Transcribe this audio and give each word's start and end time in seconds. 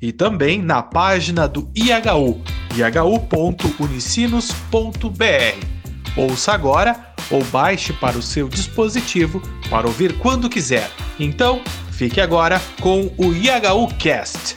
e 0.00 0.12
também 0.12 0.62
na 0.62 0.80
página 0.82 1.48
do 1.48 1.68
IHU, 1.74 2.40
ihu.unicinos.br. 2.74 5.66
Ouça 6.16 6.52
agora 6.52 7.08
ou 7.30 7.44
baixe 7.44 7.92
para 7.92 8.16
o 8.16 8.22
seu 8.22 8.48
dispositivo 8.48 9.42
para 9.68 9.86
ouvir 9.86 10.18
quando 10.18 10.48
quiser. 10.48 10.90
Então, 11.18 11.60
fique 11.92 12.18
agora 12.20 12.60
com 12.80 13.12
o 13.18 13.32
IHU 13.32 13.88
Cast. 13.98 14.54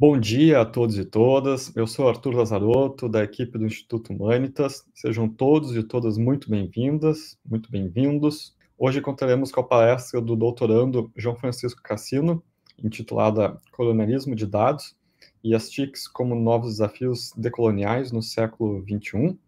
Bom 0.00 0.18
dia 0.18 0.62
a 0.62 0.64
todos 0.64 0.96
e 0.96 1.04
todas. 1.04 1.76
Eu 1.76 1.86
sou 1.86 2.08
Arthur 2.08 2.34
Lazarotto, 2.34 3.06
da 3.06 3.22
equipe 3.22 3.58
do 3.58 3.66
Instituto 3.66 4.14
Humanitas. 4.14 4.82
Sejam 4.94 5.28
todos 5.28 5.76
e 5.76 5.82
todas 5.82 6.16
muito 6.16 6.48
bem-vindas, 6.48 7.38
muito 7.44 7.70
bem-vindos. 7.70 8.56
Hoje 8.78 9.02
contaremos 9.02 9.52
com 9.52 9.60
a 9.60 9.62
palestra 9.62 10.18
do 10.18 10.34
doutorando 10.34 11.12
João 11.14 11.36
Francisco 11.36 11.82
Cassino, 11.82 12.42
intitulada 12.82 13.60
Colonialismo 13.72 14.34
de 14.34 14.46
Dados 14.46 14.96
e 15.44 15.54
as 15.54 15.68
TICs 15.68 16.08
como 16.08 16.34
novos 16.34 16.70
desafios 16.70 17.34
decoloniais 17.36 18.10
no 18.10 18.22
século 18.22 18.82
XXI. 18.88 19.38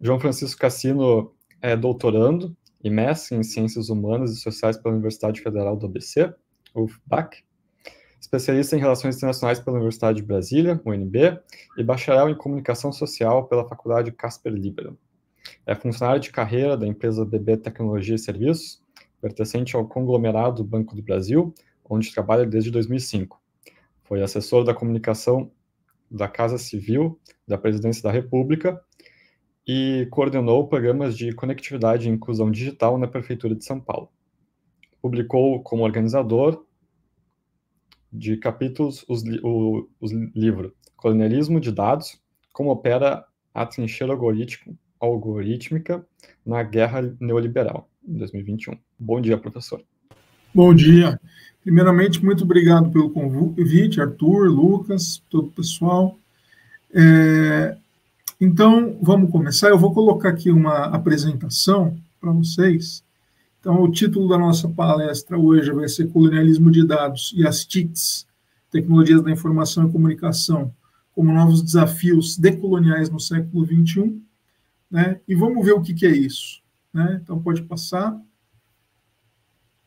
João 0.00 0.18
Francisco 0.18 0.60
Cassino 0.60 1.32
é 1.60 1.76
doutorando 1.76 2.56
e 2.82 2.90
mestre 2.90 3.36
em 3.36 3.44
Ciências 3.44 3.88
Humanas 3.88 4.32
e 4.32 4.40
Sociais 4.40 4.76
pela 4.76 4.92
Universidade 4.92 5.40
Federal 5.40 5.76
do 5.76 5.86
ABC, 5.86 6.34
UFBAC, 6.74 7.44
especialista 8.22 8.76
em 8.76 8.78
Relações 8.78 9.16
Internacionais 9.16 9.58
pela 9.58 9.76
Universidade 9.76 10.18
de 10.18 10.22
Brasília, 10.22 10.80
UNB, 10.86 11.40
e 11.76 11.82
bacharel 11.82 12.30
em 12.30 12.36
Comunicação 12.36 12.92
Social 12.92 13.48
pela 13.48 13.68
Faculdade 13.68 14.12
Casper 14.12 14.52
Libero. 14.52 14.96
É 15.66 15.74
funcionário 15.74 16.20
de 16.20 16.30
carreira 16.30 16.76
da 16.76 16.86
empresa 16.86 17.24
BB 17.24 17.56
Tecnologia 17.56 18.14
e 18.14 18.18
Serviços, 18.18 18.80
pertencente 19.20 19.74
ao 19.74 19.86
conglomerado 19.88 20.62
Banco 20.62 20.94
do 20.94 21.02
Brasil, 21.02 21.52
onde 21.84 22.14
trabalha 22.14 22.46
desde 22.46 22.70
2005. 22.70 23.42
Foi 24.04 24.22
assessor 24.22 24.62
da 24.62 24.72
comunicação 24.72 25.50
da 26.08 26.28
Casa 26.28 26.58
Civil 26.58 27.18
da 27.46 27.58
Presidência 27.58 28.04
da 28.04 28.12
República 28.12 28.80
e 29.66 30.06
coordenou 30.12 30.68
programas 30.68 31.16
de 31.18 31.32
conectividade 31.32 32.08
e 32.08 32.12
inclusão 32.12 32.52
digital 32.52 32.96
na 32.98 33.08
Prefeitura 33.08 33.54
de 33.54 33.64
São 33.64 33.80
Paulo. 33.80 34.08
Publicou 35.00 35.60
como 35.62 35.82
organizador 35.82 36.64
de 38.12 38.36
capítulos 38.36 39.04
os, 39.08 39.22
o 39.42 39.88
os 40.00 40.12
livro 40.34 40.74
Colonialismo 40.96 41.60
de 41.60 41.72
Dados, 41.72 42.20
como 42.52 42.70
opera 42.70 43.24
a 43.54 43.66
trincheira 43.66 44.16
algorítmica 45.00 46.06
na 46.44 46.62
Guerra 46.62 47.14
Neoliberal, 47.18 47.88
em 48.06 48.18
2021. 48.18 48.78
Bom 48.98 49.20
dia, 49.20 49.36
professor. 49.38 49.82
Bom 50.54 50.74
dia. 50.74 51.20
Primeiramente, 51.62 52.24
muito 52.24 52.44
obrigado 52.44 52.90
pelo 52.90 53.10
convite, 53.10 54.00
Arthur, 54.00 54.48
Lucas, 54.48 55.22
todo 55.30 55.46
o 55.46 55.52
pessoal. 55.52 56.18
É, 56.94 57.76
então, 58.40 58.98
vamos 59.00 59.30
começar. 59.30 59.70
Eu 59.70 59.78
vou 59.78 59.94
colocar 59.94 60.28
aqui 60.28 60.50
uma 60.50 60.86
apresentação 60.86 61.96
para 62.20 62.32
vocês 62.32 63.02
então, 63.62 63.80
o 63.80 63.88
título 63.88 64.28
da 64.28 64.36
nossa 64.36 64.68
palestra 64.68 65.38
hoje 65.38 65.70
vai 65.70 65.88
ser 65.88 66.08
Colonialismo 66.08 66.68
de 66.68 66.84
Dados 66.84 67.32
e 67.36 67.46
as 67.46 67.64
TICs, 67.64 68.26
Tecnologias 68.72 69.22
da 69.22 69.30
Informação 69.30 69.86
e 69.86 69.92
Comunicação, 69.92 70.74
como 71.12 71.32
novos 71.32 71.62
desafios 71.62 72.36
decoloniais 72.36 73.08
no 73.08 73.20
século 73.20 73.64
XXI. 73.64 74.20
Né? 74.90 75.20
E 75.28 75.36
vamos 75.36 75.64
ver 75.64 75.74
o 75.74 75.80
que, 75.80 75.94
que 75.94 76.04
é 76.04 76.10
isso. 76.10 76.60
Né? 76.92 77.20
Então, 77.22 77.40
pode 77.40 77.62
passar. 77.62 78.20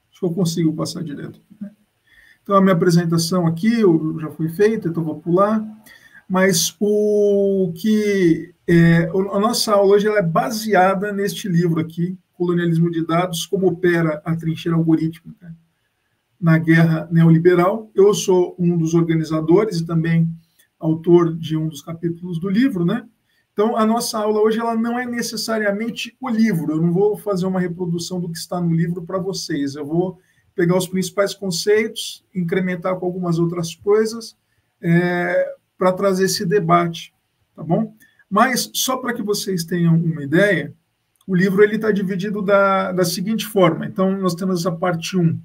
Acho 0.09 0.19
que 0.21 0.25
eu 0.25 0.31
consigo 0.31 0.73
passar 0.73 1.03
direto. 1.03 1.41
Né? 1.59 1.69
Então, 2.43 2.55
a 2.55 2.61
minha 2.61 2.75
apresentação 2.75 3.45
aqui 3.45 3.81
já 4.21 4.31
foi 4.31 4.47
feita, 4.47 4.87
então 4.87 5.03
vou 5.03 5.19
pular. 5.19 5.61
Mas 6.29 6.73
o 6.79 7.73
que. 7.75 8.55
É, 8.65 9.09
a 9.09 9.39
nossa 9.39 9.73
aula 9.73 9.95
hoje 9.95 10.07
é 10.07 10.21
baseada 10.21 11.11
neste 11.11 11.49
livro 11.49 11.81
aqui, 11.81 12.17
colonialismo 12.37 12.89
de 12.91 13.05
dados, 13.05 13.45
como 13.45 13.67
opera 13.67 14.21
a 14.25 14.35
trincheira 14.35 14.77
algorítmica 14.77 15.55
na 16.39 16.57
guerra 16.57 17.07
neoliberal. 17.11 17.89
Eu 17.95 18.13
sou 18.13 18.55
um 18.59 18.77
dos 18.77 18.93
organizadores 18.93 19.79
e 19.79 19.85
também 19.85 20.29
autor 20.79 21.35
de 21.35 21.57
um 21.57 21.67
dos 21.67 21.81
capítulos 21.81 22.39
do 22.39 22.49
livro, 22.49 22.85
né? 22.85 23.07
Então, 23.53 23.77
a 23.77 23.85
nossa 23.85 24.19
aula 24.19 24.41
hoje 24.41 24.59
ela 24.59 24.75
não 24.75 24.99
é 24.99 25.05
necessariamente 25.05 26.15
o 26.19 26.29
livro. 26.29 26.73
Eu 26.73 26.81
não 26.81 26.91
vou 26.91 27.17
fazer 27.17 27.45
uma 27.45 27.59
reprodução 27.59 28.19
do 28.19 28.29
que 28.29 28.37
está 28.37 28.59
no 28.59 28.75
livro 28.75 29.03
para 29.03 29.17
vocês. 29.17 29.75
Eu 29.75 29.85
vou 29.85 30.19
pegar 30.53 30.77
os 30.77 30.87
principais 30.87 31.33
conceitos, 31.33 32.23
incrementar 32.33 32.97
com 32.97 33.05
algumas 33.05 33.39
outras 33.39 33.73
coisas 33.73 34.35
é, 34.81 35.55
para 35.77 35.93
trazer 35.93 36.25
esse 36.25 36.45
debate, 36.45 37.13
tá 37.55 37.63
bom? 37.63 37.95
Mas 38.29 38.69
só 38.73 38.97
para 38.97 39.13
que 39.13 39.23
vocês 39.23 39.63
tenham 39.63 39.95
uma 39.95 40.23
ideia, 40.23 40.73
o 41.27 41.35
livro 41.35 41.63
ele 41.63 41.75
está 41.75 41.91
dividido 41.91 42.41
da, 42.41 42.91
da 42.91 43.03
seguinte 43.03 43.45
forma. 43.45 43.85
Então, 43.85 44.15
nós 44.17 44.35
temos 44.35 44.59
essa 44.59 44.71
parte 44.71 45.17
1, 45.17 45.39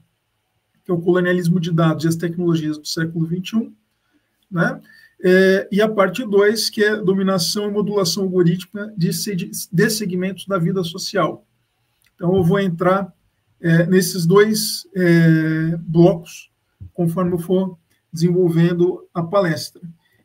que 0.84 0.90
é 0.90 0.94
o 0.94 1.00
colonialismo 1.00 1.58
de 1.58 1.72
dados 1.72 2.04
e 2.04 2.08
as 2.08 2.16
tecnologias 2.16 2.76
do 2.78 2.86
século 2.86 3.26
XXI, 3.26 3.72
né? 4.50 4.80
É, 5.22 5.68
e 5.70 5.82
a 5.82 5.88
parte 5.88 6.24
2, 6.24 6.70
que 6.70 6.82
é 6.82 6.96
dominação 6.96 7.68
e 7.68 7.70
modulação 7.70 8.22
algorítmica 8.22 8.92
de, 8.96 9.10
de 9.70 9.90
segmentos 9.90 10.46
da 10.46 10.58
vida 10.58 10.82
social. 10.82 11.46
Então, 12.14 12.34
eu 12.36 12.42
vou 12.42 12.58
entrar 12.58 13.12
é, 13.60 13.84
nesses 13.86 14.24
dois 14.24 14.86
é, 14.94 15.76
blocos, 15.78 16.50
conforme 16.94 17.32
eu 17.32 17.38
for 17.38 17.78
desenvolvendo 18.12 19.06
a 19.12 19.22
palestra. 19.22 19.82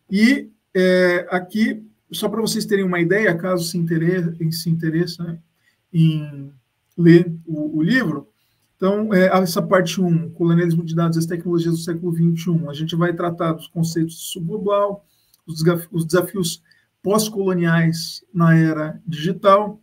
E 0.09 0.49
é, 0.73 1.27
aqui 1.29 1.85
só 2.11 2.29
para 2.29 2.41
vocês 2.41 2.65
terem 2.65 2.85
uma 2.85 2.99
ideia, 2.99 3.35
caso 3.35 3.63
se 3.65 3.77
interesse, 3.77 4.51
se 4.51 4.69
interesse 4.69 5.21
né, 5.21 5.39
em 5.91 6.51
ler 6.97 7.33
o, 7.45 7.77
o 7.77 7.81
livro, 7.81 8.27
então, 8.75 9.13
é, 9.13 9.27
essa 9.37 9.61
parte 9.61 10.01
1, 10.01 10.31
colonialismo 10.31 10.83
de 10.83 10.93
dados 10.93 11.15
e 11.15 11.19
as 11.19 11.25
tecnologias 11.25 11.75
do 11.75 11.81
século 11.81 12.13
XXI, 12.13 12.67
a 12.67 12.73
gente 12.73 12.95
vai 12.95 13.13
tratar 13.13 13.53
dos 13.53 13.67
conceitos 13.67 14.31
subglobal, 14.31 15.05
os, 15.47 15.63
os 15.91 16.05
desafios 16.05 16.61
pós-coloniais 17.01 18.23
na 18.33 18.55
era 18.55 19.01
digital, 19.07 19.81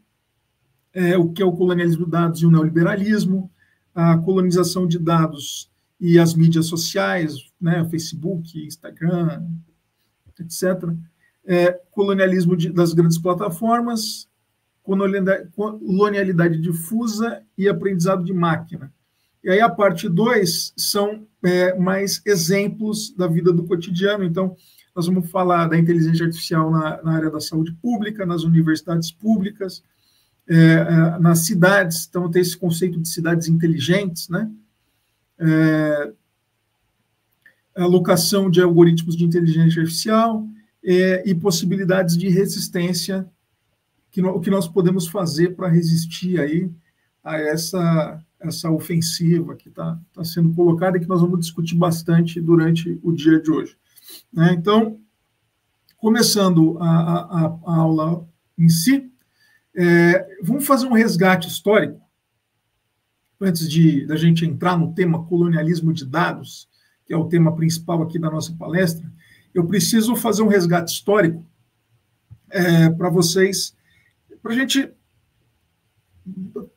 é, 0.92 1.16
o 1.16 1.30
que 1.30 1.42
é 1.42 1.44
o 1.44 1.52
colonialismo 1.52 2.04
de 2.04 2.10
dados 2.10 2.42
e 2.42 2.46
o 2.46 2.50
neoliberalismo, 2.50 3.50
a 3.94 4.18
colonização 4.18 4.86
de 4.86 4.98
dados 4.98 5.70
e 5.98 6.18
as 6.18 6.34
mídias 6.34 6.66
sociais, 6.66 7.36
né, 7.60 7.86
Facebook, 7.88 8.66
Instagram, 8.66 9.46
etc 10.38 10.94
é, 11.44 11.72
colonialismo 11.90 12.56
de, 12.56 12.70
das 12.70 12.92
grandes 12.92 13.18
plataformas, 13.18 14.28
colonialidade 14.82 16.58
difusa 16.60 17.42
e 17.56 17.68
aprendizado 17.68 18.24
de 18.24 18.32
máquina. 18.32 18.92
E 19.42 19.50
aí 19.50 19.60
a 19.60 19.68
parte 19.68 20.08
2 20.08 20.72
são 20.76 21.26
é, 21.42 21.76
mais 21.76 22.22
exemplos 22.24 23.14
da 23.14 23.26
vida 23.26 23.52
do 23.52 23.64
cotidiano. 23.64 24.24
Então, 24.24 24.56
nós 24.94 25.06
vamos 25.06 25.30
falar 25.30 25.68
da 25.68 25.78
inteligência 25.78 26.26
artificial 26.26 26.70
na, 26.70 27.02
na 27.02 27.12
área 27.12 27.30
da 27.30 27.40
saúde 27.40 27.72
pública, 27.80 28.26
nas 28.26 28.44
universidades 28.44 29.10
públicas, 29.10 29.82
é, 30.48 30.56
é 30.56 31.18
nas 31.18 31.40
cidades. 31.40 32.06
Então, 32.08 32.30
tem 32.30 32.42
esse 32.42 32.56
conceito 32.56 33.00
de 33.00 33.08
cidades 33.08 33.48
inteligentes, 33.48 34.28
né? 34.28 34.50
É, 35.38 36.12
alocação 37.74 38.50
de 38.50 38.60
algoritmos 38.60 39.16
de 39.16 39.24
inteligência 39.24 39.80
artificial, 39.80 40.46
é, 40.84 41.22
e 41.28 41.34
possibilidades 41.34 42.16
de 42.16 42.28
resistência, 42.28 43.28
que 44.10 44.20
no, 44.20 44.30
o 44.30 44.40
que 44.40 44.50
nós 44.50 44.68
podemos 44.68 45.06
fazer 45.06 45.54
para 45.54 45.68
resistir 45.68 46.40
aí 46.40 46.70
a 47.22 47.36
essa, 47.38 48.20
essa 48.40 48.70
ofensiva 48.70 49.54
que 49.54 49.68
está 49.68 49.98
tá 50.12 50.24
sendo 50.24 50.52
colocada 50.54 50.96
e 50.96 51.00
que 51.00 51.08
nós 51.08 51.20
vamos 51.20 51.40
discutir 51.40 51.76
bastante 51.76 52.40
durante 52.40 52.98
o 53.02 53.12
dia 53.12 53.40
de 53.40 53.50
hoje. 53.50 53.76
Né? 54.32 54.52
Então, 54.52 54.98
começando 55.96 56.76
a, 56.80 56.88
a, 56.88 57.46
a, 57.46 57.76
aula 57.76 58.28
em 58.58 58.68
si, 58.68 59.10
é, 59.74 60.26
vamos 60.42 60.66
fazer 60.66 60.86
um 60.86 60.92
resgate 60.92 61.48
histórico 61.48 62.00
antes 63.40 63.68
de 63.68 64.06
da 64.06 64.16
gente 64.16 64.44
entrar 64.44 64.76
no 64.76 64.94
tema 64.94 65.24
colonialismo 65.26 65.92
de 65.92 66.04
dados, 66.04 66.68
que 67.04 67.12
é 67.12 67.16
o 67.16 67.28
tema 67.28 67.54
principal 67.54 68.02
aqui 68.02 68.18
da 68.18 68.30
nossa 68.30 68.52
palestra, 68.54 69.10
eu 69.54 69.66
preciso 69.66 70.16
fazer 70.16 70.42
um 70.42 70.48
resgate 70.48 70.92
histórico 70.92 71.44
é, 72.50 72.90
para 72.90 73.08
vocês, 73.08 73.74
para 74.42 74.52
a 74.52 74.54
gente 74.54 74.92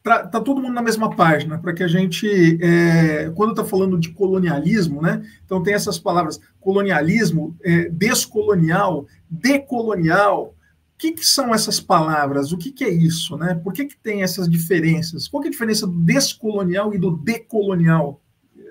tá, 0.01 0.27
tá, 0.27 0.41
todo 0.41 0.61
mundo 0.61 0.73
na 0.73 0.81
mesma 0.81 1.15
página, 1.15 1.57
para 1.59 1.73
que 1.73 1.83
a 1.83 1.87
gente, 1.87 2.27
é, 2.61 3.29
quando 3.35 3.51
está 3.51 3.63
falando 3.63 3.99
de 3.99 4.11
colonialismo, 4.11 5.01
né? 5.01 5.23
Então 5.45 5.61
tem 5.61 5.73
essas 5.73 5.99
palavras 5.99 6.39
colonialismo, 6.59 7.55
é, 7.63 7.89
descolonial, 7.89 9.05
decolonial. 9.29 10.55
O 10.95 10.97
que, 10.97 11.11
que, 11.11 11.25
são 11.25 11.53
essas 11.53 11.79
palavras? 11.79 12.51
O 12.51 12.57
que, 12.57 12.71
que 12.71 12.83
é 12.83 12.89
isso, 12.89 13.37
né? 13.37 13.53
Por 13.55 13.73
que, 13.73 13.85
que 13.85 13.97
tem 13.97 14.23
essas 14.23 14.49
diferenças? 14.49 15.27
Qual 15.27 15.43
é 15.43 15.47
a 15.47 15.51
diferença 15.51 15.85
do 15.85 15.99
descolonial 15.99 16.93
e 16.93 16.97
do 16.97 17.17
decolonial? 17.17 18.21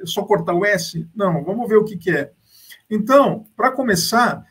É 0.03 0.07
só 0.07 0.23
cortar 0.23 0.55
o 0.55 0.65
S? 0.65 1.07
Não, 1.15 1.45
vamos 1.45 1.69
ver 1.69 1.77
o 1.77 1.85
que, 1.85 1.97
que 1.97 2.11
é. 2.11 2.33
Então, 2.95 3.45
para 3.57 3.73
começar, 3.73 4.47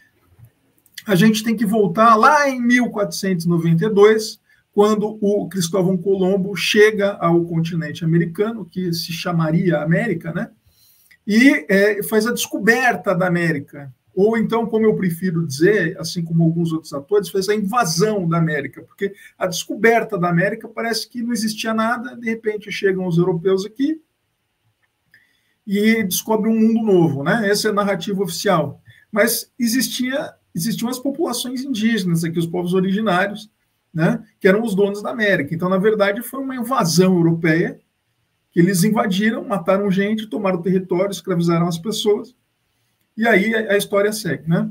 a 1.08 1.16
gente 1.16 1.46
tem 1.46 1.56
que 1.56 1.66
voltar 1.66 2.14
lá 2.16 2.50
em 2.50 2.62
1492, 2.62 4.38
quando 4.74 5.18
o 5.22 5.48
Cristóvão 5.48 5.96
Colombo 5.96 6.54
chega 6.54 7.14
ao 7.14 7.46
continente 7.46 8.04
americano, 8.04 8.66
que 8.66 8.92
se 8.92 9.14
chamaria 9.14 9.80
América, 9.80 10.34
né? 10.34 10.50
E 11.26 11.66
é, 11.70 12.04
faz 12.04 12.28
a 12.28 12.34
descoberta 12.34 13.16
da 13.16 13.28
América. 13.28 13.94
Ou 14.14 14.38
então, 14.38 14.66
como 14.66 14.86
eu 14.86 14.96
prefiro 14.96 15.48
dizer, 15.48 15.98
assim 15.98 16.22
como 16.22 16.44
alguns 16.44 16.74
outros 16.74 16.92
atores, 16.92 17.30
fez 17.30 17.48
a 17.48 17.56
invasão 17.56 18.28
da 18.28 18.40
América, 18.40 18.82
porque 18.82 19.14
a 19.38 19.48
descoberta 19.48 20.18
da 20.18 20.28
América 20.28 20.68
parece 20.68 21.08
que 21.08 21.24
não 21.24 21.32
existia 21.32 21.74
nada, 21.74 22.18
de 22.18 22.30
repente 22.30 22.70
chegam 22.74 23.08
os 23.08 23.18
europeus 23.18 23.66
aqui 23.66 24.02
e 25.66 26.04
descobrem 26.04 26.54
um 26.54 26.60
mundo 26.60 26.86
novo, 26.86 27.24
né? 27.24 27.50
Essa 27.50 27.70
é 27.70 27.72
a 27.72 27.74
narrativa 27.74 28.22
oficial. 28.22 28.82
Mas 29.12 29.52
existia, 29.60 30.34
existiam 30.54 30.90
as 30.90 31.00
populações 31.00 31.64
indígenas 31.64 32.24
aqui, 32.24 32.40
os 32.40 32.48
povos 32.48 32.74
originários, 32.74 33.50
né, 33.94 34.24
que 34.40 34.48
eram 34.48 34.64
os 34.64 34.74
donos 34.74 35.04
da 35.04 35.12
América. 35.12 35.54
Então, 35.54 35.70
na 35.70 35.78
verdade, 35.78 36.24
foi 36.24 36.42
uma 36.42 36.56
invasão 36.56 37.16
europeia 37.16 37.80
que 38.52 38.60
eles 38.60 38.84
invadiram, 38.84 39.44
mataram 39.44 39.90
gente, 39.90 40.28
tomaram 40.28 40.62
território, 40.62 41.12
escravizaram 41.12 41.68
as 41.68 41.78
pessoas. 41.78 42.36
E 43.16 43.28
aí 43.28 43.54
a, 43.54 43.78
história 43.78 44.12
segue, 44.12 44.48
né? 44.50 44.70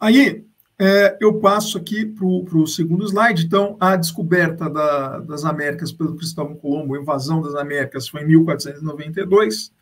Aí 0.00 0.44
é, 0.84 1.16
eu 1.20 1.38
passo 1.38 1.78
aqui 1.78 2.04
para 2.04 2.26
o 2.26 2.66
segundo 2.66 3.04
slide. 3.04 3.46
Então, 3.46 3.76
a 3.78 3.94
descoberta 3.94 4.68
da, 4.68 5.20
das 5.20 5.44
Américas 5.44 5.92
pelo 5.92 6.16
Cristóvão 6.16 6.56
Colombo, 6.56 6.96
a 6.96 7.00
invasão 7.00 7.40
das 7.40 7.54
Américas, 7.54 8.08
foi 8.08 8.22
em 8.22 8.26
1492. 8.26 9.72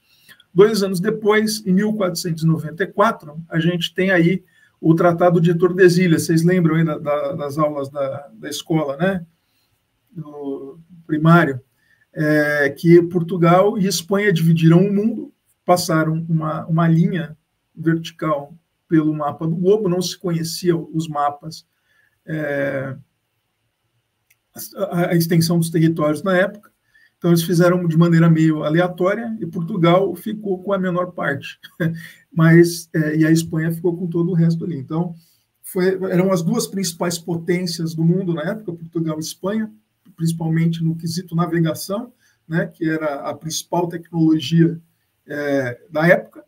Dois 0.53 0.83
anos 0.83 1.01
depois, 1.01 1.67
em 1.67 1.73
1494, 1.73 3.43
a 3.49 3.59
gente 3.59 3.95
tem 3.95 4.11
aí 4.11 4.45
o 4.79 4.95
Tratado 4.95 5.41
de 5.41 5.55
Tordesilhas. 5.55 6.27
Vocês 6.27 6.45
lembram 6.45 6.75
aí 6.75 6.85
da, 6.85 6.99
da, 6.99 7.33
das 7.33 7.57
aulas 7.57 7.89
da, 7.89 8.29
da 8.35 8.51
escola, 8.51 8.99
né? 8.99 9.25
Do 10.11 10.79
primário. 11.07 11.63
É, 12.13 12.69
que 12.77 13.01
Portugal 13.05 13.79
e 13.79 13.87
Espanha 13.87 14.31
dividiram 14.31 14.87
o 14.87 14.93
mundo, 14.93 15.33
passaram 15.65 16.27
uma, 16.29 16.67
uma 16.67 16.87
linha 16.87 17.39
vertical 17.75 18.55
pelo 18.91 19.15
mapa 19.15 19.47
do 19.47 19.55
globo, 19.55 19.89
não 19.89 20.03
se 20.03 20.19
conheciam 20.19 20.91
os 20.93 21.07
mapas, 21.07 21.65
é, 22.27 22.97
a, 24.77 25.11
a 25.11 25.15
extensão 25.15 25.59
dos 25.59 25.71
territórios 25.71 26.25
na 26.25 26.37
época, 26.37 26.71
então 27.17 27.31
eles 27.31 27.45
fizeram 27.45 27.87
de 27.87 27.97
maneira 27.97 28.29
meio 28.29 28.65
aleatória 28.65 29.37
e 29.39 29.47
Portugal 29.47 30.13
ficou 30.17 30.63
com 30.63 30.73
a 30.73 30.79
menor 30.79 31.13
parte. 31.13 31.61
mas 32.33 32.89
é, 32.95 33.17
e 33.17 33.27
a 33.27 33.31
Espanha 33.31 33.71
ficou 33.71 33.97
com 33.97 34.07
todo 34.09 34.31
o 34.31 34.35
resto 34.35 34.65
ali. 34.65 34.77
Então, 34.77 35.15
foi, 35.63 35.87
eram 36.11 36.33
as 36.33 36.43
duas 36.43 36.67
principais 36.67 37.19
potências 37.19 37.95
do 37.95 38.03
mundo 38.03 38.35
na 38.35 38.43
época, 38.43 38.73
Portugal 38.73 39.19
e 39.19 39.21
Espanha, 39.21 39.71
principalmente 40.17 40.83
no 40.83 40.97
quesito 40.97 41.37
navegação, 41.37 42.13
né, 42.49 42.67
que 42.67 42.89
era 42.89 43.29
a 43.29 43.35
principal 43.35 43.87
tecnologia 43.87 44.81
é, 45.27 45.81
da 45.91 46.09
época, 46.09 46.45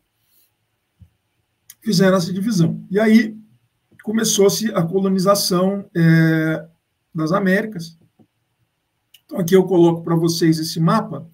fizeram 1.83 2.17
essa 2.17 2.31
divisão. 2.31 2.83
E 2.89 2.99
aí 2.99 3.35
começou-se 4.01 4.71
a 4.73 4.81
colonização 4.81 5.85
é, 5.95 6.65
das 7.13 7.31
Américas. 7.31 7.97
Então, 9.25 9.39
aqui 9.39 9.55
eu 9.55 9.63
coloco 9.65 10.03
para 10.03 10.15
vocês 10.15 10.59
esse 10.59 10.79
mapa 10.79 11.27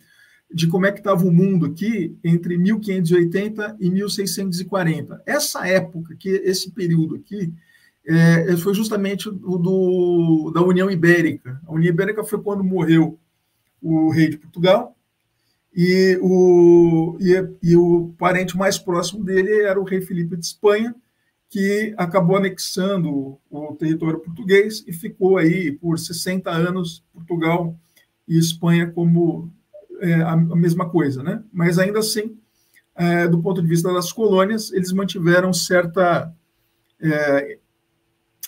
de 0.52 0.68
como 0.68 0.86
é 0.86 0.92
que 0.92 1.00
estava 1.00 1.24
o 1.26 1.32
mundo 1.32 1.68
aqui 1.68 2.18
entre 2.24 2.58
1580 2.58 3.78
e 3.80 3.90
1640. 3.90 5.22
Essa 5.26 5.68
época, 5.68 6.16
que 6.16 6.30
esse 6.30 6.72
período 6.72 7.16
aqui, 7.16 7.54
é, 8.08 8.58
foi 8.58 8.74
justamente 8.74 9.30
o 9.30 9.58
do, 9.58 10.52
da 10.54 10.64
União 10.64 10.90
Ibérica. 10.90 11.62
A 11.68 11.72
União 11.72 11.92
Ibérica 11.92 12.24
foi 12.24 12.42
quando 12.42 12.64
morreu 12.64 13.20
o 13.82 14.10
rei 14.10 14.30
de 14.30 14.38
Portugal 14.38 14.96
e 15.82 16.20
o, 16.22 17.18
e, 17.22 17.70
e 17.72 17.78
o 17.78 18.14
parente 18.18 18.58
mais 18.58 18.78
próximo 18.78 19.24
dele 19.24 19.62
era 19.62 19.80
o 19.80 19.86
rei 19.86 20.02
Felipe 20.02 20.36
de 20.36 20.46
Espanha, 20.46 20.94
que 21.48 21.94
acabou 21.98 22.36
anexando 22.36 23.40
o 23.50 23.76
território 23.80 24.20
português 24.20 24.84
e 24.86 24.92
ficou 24.92 25.38
aí 25.38 25.72
por 25.72 25.98
60 25.98 26.52
anos 26.52 27.02
Portugal 27.14 27.80
e 28.28 28.38
Espanha 28.38 28.92
como 28.92 29.50
é, 30.02 30.16
a, 30.16 30.34
a, 30.34 30.56
mesma 30.58 30.90
coisa, 30.90 31.24
né? 31.24 31.42
Mas 31.50 31.80
ainda 31.80 32.00
assim, 32.00 32.38
é, 32.94 33.26
do 33.30 33.42
ponto 33.42 33.62
de 33.62 33.68
vista 33.70 33.94
das 33.94 34.12
colônias, 34.12 34.74
eles 34.74 34.92
mantiveram 34.92 35.54
certa 35.54 36.30
é, 37.02 37.58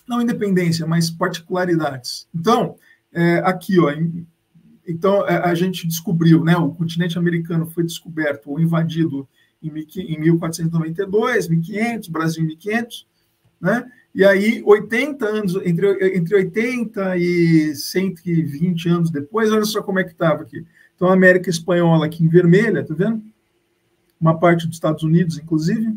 não 0.06 0.22
independência, 0.22 0.86
mas 0.86 1.10
particularidades. 1.10 2.28
Então, 2.36 2.76
é, 3.14 3.38
aqui, 3.46 3.80
ó, 3.80 3.90
em, 3.90 4.28
então 4.88 5.28
é, 5.28 5.38
a 5.38 5.54
gente 5.54 5.88
descobriu, 5.88 6.44
né? 6.44 6.56
O 6.58 6.72
continente 6.72 7.18
americano 7.18 7.66
foi 7.66 7.84
descoberto 7.84 8.50
ou 8.50 8.60
invadido 8.60 9.28
em, 9.62 9.70
em 9.70 10.20
1492, 10.20 11.48
1500, 11.48 12.10
Brasil 12.10 12.44
1500, 12.44 13.08
né? 13.60 13.90
E 14.14 14.26
aí, 14.26 14.62
80 14.66 15.26
anos, 15.26 15.56
entre, 15.64 16.18
entre 16.18 16.36
80 16.36 17.18
e 17.18 17.74
120 17.74 18.90
anos 18.90 19.10
depois, 19.10 19.52
olha 19.52 19.64
só 19.64 19.82
como 19.82 20.00
é 20.00 20.04
que 20.04 20.12
estava 20.12 20.42
aqui. 20.42 20.66
Então, 20.96 21.08
a 21.08 21.14
América 21.14 21.50
Espanhola 21.50 22.06
aqui 22.06 22.24
em 22.24 22.28
vermelha, 22.28 22.86
tá 22.86 22.94
vendo? 22.94 23.24
Uma 24.20 24.38
parte 24.38 24.68
dos 24.68 24.76
Estados 24.76 25.04
Unidos, 25.04 25.38
inclusive. 25.40 25.96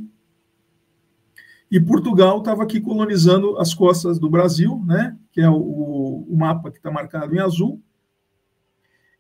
E 1.71 1.81
Portugal 1.81 2.38
estava 2.38 2.62
aqui 2.62 2.81
colonizando 2.81 3.59
as 3.59 3.75
costas 3.75 4.17
do 4.19 4.31
Brasil, 4.31 4.81
né? 4.87 5.17
Que 5.33 5.41
é 5.41 5.50
o, 5.50 6.25
o 6.29 6.37
mapa 6.37 6.71
que 6.71 6.76
está 6.76 6.93
marcado 6.93 7.35
em 7.35 7.41
azul. 7.41 7.83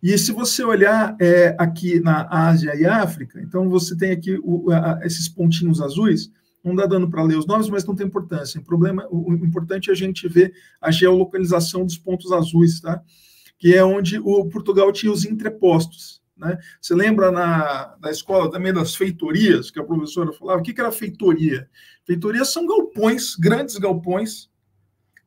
E 0.04 0.18
se 0.18 0.32
você 0.32 0.62
olhar 0.62 1.16
é, 1.18 1.56
aqui 1.58 1.98
na 1.98 2.28
Ásia 2.30 2.76
e 2.76 2.84
África, 2.84 3.40
então 3.40 3.70
você 3.70 3.96
tem 3.96 4.10
aqui 4.10 4.38
o, 4.44 4.70
a, 4.70 5.00
esses 5.02 5.30
pontinhos 5.30 5.80
azuis, 5.80 6.30
não 6.62 6.74
dá 6.74 6.84
dando 6.84 7.08
para 7.08 7.22
ler 7.22 7.38
os 7.38 7.46
nomes, 7.46 7.70
mas 7.70 7.86
não 7.86 7.94
tem 7.94 8.06
importância. 8.06 8.60
O 8.60 8.64
problema, 8.64 9.08
o 9.10 9.32
importante 9.32 9.88
é 9.88 9.94
a 9.94 9.96
gente 9.96 10.28
ver 10.28 10.52
a 10.78 10.90
geolocalização 10.90 11.86
dos 11.86 11.96
pontos 11.96 12.30
azuis, 12.32 12.82
tá? 12.82 13.02
que 13.58 13.74
é 13.74 13.82
onde 13.82 14.18
o 14.18 14.44
Portugal 14.50 14.92
tinha 14.92 15.10
os 15.10 15.24
entrepostos. 15.24 16.20
Né? 16.36 16.58
Você 16.82 16.94
lembra 16.94 17.32
na, 17.32 17.96
na 17.98 18.10
escola 18.10 18.50
também 18.50 18.74
das 18.74 18.94
feitorias, 18.94 19.70
que 19.70 19.80
a 19.80 19.84
professora 19.84 20.34
falava? 20.34 20.60
O 20.60 20.62
que, 20.62 20.74
que 20.74 20.82
era 20.82 20.92
feitoria? 20.92 21.66
Feitorias 22.04 22.52
são 22.52 22.66
galpões, 22.66 23.36
grandes 23.36 23.78
galpões, 23.78 24.50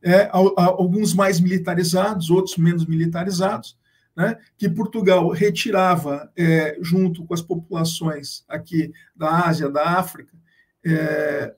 é, 0.04 0.30
alguns 0.32 1.16
mais 1.16 1.40
militarizados, 1.40 2.30
outros 2.30 2.58
menos 2.58 2.86
militarizados, 2.86 3.76
né, 4.18 4.36
que 4.58 4.68
Portugal 4.68 5.30
retirava 5.30 6.32
é, 6.36 6.76
junto 6.82 7.24
com 7.24 7.36
as 7.36 7.42
populações 7.42 8.44
aqui 8.50 8.92
da 9.16 9.46
Ásia, 9.48 9.70
da 9.70 10.00
África, 10.00 10.36
é, 10.84 11.54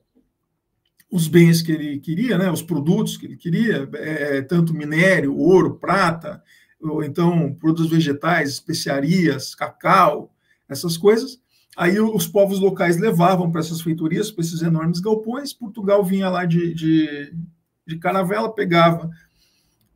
os 1.10 1.30
bens 1.30 1.62
que 1.62 1.72
ele 1.72 2.00
queria, 2.00 2.38
né, 2.38 2.52
os 2.52 2.62
produtos 2.62 3.16
que 3.16 3.26
ele 3.26 3.38
queria, 3.38 3.90
é, 3.94 4.42
tanto 4.42 4.74
minério, 4.74 5.38
ouro, 5.38 5.76
prata, 5.76 6.44
ou 6.82 7.02
então 7.02 7.54
produtos 7.54 7.90
vegetais, 7.90 8.50
especiarias, 8.50 9.56
cacau, 9.56 10.36
essas 10.68 10.98
coisas. 10.98 11.40
Aí 11.78 11.98
os 11.98 12.28
povos 12.28 12.60
locais 12.60 12.98
levavam 12.98 13.50
para 13.50 13.62
essas 13.62 13.82
feitorias, 13.82 14.32
para 14.32 14.44
esses 14.44 14.62
enormes 14.62 15.00
galpões. 15.00 15.54
Portugal 15.54 16.04
vinha 16.04 16.30
lá 16.30 16.44
de, 16.44 16.74
de, 16.74 17.34
de 17.88 17.98
caravela, 17.98 18.54
pegava 18.54 19.10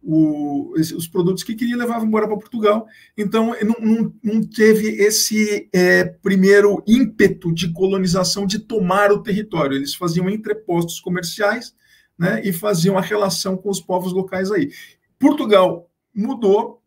o, 0.03 0.73
os 0.77 1.07
produtos 1.07 1.43
que 1.43 1.55
queria 1.55 1.77
levava 1.77 2.05
embora 2.05 2.27
para 2.27 2.35
Portugal. 2.35 2.85
Então, 3.17 3.55
não, 3.63 3.75
não, 3.79 4.13
não 4.21 4.41
teve 4.41 4.89
esse 5.01 5.69
é, 5.71 6.03
primeiro 6.03 6.83
ímpeto 6.85 7.53
de 7.53 7.71
colonização, 7.71 8.45
de 8.45 8.59
tomar 8.59 9.11
o 9.11 9.23
território. 9.23 9.77
Eles 9.77 9.95
faziam 9.95 10.29
entrepostos 10.29 10.99
comerciais 10.99 11.73
né, 12.17 12.41
e 12.43 12.51
faziam 12.51 12.97
a 12.97 13.01
relação 13.01 13.55
com 13.55 13.69
os 13.69 13.79
povos 13.79 14.11
locais 14.11 14.51
aí. 14.51 14.71
Portugal 15.17 15.89
mudou 16.13 16.81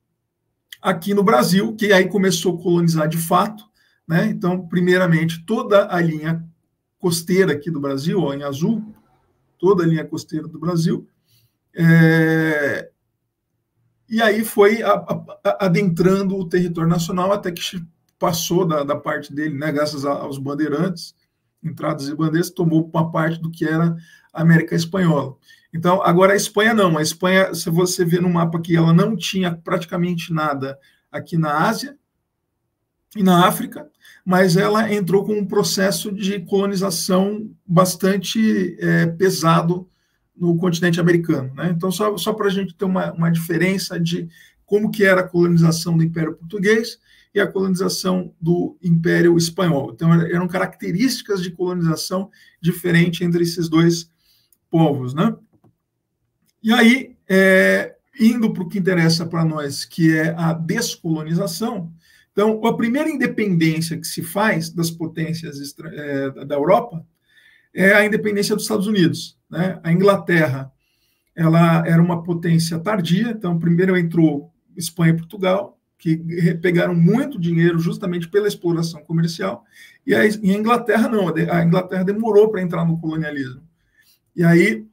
aqui 0.83 1.15
no 1.15 1.25
Brasil, 1.25 1.75
que 1.75 1.93
aí 1.93 2.07
começou 2.09 2.55
a 2.55 2.63
colonizar 2.63 3.09
de 3.09 3.17
fato. 3.17 3.65
Né? 4.07 4.27
Então, 4.27 4.69
primeiramente, 4.69 5.45
toda 5.47 5.93
a 5.93 6.01
linha 6.01 6.45
costeira 6.99 7.53
aqui 7.53 7.71
do 7.71 7.81
Brasil, 7.81 8.21
ó, 8.21 8.35
em 8.35 8.43
azul, 8.43 8.95
toda 9.59 9.83
a 9.83 9.87
linha 9.87 10.05
costeira 10.05 10.47
do 10.47 10.59
Brasil. 10.59 11.09
É... 11.75 12.91
E 14.09 14.23
aí 14.23 14.45
foi 14.45 14.83
a, 14.83 14.93
a, 14.93 15.67
adentrando 15.67 16.37
o 16.37 16.49
território 16.49 16.89
nacional 16.89 17.33
até 17.33 17.51
que 17.51 17.63
passou 18.19 18.67
da, 18.67 18.83
da 18.83 18.97
parte 18.97 19.33
dele, 19.35 19.57
né, 19.57 19.71
graças 19.73 20.05
aos 20.05 20.39
bandeirantes, 20.39 21.15
entradas 21.63 22.09
e 22.09 22.15
bandeiras, 22.15 22.51
tomou 22.51 22.89
uma 22.93 23.11
parte 23.11 23.41
do 23.41 23.51
que 23.51 23.65
era 23.65 23.97
a 24.33 24.43
América 24.43 24.75
Espanhola. 24.75 25.37
Então, 25.73 26.03
agora 26.03 26.33
a 26.33 26.37
Espanha 26.37 26.73
não. 26.73 26.97
A 26.97 27.03
Espanha, 27.03 27.53
se 27.55 27.69
você 27.69 28.05
vê 28.05 28.21
no 28.21 28.31
mapa 28.31 28.59
aqui, 28.59 28.77
ela 28.77 28.93
não 28.93 29.17
tinha 29.17 29.55
praticamente 29.55 30.33
nada 30.33 30.79
aqui 31.11 31.37
na 31.37 31.69
Ásia 31.69 31.97
e 33.15 33.23
na 33.23 33.47
África, 33.47 33.89
mas 34.25 34.57
ela 34.57 34.93
entrou 34.93 35.25
com 35.25 35.35
um 35.35 35.47
processo 35.47 36.13
de 36.13 36.41
colonização 36.41 37.51
bastante 37.67 38.77
é, 38.79 39.07
pesado 39.07 39.89
no 40.37 40.57
continente 40.57 41.01
americano. 41.01 41.53
Né? 41.55 41.73
Então, 41.75 41.91
só, 41.91 42.17
só 42.17 42.33
para 42.33 42.47
a 42.47 42.51
gente 42.51 42.75
ter 42.75 42.85
uma, 42.85 43.13
uma 43.13 43.31
diferença 43.31 43.99
de 43.99 44.29
como 44.65 44.91
que 44.91 45.05
era 45.05 45.21
a 45.21 45.29
colonização 45.29 45.97
do 45.97 46.03
Império 46.03 46.35
Português 46.35 46.99
e 47.35 47.41
a 47.41 47.47
colonização 47.47 48.35
do 48.41 48.77
Império 48.83 49.37
Espanhol. 49.37 49.93
Então, 49.95 50.13
eram 50.13 50.49
características 50.49 51.43
de 51.43 51.51
colonização 51.51 52.31
diferentes 52.61 53.21
entre 53.21 53.43
esses 53.43 53.69
dois 53.69 54.11
povos. 54.71 55.15
Né? 55.15 55.35
E 56.63 56.73
aí, 56.73 57.17
é, 57.29 57.95
indo 58.19 58.53
para 58.53 58.63
o 58.63 58.69
que 58.69 58.79
interessa 58.79 59.27
para 59.27 59.45
nós, 59.45 59.85
que 59.85 60.17
é 60.17 60.35
a 60.37 60.53
descolonização, 60.53 61.93
então, 62.37 62.63
a 62.67 62.77
primeira 62.77 63.09
independência 63.09 63.97
que 63.97 64.07
se 64.07 64.23
faz 64.23 64.69
das 64.69 64.91
potências 64.91 65.57
é, 65.83 66.45
da 66.45 66.55
Europa 66.55 67.03
é 67.73 67.95
a 67.95 68.05
independência 68.05 68.55
dos 68.55 68.65
Estados 68.65 68.87
Unidos. 68.87 69.36
Né? 69.51 69.79
A 69.83 69.93
Inglaterra 69.93 70.73
ela 71.35 71.87
era 71.87 72.03
uma 72.03 72.23
potência 72.23 72.79
tardia, 72.79 73.31
então 73.31 73.59
primeiro 73.59 73.97
entrou 73.97 74.51
Espanha 74.75 75.13
e 75.13 75.17
Portugal, 75.17 75.79
que 75.99 76.17
pegaram 76.63 76.95
muito 76.95 77.39
dinheiro 77.39 77.79
justamente 77.79 78.29
pela 78.29 78.49
exploração 78.49 79.03
comercial, 79.03 79.65
e 80.07 80.15
a, 80.15 80.27
Inglaterra 80.27 81.09
não, 81.09 81.29
a 81.29 81.65
Inglaterra 81.65 82.05
demorou 82.05 82.51
para 82.51 82.63
entrar 82.63 82.85
no 82.85 82.99
colonialismo. 82.99 83.63
E 84.35 84.45
aí, 84.45 84.87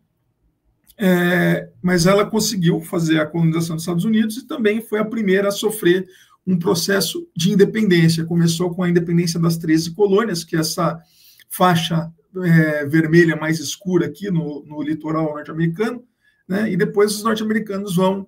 é, 0.97 1.69
mas 1.81 2.05
ela 2.05 2.25
conseguiu 2.25 2.81
fazer 2.81 3.19
a 3.19 3.25
colonização 3.25 3.75
dos 3.75 3.83
Estados 3.83 4.05
Unidos 4.05 4.37
e 4.37 4.47
também 4.47 4.81
foi 4.81 4.99
a 4.99 5.05
primeira 5.05 5.49
a 5.49 5.51
sofrer 5.51 6.07
um 6.45 6.57
processo 6.57 7.27
de 7.35 7.51
independência. 7.51 8.25
Começou 8.25 8.73
com 8.73 8.83
a 8.83 8.89
independência 8.89 9.39
das 9.39 9.57
13 9.57 9.91
colônias, 9.91 10.43
que 10.43 10.55
é 10.55 10.59
essa 10.59 10.99
faixa 11.49 12.11
é, 12.43 12.85
vermelha 12.85 13.35
mais 13.35 13.59
escura 13.59 14.07
aqui 14.07 14.31
no, 14.31 14.65
no 14.65 14.81
litoral 14.81 15.33
norte-americano, 15.33 16.03
né? 16.47 16.71
e 16.71 16.77
depois 16.77 17.15
os 17.15 17.23
norte-americanos 17.23 17.95
vão 17.95 18.27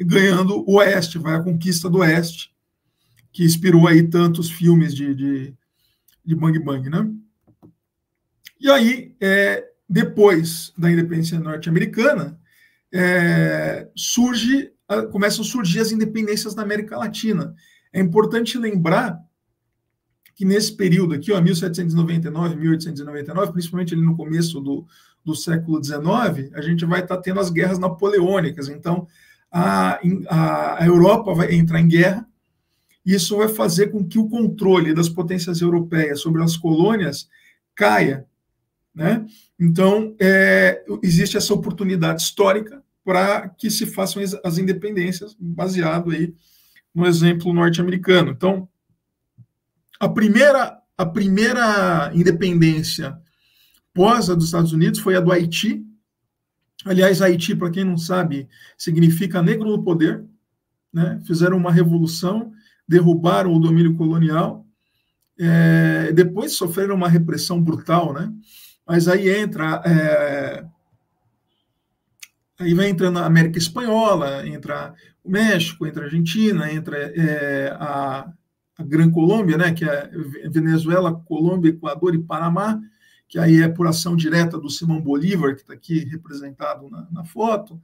ganhando 0.00 0.64
o 0.68 0.76
oeste, 0.76 1.18
vai 1.18 1.34
a 1.34 1.42
conquista 1.42 1.88
do 1.88 1.98
oeste, 1.98 2.54
que 3.32 3.44
inspirou 3.44 3.86
aí 3.86 4.02
tantos 4.02 4.50
filmes 4.50 4.94
de, 4.94 5.14
de, 5.14 5.54
de 6.24 6.34
Bang 6.34 6.58
Bang, 6.58 6.88
né? 6.88 7.10
E 8.60 8.70
aí, 8.70 9.16
é, 9.20 9.68
depois 9.88 10.72
da 10.78 10.90
independência 10.90 11.38
norte-americana, 11.40 12.38
é, 12.92 13.88
surge 13.96 14.72
começam 15.10 15.42
a 15.42 15.48
surgir 15.48 15.80
as 15.80 15.90
independências 15.90 16.54
na 16.54 16.62
América 16.62 16.98
Latina. 16.98 17.54
É 17.92 18.00
importante 18.00 18.58
lembrar 18.58 19.18
que 20.34 20.44
nesse 20.44 20.74
período 20.76 21.14
aqui, 21.14 21.32
ó, 21.32 21.40
1799, 21.40 22.56
1899, 22.56 23.52
principalmente 23.52 23.94
ali 23.94 24.02
no 24.02 24.16
começo 24.16 24.60
do, 24.60 24.86
do 25.24 25.34
século 25.34 25.82
XIX, 25.82 26.52
a 26.54 26.60
gente 26.60 26.84
vai 26.84 27.00
estar 27.00 27.16
tá 27.16 27.22
tendo 27.22 27.40
as 27.40 27.50
guerras 27.50 27.78
napoleônicas. 27.78 28.68
Então, 28.68 29.06
a, 29.50 30.00
a, 30.28 30.82
a 30.82 30.86
Europa 30.86 31.34
vai 31.34 31.54
entrar 31.54 31.80
em 31.80 31.88
guerra, 31.88 32.26
e 33.04 33.14
isso 33.14 33.36
vai 33.36 33.48
fazer 33.48 33.88
com 33.88 34.06
que 34.06 34.18
o 34.18 34.28
controle 34.28 34.94
das 34.94 35.08
potências 35.08 35.60
europeias 35.60 36.20
sobre 36.20 36.42
as 36.42 36.56
colônias 36.56 37.28
caia. 37.74 38.26
Né? 38.94 39.26
Então, 39.58 40.14
é, 40.20 40.84
existe 41.02 41.36
essa 41.36 41.52
oportunidade 41.52 42.22
histórica 42.22 42.82
para 43.04 43.48
que 43.48 43.70
se 43.70 43.86
façam 43.86 44.22
as 44.44 44.58
independências, 44.58 45.36
baseado 45.38 46.10
aí 46.10 46.32
no 46.94 47.06
exemplo 47.06 47.52
norte-americano. 47.52 48.30
Então, 48.30 48.68
a 50.02 50.08
primeira, 50.08 50.78
a 50.98 51.06
primeira 51.06 52.10
independência 52.12 53.16
pós 53.94 54.28
a 54.28 54.34
dos 54.34 54.46
Estados 54.46 54.72
Unidos 54.72 54.98
foi 54.98 55.14
a 55.14 55.20
do 55.20 55.30
Haiti. 55.30 55.80
Aliás, 56.84 57.22
Haiti, 57.22 57.54
para 57.54 57.70
quem 57.70 57.84
não 57.84 57.96
sabe, 57.96 58.48
significa 58.76 59.40
negro 59.40 59.70
no 59.70 59.84
poder. 59.84 60.24
Né? 60.92 61.20
Fizeram 61.24 61.56
uma 61.56 61.70
revolução, 61.70 62.52
derrubaram 62.88 63.54
o 63.54 63.60
domínio 63.60 63.94
colonial, 63.94 64.66
é, 65.38 66.10
depois 66.12 66.52
sofreram 66.54 66.96
uma 66.96 67.08
repressão 67.08 67.62
brutal, 67.62 68.12
né? 68.12 68.28
Mas 68.84 69.06
aí 69.06 69.30
entra 69.30 69.80
é, 69.86 70.64
Aí 72.58 72.74
vai 72.74 72.88
entrando 72.88 73.20
a 73.20 73.26
América 73.26 73.58
Espanhola, 73.58 74.46
entra 74.46 74.94
o 75.22 75.30
México, 75.30 75.86
entra 75.86 76.02
a 76.02 76.04
Argentina, 76.06 76.72
entra 76.72 76.96
é, 76.96 77.76
a, 77.78 78.32
Gran 78.82 79.10
Colômbia, 79.10 79.56
né, 79.56 79.72
que 79.72 79.84
é 79.84 80.10
Venezuela, 80.50 81.14
Colômbia, 81.14 81.70
Equador 81.70 82.14
e 82.14 82.22
Panamá, 82.22 82.80
que 83.28 83.38
aí 83.38 83.62
é 83.62 83.68
por 83.68 83.86
ação 83.86 84.14
direta 84.14 84.58
do 84.58 84.68
Simão 84.68 85.00
Bolívar, 85.00 85.54
que 85.54 85.62
está 85.62 85.72
aqui 85.72 86.00
representado 86.00 86.90
na, 86.90 87.08
na 87.10 87.24
foto. 87.24 87.80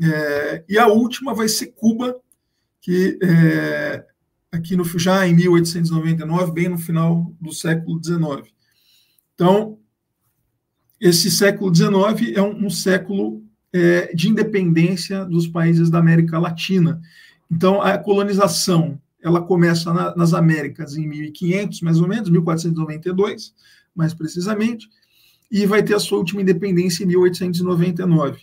É, 0.00 0.64
e 0.68 0.78
a 0.78 0.88
última 0.88 1.34
vai 1.34 1.48
ser 1.48 1.68
Cuba, 1.68 2.16
que 2.80 3.18
é, 3.22 4.04
aqui 4.50 4.76
no, 4.76 4.84
já 4.98 5.26
em 5.26 5.34
1899, 5.34 6.52
bem 6.52 6.68
no 6.68 6.78
final 6.78 7.32
do 7.40 7.52
século 7.52 8.02
XIX. 8.02 8.52
Então, 9.34 9.78
esse 11.00 11.30
século 11.30 11.74
XIX 11.74 12.36
é 12.36 12.42
um, 12.42 12.66
um 12.66 12.70
século 12.70 13.42
é, 13.72 14.14
de 14.14 14.28
independência 14.28 15.24
dos 15.24 15.46
países 15.48 15.90
da 15.90 15.98
América 15.98 16.38
Latina. 16.38 17.00
Então, 17.50 17.82
a 17.82 17.98
colonização 17.98 19.00
ela 19.22 19.40
começa 19.40 19.92
na, 19.92 20.14
nas 20.16 20.34
Américas 20.34 20.96
em 20.96 21.06
1500, 21.06 21.80
mais 21.80 22.00
ou 22.00 22.08
menos, 22.08 22.28
1492, 22.28 23.54
mais 23.94 24.12
precisamente, 24.12 24.88
e 25.50 25.66
vai 25.66 25.82
ter 25.82 25.94
a 25.94 26.00
sua 26.00 26.18
última 26.18 26.42
independência 26.42 27.04
em 27.04 27.06
1899. 27.06 28.42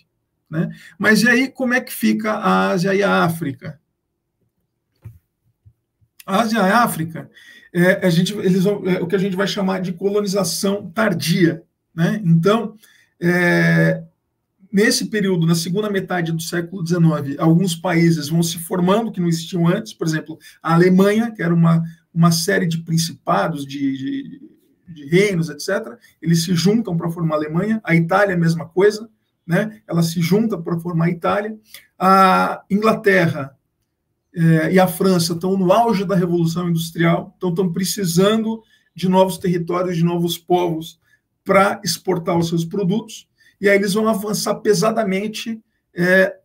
Né? 0.50 0.70
Mas 0.98 1.22
e 1.22 1.30
aí, 1.30 1.48
como 1.48 1.74
é 1.74 1.82
que 1.82 1.94
fica 1.94 2.34
a 2.34 2.70
Ásia 2.70 2.94
e 2.96 3.04
a 3.04 3.24
África? 3.24 3.80
A 6.26 6.42
Ásia 6.42 6.58
e 6.58 6.62
a 6.62 6.84
África, 6.84 7.30
é, 7.74 8.06
a 8.06 8.10
gente, 8.10 8.34
eles 8.38 8.66
é 8.66 9.02
o 9.02 9.08
que 9.08 9.16
a 9.16 9.20
gente 9.20 9.36
vai 9.36 9.48
chamar 9.48 9.82
de 9.82 9.94
colonização 9.94 10.90
tardia. 10.92 11.64
Né? 11.94 12.22
Então, 12.24 12.76
é, 13.20 14.04
nesse 14.72 15.06
período, 15.06 15.48
na 15.48 15.56
segunda 15.56 15.90
metade 15.90 16.32
do 16.32 16.42
século 16.42 16.86
XIX, 16.86 17.40
alguns 17.40 17.76
países 17.76 18.30
vão 18.30 18.44
se 18.44 18.60
formando 18.60 19.12
que 19.12 19.20
não 19.20 19.28
existiam 19.28 19.68
antes, 19.68 19.94
por 19.94 20.06
exemplo, 20.06 20.38
a 20.62 20.74
Alemanha, 20.74 21.32
que 21.32 21.42
era 21.42 21.54
uma, 21.54 21.84
uma 22.14 22.32
série 22.32 22.68
de 22.68 22.80
principados, 22.80 23.66
de, 23.66 23.98
de, 23.98 24.42
de 24.88 25.06
reinos, 25.06 25.50
etc., 25.50 25.98
eles 26.22 26.44
se 26.44 26.54
juntam 26.54 26.96
para 26.98 27.10
formar 27.10 27.36
a 27.36 27.38
Alemanha, 27.38 27.82
a 27.84 27.96
Itália, 27.96 28.36
a 28.36 28.40
mesma 28.40 28.68
coisa, 28.68 29.10
né? 29.46 29.82
ela 29.88 30.04
se 30.04 30.22
junta 30.22 30.58
para 30.58 30.80
formar 30.80 31.06
a 31.06 31.12
Itália, 31.12 31.58
a 31.98 32.64
Inglaterra 32.70 33.56
é, 34.34 34.74
e 34.74 34.80
a 34.80 34.88
França 34.88 35.34
estão 35.34 35.58
no 35.58 35.72
auge 35.72 36.06
da 36.06 36.16
Revolução 36.16 36.70
Industrial, 36.70 37.34
então 37.38 37.50
estão 37.50 37.72
precisando 37.72 38.62
de 38.94 39.10
novos 39.10 39.38
territórios, 39.38 39.98
de 39.98 40.04
novos 40.04 40.38
povos 40.38 41.00
para 41.44 41.82
exportar 41.84 42.38
os 42.38 42.50
seus 42.50 42.64
produtos, 42.64 43.29
e 43.60 43.68
aí 43.70 43.75
eles 43.75 43.94
vão 43.94 44.08
avançar 44.08 44.56
pesadamente 44.56 45.62
é, 45.94 46.36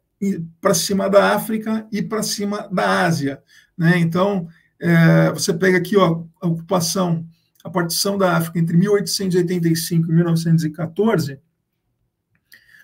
para 0.61 0.75
cima 0.75 1.09
da 1.09 1.35
África 1.35 1.87
e 1.93 2.03
para 2.03 2.23
cima 2.23 2.69
da 2.73 3.05
Ásia. 3.05 3.43
Né? 3.77 3.99
Então, 3.99 4.49
é, 4.81 5.31
você 5.33 5.53
pega 5.53 5.79
aqui 5.79 5.97
ó, 5.97 6.25
a 6.41 6.47
ocupação, 6.47 7.27
a 7.63 7.71
partição 7.71 8.19
da 8.19 8.37
África 8.37 8.59
entre 8.59 8.77
1885 8.77 10.11
e 10.11 10.15
1914, 10.15 11.39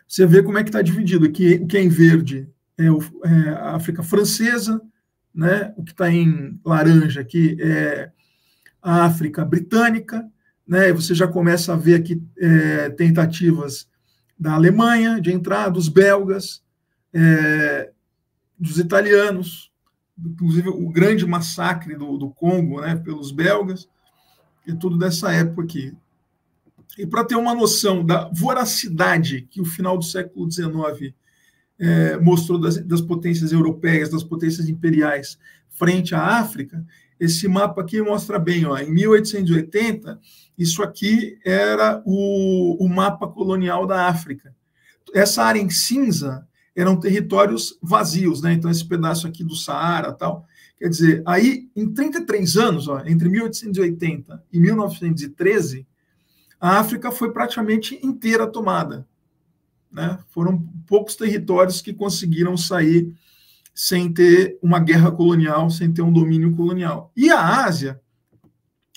você 0.06 0.26
vê 0.26 0.42
como 0.42 0.58
é 0.58 0.62
que 0.62 0.70
está 0.70 0.82
dividido. 0.82 1.26
Aqui, 1.26 1.60
o 1.62 1.66
que 1.66 1.76
é 1.76 1.82
em 1.82 1.88
verde 1.88 2.49
é, 2.76 2.90
o, 2.90 2.99
é 3.25 3.50
a 3.50 3.76
África 3.76 4.02
francesa, 4.02 4.80
né? 5.34 5.72
o 5.76 5.84
que 5.84 5.92
está 5.92 6.10
em 6.10 6.58
laranja 6.64 7.20
aqui 7.20 7.56
é 7.60 8.10
a 8.82 9.04
África 9.04 9.44
britânica, 9.44 10.26
né? 10.66 10.92
você 10.92 11.14
já 11.14 11.28
começa 11.28 11.72
a 11.72 11.76
ver 11.76 11.94
aqui 11.94 12.22
é, 12.38 12.90
tentativas 12.90 13.89
da 14.40 14.54
Alemanha 14.54 15.20
de 15.20 15.30
entrar, 15.30 15.68
dos 15.68 15.87
belgas, 15.87 16.62
é, 17.12 17.90
dos 18.59 18.78
italianos, 18.78 19.70
inclusive 20.18 20.70
o 20.70 20.88
grande 20.88 21.26
massacre 21.26 21.94
do, 21.94 22.16
do 22.16 22.30
Congo, 22.30 22.80
né, 22.80 22.97
pelos 22.97 23.30
belgas, 23.30 23.87
e 24.66 24.75
tudo 24.75 24.97
dessa 24.97 25.30
época 25.30 25.62
aqui. 25.62 25.92
E 26.99 27.06
para 27.06 27.25
ter 27.25 27.37
uma 27.37 27.54
noção 27.54 28.04
da 28.04 28.30
voracidade 28.32 29.47
que 29.50 29.61
o 29.61 29.64
final 29.64 29.99
do 29.99 30.04
século 30.04 30.50
XIX 30.50 31.14
é, 31.78 32.16
mostrou 32.18 32.59
das, 32.59 32.78
das, 32.78 33.00
potências 33.00 33.52
europeias, 33.52 34.09
das 34.09 34.25
potências 34.25 34.68
imperiais 34.68 35.38
frente 35.68 36.14
à 36.14 36.38
África, 36.38 36.85
esse 37.18 37.47
mapa 37.47 37.82
aqui 37.82 38.00
mostra 38.00 38.38
bem, 38.38 38.64
ó, 38.64 38.76
em 38.78 38.90
1880, 38.90 40.18
isso 40.60 40.82
aqui 40.82 41.38
era 41.42 42.02
o, 42.04 42.76
o 42.84 42.86
mapa 42.86 43.26
colonial 43.26 43.86
da 43.86 44.08
África. 44.08 44.54
Essa 45.14 45.42
área 45.42 45.58
em 45.58 45.70
cinza 45.70 46.46
eram 46.76 47.00
territórios 47.00 47.78
vazios, 47.82 48.42
né? 48.42 48.52
Então, 48.52 48.70
esse 48.70 48.86
pedaço 48.86 49.26
aqui 49.26 49.42
do 49.42 49.56
Saara 49.56 50.12
tal. 50.12 50.44
Quer 50.78 50.90
dizer, 50.90 51.22
aí, 51.24 51.70
em 51.74 51.90
33 51.90 52.58
anos, 52.58 52.88
ó, 52.88 53.02
entre 53.06 53.30
1880 53.30 54.44
e 54.52 54.60
1913, 54.60 55.86
a 56.60 56.78
África 56.78 57.10
foi 57.10 57.32
praticamente 57.32 57.98
inteira 58.02 58.46
tomada. 58.46 59.08
Né? 59.90 60.18
Foram 60.28 60.62
poucos 60.86 61.16
territórios 61.16 61.80
que 61.80 61.94
conseguiram 61.94 62.54
sair 62.54 63.14
sem 63.74 64.12
ter 64.12 64.58
uma 64.62 64.78
guerra 64.78 65.10
colonial, 65.10 65.70
sem 65.70 65.90
ter 65.90 66.02
um 66.02 66.12
domínio 66.12 66.54
colonial. 66.54 67.10
E 67.16 67.30
a 67.30 67.64
Ásia 67.64 67.98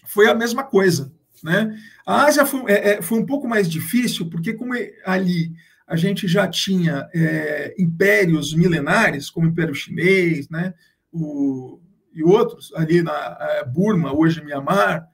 foi 0.05 0.27
a 0.27 0.35
mesma 0.35 0.63
coisa. 0.63 1.13
Né? 1.43 1.77
A 2.05 2.23
Ásia 2.23 2.45
foi, 2.45 2.71
é, 2.71 2.93
é 2.93 3.01
foi 3.01 3.19
um 3.19 3.25
pouco 3.25 3.47
mais 3.47 3.69
difícil, 3.69 4.29
porque 4.29 4.53
como 4.53 4.73
ali 5.05 5.51
a 5.85 5.97
gente 5.97 6.25
já 6.27 6.47
tinha 6.47 7.09
é, 7.13 7.75
impérios 7.77 8.53
milenares, 8.53 9.29
como 9.29 9.45
o 9.45 9.49
Império 9.49 9.75
Chinês, 9.75 10.49
né, 10.49 10.73
o, 11.11 11.81
e 12.13 12.23
outros, 12.23 12.71
ali 12.75 13.03
na 13.03 13.37
é, 13.39 13.65
Burma, 13.65 14.15
hoje 14.15 14.43
Mianmar, 14.43 15.05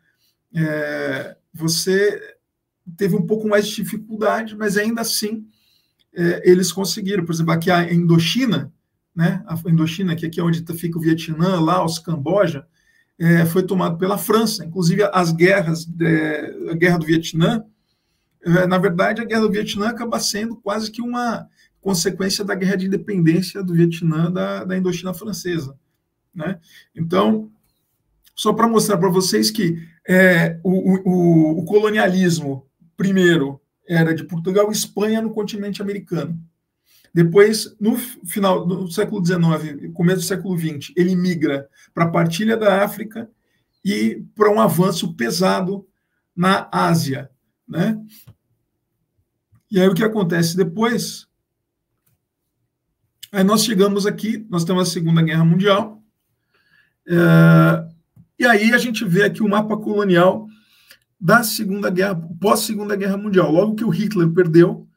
é, 0.53 1.36
você 1.51 2.38
teve 2.95 3.15
um 3.15 3.25
pouco 3.25 3.48
mais 3.48 3.67
de 3.67 3.75
dificuldade, 3.75 4.55
mas 4.55 4.77
ainda 4.77 5.01
assim 5.01 5.48
é, 6.13 6.50
eles 6.50 6.71
conseguiram. 6.71 7.25
Por 7.25 7.33
exemplo, 7.33 7.51
aqui 7.51 7.71
a 7.71 7.91
Indochina, 7.91 8.71
né, 9.15 9.43
a 9.48 9.55
Indochina, 9.67 10.15
que 10.15 10.25
aqui 10.25 10.39
é 10.39 10.43
onde 10.43 10.63
fica 10.75 10.98
o 10.98 11.01
Vietnã, 11.01 11.59
Laos, 11.59 11.98
Camboja, 11.98 12.67
é, 13.19 13.45
foi 13.45 13.63
tomado 13.63 13.97
pela 13.97 14.17
França. 14.17 14.65
Inclusive, 14.65 15.03
as 15.11 15.31
guerras, 15.31 15.88
a 16.69 16.73
guerra 16.73 16.97
do 16.97 17.05
Vietnã, 17.05 17.63
é, 18.41 18.65
na 18.65 18.77
verdade, 18.77 19.21
a 19.21 19.25
guerra 19.25 19.41
do 19.41 19.51
Vietnã 19.51 19.89
acaba 19.89 20.19
sendo 20.19 20.55
quase 20.55 20.89
que 20.89 21.01
uma 21.01 21.47
consequência 21.81 22.43
da 22.45 22.55
guerra 22.55 22.77
de 22.77 22.88
independência 22.88 23.63
do 23.63 23.73
Vietnã 23.73 24.31
da, 24.31 24.63
da 24.63 24.77
Indochina 24.77 25.13
francesa. 25.13 25.77
Né? 26.33 26.57
Então, 26.95 27.51
só 28.35 28.53
para 28.53 28.67
mostrar 28.67 28.97
para 28.97 29.09
vocês 29.09 29.51
que 29.51 29.77
é, 30.07 30.59
o, 30.63 31.09
o, 31.09 31.59
o, 31.59 31.65
colonialismo, 31.65 32.65
primeiro, 32.95 33.59
era 33.88 34.13
de 34.13 34.23
Portugal 34.23 34.69
e 34.69 34.73
Espanha 34.73 35.21
no 35.21 35.31
continente 35.31 35.81
americano. 35.81 36.39
Depois, 37.13 37.75
no 37.79 37.97
final 37.97 38.65
do 38.65 38.91
século 38.91 39.25
XIX, 39.25 39.91
começo 39.93 40.19
do 40.19 40.25
século 40.25 40.57
XX, 40.57 40.93
ele 40.95 41.15
migra 41.15 41.67
para 41.93 42.05
a 42.05 42.09
partilha 42.09 42.55
da 42.55 42.83
África 42.83 43.29
e 43.83 44.23
para 44.35 44.51
um 44.51 44.59
avanço 44.59 45.13
pesado 45.15 45.87
na 46.35 46.69
Ásia. 46.71 47.29
Né? 47.67 47.99
E 49.71 49.79
aí 49.79 49.87
o 49.87 49.93
que 49.93 50.03
acontece 50.03 50.55
depois? 50.55 51.27
Aí 53.31 53.43
nós 53.43 53.63
chegamos 53.63 54.05
aqui, 54.05 54.45
nós 54.49 54.63
temos 54.63 54.87
a 54.87 54.91
Segunda 54.91 55.21
Guerra 55.21 55.45
Mundial, 55.45 56.01
é, 57.07 57.87
e 58.37 58.45
aí 58.45 58.71
a 58.73 58.77
gente 58.77 59.03
vê 59.03 59.23
aqui 59.23 59.43
o 59.43 59.49
mapa 59.49 59.75
colonial 59.77 60.47
da 61.19 61.43
Segunda 61.43 61.89
Guerra, 61.89 62.15
pós-Segunda 62.39 62.95
Guerra 62.95 63.17
Mundial. 63.17 63.51
Logo 63.51 63.75
que 63.75 63.84
o 63.84 63.89
Hitler 63.89 64.29
perdeu, 64.29 64.88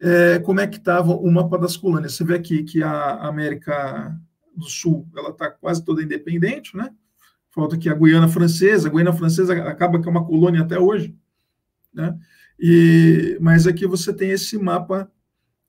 é, 0.00 0.38
como 0.40 0.60
é 0.60 0.68
estava 0.68 1.12
o 1.12 1.30
mapa 1.30 1.58
das 1.58 1.76
colônias? 1.76 2.14
Você 2.14 2.24
vê 2.24 2.34
aqui 2.34 2.62
que 2.62 2.82
a 2.82 3.26
América 3.26 4.14
do 4.54 4.68
Sul 4.68 5.06
ela 5.16 5.30
está 5.30 5.50
quase 5.50 5.84
toda 5.84 6.02
independente, 6.02 6.76
né? 6.76 6.90
Falta 7.50 7.76
aqui 7.76 7.88
a 7.88 7.94
Guiana 7.94 8.28
Francesa. 8.28 8.88
A 8.88 8.90
Guiana 8.90 9.12
Francesa 9.12 9.54
acaba 9.64 10.00
que 10.00 10.06
é 10.06 10.10
uma 10.10 10.26
colônia 10.26 10.62
até 10.62 10.78
hoje, 10.78 11.16
né? 11.92 12.18
E, 12.58 13.38
mas 13.40 13.66
aqui 13.66 13.86
você 13.86 14.12
tem 14.12 14.30
esse 14.30 14.58
mapa 14.58 15.10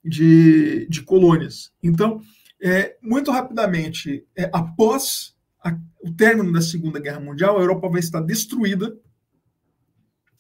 de, 0.04 0.88
de 0.90 1.02
colônias. 1.02 1.72
Então, 1.84 2.22
é, 2.62 2.98
muito 3.02 3.32
rapidamente, 3.32 4.26
é, 4.36 4.50
após 4.54 5.36
a, 5.64 5.78
o 6.02 6.12
término 6.14 6.52
da 6.52 6.62
Segunda 6.62 7.00
Guerra 7.00 7.20
Mundial, 7.20 7.58
a 7.58 7.62
Europa 7.62 7.90
vai 7.90 8.00
estar 8.00 8.22
destruída. 8.22 8.98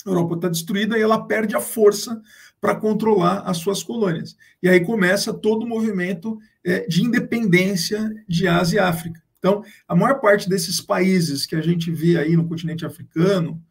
A 0.05 0.10
Europa 0.10 0.36
está 0.36 0.49
destruída 0.49 0.97
e 0.97 1.01
ela 1.01 1.25
perde 1.25 1.55
a 1.55 1.60
força 1.60 2.21
para 2.60 2.75
controlar 2.75 3.39
as 3.41 3.57
suas 3.57 3.83
colônias. 3.83 4.36
E 4.62 4.69
aí 4.69 4.79
começa 4.79 5.33
todo 5.33 5.63
o 5.63 5.67
movimento 5.67 6.39
é, 6.63 6.88
de 6.88 7.03
independência 7.03 8.12
de 8.27 8.47
Ásia 8.47 8.77
e 8.77 8.79
África. 8.79 9.21
Então, 9.39 9.63
a 9.88 9.95
maior 9.95 10.19
parte 10.19 10.49
desses 10.49 10.81
países 10.81 11.45
que 11.45 11.55
a 11.55 11.62
gente 11.62 11.91
vê 11.91 12.17
aí 12.17 12.36
no 12.36 12.47
continente 12.47 12.86
africano, 12.86 13.62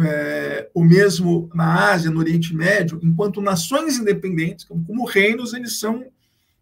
é, 0.00 0.68
ou 0.74 0.84
mesmo 0.84 1.48
na 1.54 1.92
Ásia, 1.92 2.10
no 2.10 2.18
Oriente 2.18 2.54
Médio, 2.54 3.00
enquanto 3.02 3.40
nações 3.40 3.96
independentes, 3.96 4.64
como, 4.64 4.84
como 4.84 5.04
reinos, 5.04 5.54
eles 5.54 5.78
são 5.78 6.04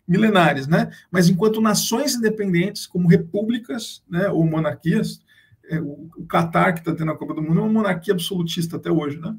milenares, 0.07 0.67
né? 0.67 0.91
Mas 1.11 1.29
enquanto 1.29 1.61
nações 1.61 2.15
independentes, 2.15 2.87
como 2.87 3.09
repúblicas, 3.09 4.03
né, 4.09 4.29
ou 4.29 4.45
monarquias, 4.45 5.21
o, 5.81 6.11
o 6.17 6.27
Catar 6.27 6.73
que 6.73 6.81
está 6.81 6.95
tendo 6.95 7.11
a 7.11 7.17
Copa 7.17 7.35
do 7.35 7.43
Mundo 7.43 7.61
é 7.61 7.63
uma 7.63 7.73
monarquia 7.73 8.15
absolutista 8.15 8.77
até 8.77 8.91
hoje, 8.91 9.19
né? 9.19 9.35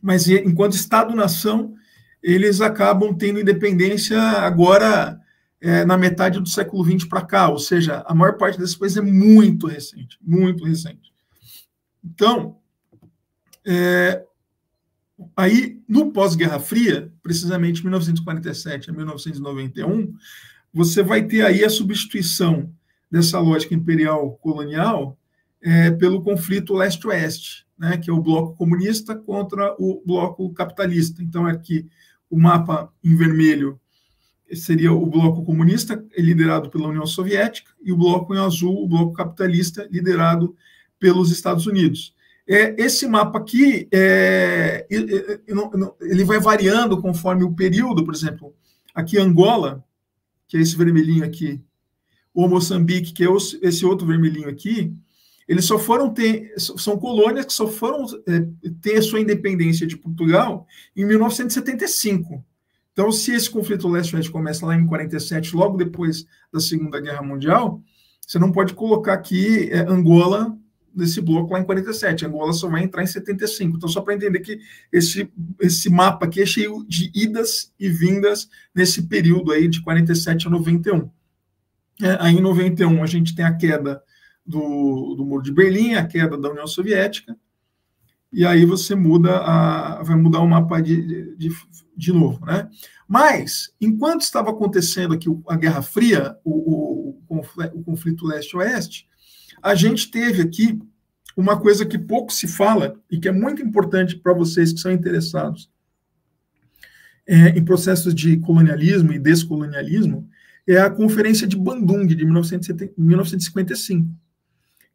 Mas 0.00 0.28
enquanto 0.28 0.72
Estado-nação, 0.72 1.74
eles 2.22 2.60
acabam 2.60 3.14
tendo 3.14 3.40
independência 3.40 4.20
agora 4.20 5.20
é, 5.60 5.84
na 5.84 5.96
metade 5.96 6.40
do 6.40 6.48
século 6.48 6.84
XX 6.84 7.08
para 7.08 7.22
cá, 7.22 7.48
ou 7.48 7.58
seja, 7.58 8.02
a 8.06 8.14
maior 8.14 8.36
parte 8.36 8.58
desses 8.58 8.74
países 8.74 8.98
é 8.98 9.02
muito 9.02 9.68
recente, 9.68 10.18
muito 10.20 10.64
recente. 10.64 11.12
Então, 12.04 12.58
é, 13.64 14.24
aí, 15.36 15.80
no 15.88 16.10
pós-Guerra 16.12 16.58
Fria, 16.58 17.12
precisamente 17.22 17.82
1947 17.82 18.90
a 18.90 18.92
1991, 18.92 20.12
você 20.74 21.02
vai 21.02 21.24
ter 21.24 21.44
aí 21.46 21.64
a 21.64 21.70
substituição 21.70 22.72
dessa 23.12 23.38
lógica 23.38 23.74
imperial 23.74 24.38
colonial 24.40 25.18
é, 25.62 25.90
pelo 25.90 26.22
conflito 26.22 26.72
leste-oeste, 26.72 27.66
né, 27.78 27.98
que 27.98 28.08
é 28.08 28.12
o 28.12 28.22
bloco 28.22 28.56
comunista 28.56 29.14
contra 29.14 29.76
o 29.78 30.02
bloco 30.04 30.50
capitalista. 30.54 31.22
Então, 31.22 31.46
aqui 31.46 31.86
o 32.30 32.38
mapa 32.38 32.90
em 33.04 33.14
vermelho 33.14 33.78
seria 34.54 34.92
o 34.92 35.04
bloco 35.06 35.44
comunista, 35.44 36.02
liderado 36.16 36.70
pela 36.70 36.88
União 36.88 37.06
Soviética, 37.06 37.70
e 37.82 37.92
o 37.92 37.96
bloco 37.96 38.34
em 38.34 38.38
azul, 38.38 38.82
o 38.82 38.88
bloco 38.88 39.12
capitalista, 39.12 39.86
liderado 39.90 40.56
pelos 40.98 41.30
Estados 41.30 41.66
Unidos. 41.66 42.14
É, 42.48 42.74
esse 42.82 43.06
mapa 43.06 43.38
aqui, 43.38 43.88
é, 43.92 44.86
ele 44.90 46.24
vai 46.24 46.40
variando 46.40 47.00
conforme 47.00 47.44
o 47.44 47.54
período, 47.54 48.04
por 48.04 48.14
exemplo, 48.14 48.54
aqui 48.94 49.18
Angola, 49.18 49.84
que 50.48 50.56
é 50.56 50.60
esse 50.60 50.76
vermelhinho 50.76 51.24
aqui, 51.24 51.62
ou 52.34 52.48
Moçambique, 52.48 53.12
que 53.12 53.24
é 53.24 53.28
esse 53.62 53.84
outro 53.84 54.06
vermelhinho 54.06 54.48
aqui, 54.48 54.94
eles 55.48 55.64
só 55.64 55.78
foram 55.78 56.12
ter, 56.12 56.54
são 56.56 56.96
colônias 56.96 57.44
que 57.44 57.52
só 57.52 57.66
foram 57.68 58.06
é, 58.26 58.46
ter 58.80 59.02
sua 59.02 59.20
independência 59.20 59.86
de 59.86 59.96
Portugal 59.96 60.66
em 60.96 61.04
1975. 61.04 62.44
Então, 62.92 63.10
se 63.10 63.32
esse 63.32 63.50
conflito 63.50 63.88
leste-oeste 63.88 64.30
começa 64.30 64.66
lá 64.66 64.76
em 64.76 64.86
47, 64.86 65.56
logo 65.56 65.76
depois 65.76 66.26
da 66.52 66.60
Segunda 66.60 67.00
Guerra 67.00 67.22
Mundial, 67.22 67.82
você 68.26 68.38
não 68.38 68.52
pode 68.52 68.74
colocar 68.74 69.14
aqui 69.14 69.68
é, 69.70 69.80
Angola 69.80 70.56
desse 70.94 71.20
bloco 71.20 71.52
lá 71.54 71.60
em 71.60 71.64
47. 71.64 72.26
Angola 72.26 72.52
só 72.52 72.68
vai 72.68 72.82
entrar 72.82 73.02
em 73.02 73.06
75. 73.06 73.76
Então, 73.76 73.88
só 73.88 74.00
para 74.00 74.14
entender 74.14 74.40
que 74.40 74.60
esse, 74.92 75.30
esse 75.60 75.88
mapa 75.90 76.26
aqui 76.26 76.42
é 76.42 76.46
cheio 76.46 76.84
de 76.86 77.10
idas 77.14 77.72
e 77.80 77.88
vindas 77.88 78.48
nesse 78.74 79.02
período 79.02 79.52
aí 79.52 79.68
de 79.68 79.82
47 79.82 80.46
a 80.46 80.50
91. 80.50 81.10
É, 82.00 82.16
aí, 82.20 82.36
em 82.36 82.40
91, 82.40 83.02
a 83.02 83.06
gente 83.06 83.34
tem 83.34 83.44
a 83.44 83.56
queda 83.56 84.02
do, 84.46 85.14
do 85.16 85.24
Muro 85.24 85.42
de 85.42 85.52
Berlim, 85.52 85.94
a 85.94 86.06
queda 86.06 86.38
da 86.38 86.50
União 86.50 86.66
Soviética, 86.66 87.36
e 88.32 88.46
aí 88.46 88.64
você 88.64 88.94
muda 88.94 89.38
a, 89.38 90.02
vai 90.02 90.16
mudar 90.16 90.40
o 90.40 90.48
mapa 90.48 90.80
de, 90.80 91.36
de, 91.36 91.50
de 91.94 92.12
novo, 92.12 92.44
né? 92.46 92.68
Mas, 93.06 93.74
enquanto 93.78 94.22
estava 94.22 94.50
acontecendo 94.50 95.12
aqui 95.12 95.28
a 95.46 95.56
Guerra 95.56 95.82
Fria, 95.82 96.36
o, 96.42 97.18
o, 97.28 97.40
o 97.74 97.84
conflito 97.84 98.26
leste-oeste, 98.26 99.06
a 99.62 99.74
gente 99.74 100.10
teve 100.10 100.40
aqui 100.40 100.80
uma 101.36 101.60
coisa 101.60 101.84
que 101.84 101.98
pouco 101.98 102.32
se 102.32 102.48
fala 102.48 102.98
e 103.10 103.18
que 103.18 103.28
é 103.28 103.32
muito 103.32 103.62
importante 103.62 104.16
para 104.16 104.32
vocês 104.32 104.72
que 104.72 104.80
são 104.80 104.90
interessados 104.90 105.70
é, 107.26 107.50
em 107.50 107.64
processos 107.64 108.14
de 108.14 108.38
colonialismo 108.38 109.12
e 109.12 109.18
descolonialismo, 109.18 110.28
é 110.66 110.78
a 110.78 110.90
Conferência 110.90 111.46
de 111.46 111.56
Bandung, 111.56 112.06
de 112.06 112.24
1955, 112.24 114.08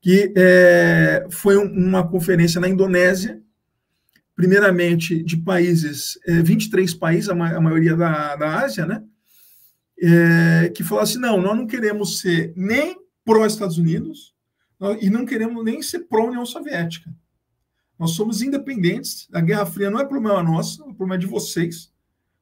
que 0.01 0.33
é, 0.35 1.27
foi 1.29 1.57
uma 1.57 2.07
conferência 2.07 2.61
na 2.61 2.69
Indonésia, 2.69 3.41
primeiramente 4.35 5.23
de 5.23 5.37
países, 5.37 6.17
é, 6.27 6.41
23 6.41 6.93
países, 6.93 7.29
a, 7.29 7.35
ma 7.35 7.49
a 7.49 7.59
maioria 7.59 7.95
da, 7.95 8.35
da 8.35 8.59
Ásia, 8.61 8.85
né? 8.85 9.03
É, 9.99 10.69
que 10.69 10.83
falou 10.83 11.03
assim: 11.03 11.19
não, 11.19 11.41
nós 11.41 11.57
não 11.57 11.65
queremos 11.65 12.19
ser 12.19 12.53
nem 12.55 12.95
pró-Estados 13.25 13.77
Unidos 13.77 14.33
e 15.01 15.09
não 15.09 15.25
queremos 15.25 15.65
nem 15.65 15.81
ser 15.81 16.01
pró-União 16.01 16.45
Soviética. 16.45 17.11
Nós 17.97 18.11
somos 18.11 18.43
independentes, 18.43 19.27
a 19.33 19.41
Guerra 19.41 19.65
Fria 19.65 19.89
não 19.89 19.99
é 19.99 20.05
problema 20.05 20.43
nosso, 20.43 20.83
é 20.83 20.93
problema 20.93 21.17
de 21.17 21.25
vocês, 21.25 21.91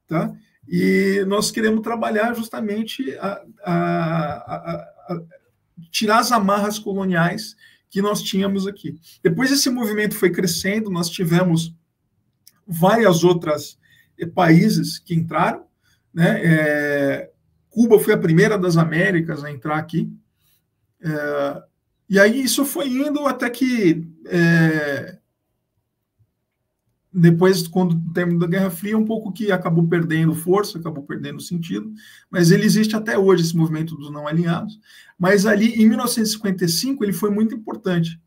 tá? 0.06 0.36
E 0.68 1.24
nós 1.28 1.52
queremos 1.52 1.82
trabalhar 1.82 2.34
justamente 2.34 3.16
a, 3.20 3.42
a, 3.64 4.84
a, 5.14 5.22
tirar 5.92 6.20
as 6.20 6.32
amarras 6.32 6.80
coloniais 6.80 7.56
que 7.90 8.02
nós 8.02 8.22
tínhamos 8.22 8.68
aqui. 8.68 9.00
Depois 9.24 9.52
esse 9.52 9.70
movimento 9.70 10.16
foi 10.16 10.32
crescendo, 10.32 10.90
nós 10.90 11.10
tivemos 11.10 11.74
várias 12.68 13.24
outras 13.24 13.78
eh, 14.18 14.26
países 14.26 14.98
que 14.98 15.14
entraram, 15.14 15.66
né? 16.14 16.42
É, 16.44 17.32
Cuba 17.70 18.00
foi 18.00 18.14
a 18.14 18.18
primeira 18.18 18.58
das 18.58 18.78
Américas 18.78 19.44
a 19.44 19.52
entrar 19.52 19.78
aqui. 19.78 20.10
É, 21.02 21.64
e 22.10 22.20
aí 22.20 22.42
isso 22.42 22.66
foi 22.66 22.88
indo 22.88 23.28
até 23.28 23.50
que 23.50 24.08
é, 24.28 25.18
depois, 27.18 27.66
quando 27.66 27.94
o 27.94 28.14
término 28.14 28.40
da 28.40 28.48
Guerra 28.48 28.70
Fria, 28.70 28.98
um 28.98 29.06
pouco 29.06 29.32
que 29.32 29.50
acabou 29.50 29.88
perdendo 29.88 30.36
força, 30.36 30.78
acabou 30.78 31.04
perdendo 31.04 31.42
sentido, 31.42 31.90
mas 32.30 32.52
ele 32.52 32.66
existe 32.66 32.94
até 32.94 33.18
hoje, 33.18 33.44
esse 33.44 33.56
movimento 33.56 33.96
dos 33.96 34.12
não 34.12 34.28
alinhados. 34.28 34.78
Mas 35.18 35.46
ali, 35.46 35.74
em 35.82 35.88
1955, 35.88 37.06
ele 37.06 37.14
foi 37.14 37.30
muito 37.30 37.56
importante. 37.56 38.20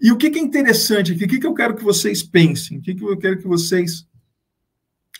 E 0.00 0.12
o 0.12 0.16
que, 0.16 0.30
que 0.30 0.38
é 0.38 0.42
interessante 0.42 1.12
aqui, 1.12 1.24
o 1.24 1.28
que, 1.28 1.40
que 1.40 1.46
eu 1.46 1.54
quero 1.54 1.74
que 1.74 1.82
vocês 1.82 2.22
pensem, 2.22 2.78
o 2.78 2.80
que, 2.80 2.94
que 2.94 3.02
eu 3.02 3.18
quero 3.18 3.38
que 3.38 3.48
vocês 3.48 4.06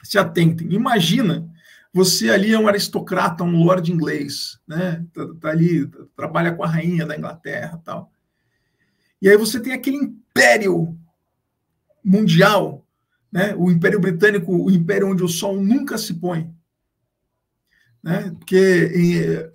se 0.04 0.18
atentem. 0.18 0.72
Imagina 0.72 1.50
você 1.92 2.30
ali 2.30 2.52
é 2.52 2.58
um 2.58 2.68
aristocrata, 2.68 3.44
um 3.44 3.64
lord 3.64 3.90
inglês, 3.90 4.58
né? 4.66 5.04
Tá, 5.12 5.26
tá, 5.40 5.48
ali, 5.50 5.88
trabalha 6.16 6.52
com 6.52 6.62
a 6.62 6.68
rainha 6.68 7.06
da 7.06 7.16
Inglaterra 7.16 7.80
tal. 7.84 8.12
E 9.22 9.28
aí 9.28 9.36
você 9.36 9.58
tem 9.58 9.72
aquele 9.72 9.96
império 9.96 10.98
mundial 12.04 12.83
né? 13.34 13.52
o 13.56 13.68
Império 13.68 13.98
Britânico, 13.98 14.56
o 14.56 14.70
império 14.70 15.08
onde 15.10 15.24
o 15.24 15.28
sol 15.28 15.60
nunca 15.60 15.98
se 15.98 16.14
põe. 16.14 16.48
Né? 18.00 18.32
Porque 18.38 19.50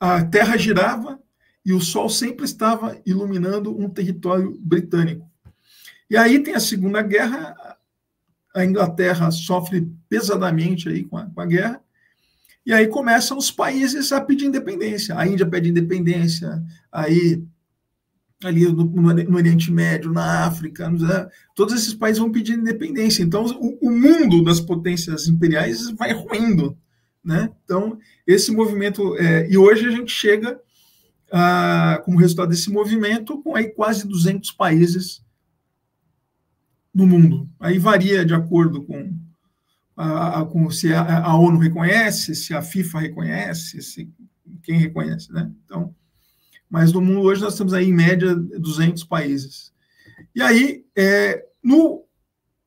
a 0.00 0.24
Terra 0.24 0.56
girava 0.56 1.20
e 1.62 1.74
o 1.74 1.80
sol 1.82 2.08
sempre 2.08 2.46
estava 2.46 2.98
iluminando 3.04 3.78
um 3.78 3.90
território 3.90 4.58
britânico. 4.58 5.30
E 6.08 6.16
aí 6.16 6.42
tem 6.42 6.54
a 6.54 6.60
Segunda 6.60 7.02
Guerra, 7.02 7.54
a 8.54 8.64
Inglaterra 8.64 9.30
sofre 9.30 9.86
pesadamente 10.08 10.88
aí 10.88 11.04
com 11.04 11.18
a, 11.18 11.26
com 11.26 11.40
a 11.42 11.46
guerra, 11.46 11.82
e 12.64 12.72
aí 12.72 12.88
começam 12.88 13.36
os 13.36 13.50
países 13.50 14.12
a 14.12 14.20
pedir 14.20 14.46
independência. 14.46 15.18
A 15.18 15.26
Índia 15.26 15.46
pede 15.46 15.68
independência, 15.68 16.62
aí 16.90 17.44
ali 18.46 18.66
no, 18.66 18.84
no, 18.84 19.36
Oriente 19.36 19.70
Médio, 19.70 20.12
na 20.12 20.44
África, 20.46 20.90
né? 20.90 21.28
todos 21.54 21.74
esses 21.74 21.94
países 21.94 22.18
vão 22.18 22.30
pedir 22.30 22.58
independência. 22.58 23.22
Então, 23.22 23.44
o, 23.44 23.88
o, 23.88 23.90
mundo 23.90 24.42
das 24.44 24.60
potências 24.60 25.28
imperiais 25.28 25.90
vai 25.90 26.12
ruindo, 26.12 26.76
né? 27.24 27.50
Então, 27.64 27.98
esse 28.26 28.52
movimento 28.52 29.16
é, 29.16 29.48
e 29.50 29.56
hoje 29.56 29.86
a 29.86 29.90
gente 29.90 30.12
chega 30.12 30.60
como 32.04 32.18
resultado 32.18 32.50
desse 32.50 32.70
movimento 32.70 33.42
com 33.42 33.56
aí 33.56 33.68
quase 33.70 34.06
200 34.06 34.52
países 34.52 35.24
no 36.94 37.06
mundo. 37.06 37.48
Aí 37.58 37.78
varia 37.78 38.24
de 38.24 38.34
acordo 38.34 38.84
com, 38.84 39.12
a, 39.96 40.40
a, 40.40 40.44
com 40.44 40.70
se 40.70 40.92
a, 40.92 41.24
a 41.24 41.36
ONU 41.36 41.58
reconhece, 41.58 42.36
se 42.36 42.54
a 42.54 42.62
FIFA 42.62 43.00
reconhece, 43.00 43.82
se 43.82 44.08
quem 44.62 44.78
reconhece, 44.78 45.32
né? 45.32 45.50
Então 45.64 45.94
mas 46.74 46.92
no 46.92 47.00
mundo 47.00 47.20
hoje 47.20 47.40
nós 47.40 47.56
temos 47.56 47.72
aí, 47.72 47.88
em 47.88 47.92
média, 47.92 48.34
200 48.34 49.04
países. 49.04 49.72
E 50.34 50.42
aí, 50.42 50.84
é, 50.96 51.46
no, 51.62 52.04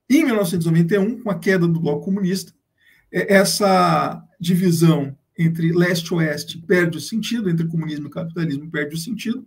em 0.09 0.23
1991, 0.23 1.21
com 1.21 1.29
a 1.29 1.37
queda 1.37 1.67
do 1.67 1.81
bloco 1.81 2.05
comunista, 2.05 2.53
é, 3.11 3.35
essa 3.35 4.23
divisão 4.39 5.13
entre 5.37 5.73
leste 5.73 6.07
e 6.07 6.13
oeste 6.13 6.57
perde 6.57 6.97
o 6.97 7.01
sentido, 7.01 7.49
entre 7.49 7.67
comunismo 7.67 8.07
e 8.07 8.09
capitalismo 8.09 8.71
perde 8.71 8.95
o 8.95 8.97
sentido, 8.97 9.45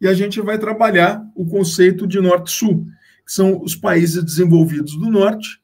e 0.00 0.06
a 0.06 0.14
gente 0.14 0.40
vai 0.40 0.56
trabalhar 0.56 1.28
o 1.34 1.44
conceito 1.44 2.06
de 2.06 2.20
norte-sul, 2.20 2.86
que 3.26 3.32
são 3.32 3.60
os 3.60 3.74
países 3.74 4.22
desenvolvidos 4.22 4.96
do 4.96 5.10
norte 5.10 5.60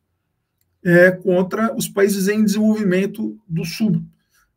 é, 0.85 1.13
contra 1.13 1.73
os 1.77 1.87
países 1.87 2.27
em 2.27 2.45
desenvolvimento 2.45 3.39
do 3.49 3.65
sul. 3.65 4.03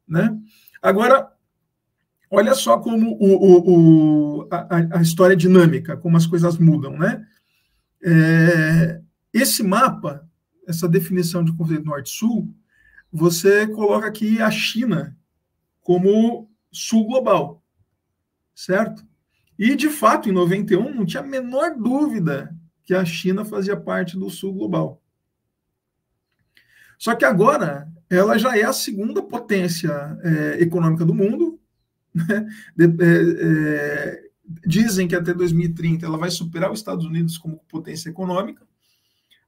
Né? 0.08 0.36
Agora, 0.82 1.32
Olha 2.32 2.54
só 2.54 2.78
como 2.78 3.18
o, 3.20 3.28
o, 3.36 4.42
o 4.44 4.48
a, 4.52 4.98
a, 5.00 5.02
história 5.02 5.34
é 5.34 5.38
dinâmica, 5.38 5.98
como 5.98 6.16
as 6.16 6.28
coisas 6.28 6.58
mudam, 6.58 6.98
né? 6.98 7.26
É, 8.04 9.02
esse 9.34 9.64
mapa, 9.64 10.28
essa 10.68 10.88
definição 10.88 11.44
de 11.44 11.56
conflito 11.56 11.86
norte-sul, 11.86 12.54
você 13.12 13.66
coloca 13.68 14.08
aqui 14.08 14.40
a 14.42 14.52
China 14.52 15.18
como 15.82 16.50
sul 16.72 17.08
global, 17.08 17.64
certo? 18.54 19.04
E, 19.58 19.76
de 19.76 19.90
fato, 19.90 20.30
em 20.30 20.32
91, 20.32 20.94
não 20.94 21.06
tinha 21.06 21.24
a 21.24 21.26
menor 21.26 21.76
dúvida 21.76 22.56
que 22.86 22.94
a 22.94 23.04
China 23.04 23.44
fazia 23.44 23.76
parte 23.76 24.18
do 24.18 24.30
sul 24.30 24.54
global. 24.54 25.02
Só 26.98 27.16
que 27.16 27.26
agora 27.26 27.92
ela 28.10 28.38
já 28.38 28.58
é 28.58 28.64
a 28.64 28.74
segunda 28.74 29.22
potência 29.22 29.92
é, 30.24 30.62
econômica 30.62 31.06
do 31.06 31.14
mundo, 31.14 31.59
né? 32.28 32.48
De, 32.76 32.86
é, 32.86 33.34
é, 33.42 34.30
dizem 34.66 35.08
que 35.08 35.16
até 35.16 35.34
2030 35.34 36.06
ela 36.06 36.18
vai 36.18 36.32
superar 36.32 36.72
os 36.72 36.80
Estados 36.80 37.06
Unidos 37.06 37.38
como 37.38 37.62
potência 37.68 38.10
econômica, 38.10 38.66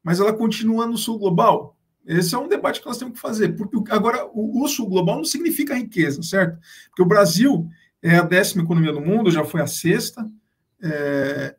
mas 0.03 0.19
ela 0.19 0.33
continua 0.33 0.85
no 0.85 0.97
sul 0.97 1.17
global. 1.17 1.77
Esse 2.05 2.33
é 2.33 2.37
um 2.37 2.47
debate 2.47 2.79
que 2.79 2.87
nós 2.87 2.97
temos 2.97 3.13
que 3.13 3.19
fazer, 3.19 3.55
porque 3.55 3.91
agora 3.91 4.25
o, 4.33 4.63
o 4.63 4.67
sul 4.67 4.87
global 4.87 5.17
não 5.17 5.25
significa 5.25 5.75
riqueza, 5.75 6.23
certo? 6.23 6.59
Porque 6.89 7.03
o 7.03 7.07
Brasil 7.07 7.67
é 8.01 8.15
a 8.15 8.23
décima 8.23 8.63
economia 8.63 8.91
do 8.91 9.01
mundo, 9.01 9.29
já 9.29 9.43
foi 9.43 9.61
a 9.61 9.67
sexta, 9.67 10.25
é, 10.81 11.55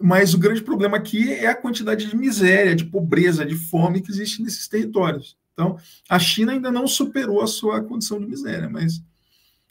mas 0.00 0.34
o 0.34 0.38
grande 0.38 0.62
problema 0.62 0.96
aqui 0.96 1.32
é 1.32 1.46
a 1.46 1.54
quantidade 1.54 2.06
de 2.06 2.16
miséria, 2.16 2.74
de 2.74 2.84
pobreza, 2.84 3.44
de 3.44 3.54
fome 3.54 4.00
que 4.00 4.10
existe 4.10 4.42
nesses 4.42 4.66
territórios. 4.66 5.36
Então, 5.52 5.78
a 6.08 6.18
China 6.18 6.52
ainda 6.52 6.70
não 6.70 6.86
superou 6.86 7.42
a 7.42 7.46
sua 7.46 7.82
condição 7.82 8.18
de 8.18 8.26
miséria, 8.26 8.68
mas 8.68 9.02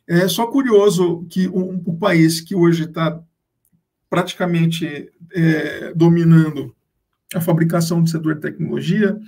é 0.08 0.28
só 0.28 0.48
curioso 0.48 1.26
que 1.30 1.48
o, 1.48 1.98
país 1.98 2.40
que 2.40 2.56
hoje 2.56 2.84
está 2.84 3.20
praticamente 4.10 5.12
é, 5.34 5.94
dominando 5.94 6.76
a 7.34 7.42
fabricação 7.42 8.02
do 8.02 8.10
setor 8.10 8.36
de 8.36 8.42
tecnologia, 8.42 9.20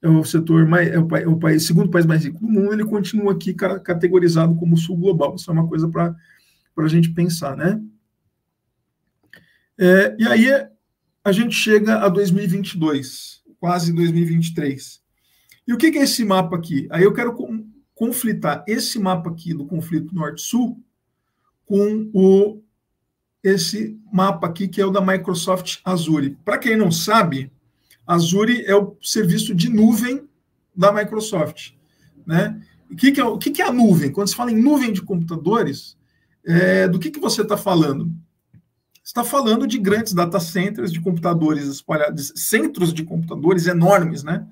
é 0.00 0.08
o 0.08 0.22
setor 0.22 0.66
mais, 0.66 0.88
é 0.88 0.98
o, 0.98 1.16
é 1.16 1.26
o, 1.26 1.36
país, 1.36 1.66
segundo 1.66 1.90
país 1.90 2.06
mais 2.06 2.24
rico 2.24 2.40
do 2.40 2.46
mundo, 2.46 2.72
ele 2.72 2.84
continua 2.84 3.32
aqui 3.32 3.54
categorizado 3.54 4.54
como 4.54 4.76
sul 4.76 4.96
global. 4.96 5.34
Isso 5.34 5.50
é 5.50 5.54
uma 5.54 5.66
coisa 5.66 5.88
para 5.88 6.14
a 6.76 6.88
gente 6.88 7.10
pensar, 7.10 7.56
né? 7.56 7.80
É, 9.78 10.14
e 10.18 10.28
aí 10.28 10.48
a 11.24 11.32
gente 11.32 11.56
chega 11.56 12.04
a 12.04 12.08
2022, 12.08 13.42
quase 13.58 13.92
2023. 13.92 15.02
E 15.66 15.72
o 15.72 15.78
que, 15.78 15.90
que 15.90 15.98
é 15.98 16.02
esse 16.02 16.24
mapa 16.24 16.54
aqui? 16.54 16.86
Aí 16.90 17.02
eu 17.02 17.12
quero 17.12 17.34
conflitar 17.94 18.64
esse 18.66 18.98
mapa 18.98 19.30
aqui 19.30 19.54
do 19.54 19.64
conflito 19.64 20.14
norte-sul 20.14 20.80
com 21.66 22.10
o 22.12 22.62
esse 23.42 23.98
mapa 24.10 24.46
aqui 24.46 24.66
que 24.66 24.80
é 24.80 24.86
o 24.86 24.90
da 24.90 25.02
Microsoft 25.02 25.80
Azure. 25.84 26.36
Para 26.44 26.56
quem 26.56 26.76
não 26.76 26.90
sabe, 26.90 27.52
Azure 28.06 28.64
é 28.64 28.74
o 28.74 28.96
serviço 29.02 29.54
de 29.54 29.68
nuvem 29.68 30.26
da 30.74 30.90
Microsoft, 30.90 31.72
né? 32.26 32.60
O 32.90 32.96
que, 32.96 33.12
que, 33.12 33.20
é, 33.20 33.38
que, 33.38 33.50
que 33.50 33.62
é 33.62 33.66
a 33.66 33.72
nuvem? 33.72 34.10
Quando 34.10 34.28
se 34.28 34.36
fala 34.36 34.50
em 34.50 34.60
nuvem 34.60 34.92
de 34.92 35.02
computadores, 35.02 35.96
é, 36.46 36.88
do 36.88 36.98
que, 36.98 37.10
que 37.10 37.20
você 37.20 37.42
está 37.42 37.56
falando? 37.56 38.10
está 39.04 39.22
falando 39.22 39.66
de 39.66 39.78
grandes 39.78 40.14
data 40.14 40.40
centers 40.40 40.90
de 40.90 41.00
computadores 41.00 41.66
espalhados, 41.66 42.32
centros 42.34 42.92
de 42.92 43.04
computadores 43.04 43.66
enormes, 43.66 44.24
né? 44.24 44.46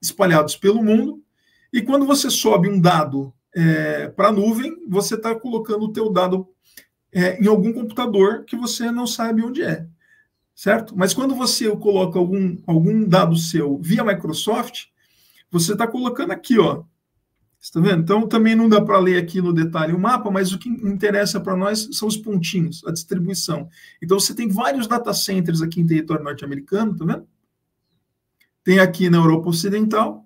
Espalhados 0.00 0.56
pelo 0.56 0.82
mundo, 0.82 1.22
e 1.72 1.82
quando 1.82 2.06
você 2.06 2.30
sobe 2.30 2.68
um 2.68 2.80
dado 2.80 3.32
é, 3.54 4.08
para 4.08 4.28
a 4.28 4.32
nuvem, 4.32 4.76
você 4.88 5.14
está 5.14 5.34
colocando 5.34 5.84
o 5.84 5.92
teu 5.92 6.10
dado 6.10 6.48
é, 7.12 7.42
em 7.42 7.46
algum 7.46 7.72
computador 7.72 8.44
que 8.44 8.56
você 8.56 8.90
não 8.90 9.06
sabe 9.06 9.42
onde 9.42 9.62
é, 9.62 9.86
certo? 10.54 10.96
Mas 10.96 11.14
quando 11.14 11.34
você 11.34 11.68
coloca 11.76 12.18
algum, 12.18 12.56
algum 12.66 13.06
dado 13.06 13.36
seu 13.36 13.78
via 13.78 14.04
Microsoft, 14.04 14.86
você 15.50 15.72
está 15.72 15.86
colocando 15.86 16.32
aqui, 16.32 16.58
ó, 16.58 16.84
Está 17.60 17.80
vendo? 17.80 18.02
Então, 18.02 18.26
também 18.28 18.54
não 18.54 18.68
dá 18.68 18.80
para 18.80 18.98
ler 19.00 19.20
aqui 19.20 19.42
no 19.42 19.52
detalhe 19.52 19.92
o 19.92 19.98
mapa, 19.98 20.30
mas 20.30 20.52
o 20.52 20.58
que 20.58 20.68
interessa 20.68 21.40
para 21.40 21.56
nós 21.56 21.88
são 21.92 22.06
os 22.06 22.16
pontinhos, 22.16 22.84
a 22.86 22.92
distribuição. 22.92 23.68
Então, 24.00 24.18
você 24.18 24.32
tem 24.32 24.48
vários 24.48 24.86
data 24.86 25.12
centers 25.12 25.60
aqui 25.60 25.80
em 25.80 25.86
território 25.86 26.22
norte-americano, 26.22 26.96
tá 26.96 27.04
vendo? 27.04 27.26
Tem 28.62 28.78
aqui 28.78 29.10
na 29.10 29.18
Europa 29.18 29.48
Ocidental, 29.48 30.24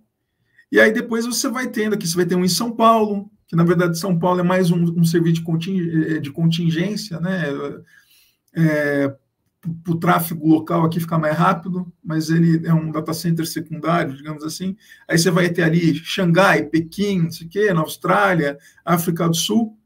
e 0.73 0.81
aí 0.81 0.91
depois 0.91 1.27
você 1.27 1.51
vai 1.51 1.69
tendo 1.69 1.95
aqui, 1.95 2.09
você 2.09 2.17
vai 2.17 2.25
ter 2.25 2.35
um 2.35 2.45
em 2.45 2.49
São 2.49 2.73
Paulo, 2.73 3.31
que 3.47 3.55
na 3.55 3.63
verdade 3.63 3.99
São 3.99 4.19
Paulo 4.19 4.41
é 4.41 4.43
mais 4.43 4.71
um, 4.71 4.83
um 4.99 5.05
serviço 5.05 5.43
de, 6.23 6.33
contingência, 6.33 7.21
né? 7.21 7.45
É, 8.55 9.15
para 9.85 9.93
o 9.93 9.99
tráfego 9.99 10.49
local 10.49 10.85
aqui 10.85 10.99
ficar 10.99 11.19
mais 11.19 11.37
rápido, 11.37 11.93
mas 12.03 12.31
ele 12.31 12.67
é 12.67 12.73
um 12.73 12.91
data 12.91 13.13
center 13.13 13.47
secundário, 13.47 14.17
digamos 14.17 14.43
assim. 14.45 14.75
Aí 15.07 15.19
você 15.19 15.31
vai 15.31 15.51
ter 15.51 15.63
ali 15.63 15.95
Xangai, 15.95 16.65
Pequim, 16.65 17.25
não 17.25 17.31
sei 17.31 17.47
o 17.47 17.51
quê, 17.51 17.73
na 17.75 17.83
Austrália, 17.83 18.59
África 18.83 19.29
do 19.29 19.37
Sul. 19.37 19.79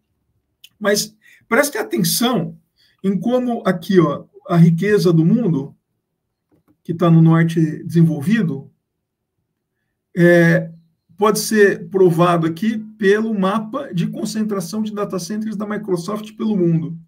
Mas 0.79 1.15
preste 1.49 1.77
atenção 1.77 2.57
em 3.03 3.19
como 3.19 3.63
aqui, 3.67 3.99
ó, 3.99 4.25
a 4.49 4.57
riqueza 4.57 5.13
do 5.13 5.27
mundo, 5.27 5.77
que 6.85 6.93
está 6.93 7.11
no 7.11 7.21
norte 7.21 7.83
desenvolvido, 7.83 8.71
é, 10.17 10.71
pode 11.17 11.39
ser 11.39 11.89
provado 11.89 12.47
aqui 12.47 12.79
pelo 12.99 13.33
mapa 13.39 13.93
de 13.93 14.07
concentração 14.07 14.83
de 14.83 14.93
data 14.93 15.19
centers 15.19 15.57
da 15.57 15.67
Microsoft 15.67 16.33
pelo 16.37 16.57
mundo. 16.57 16.99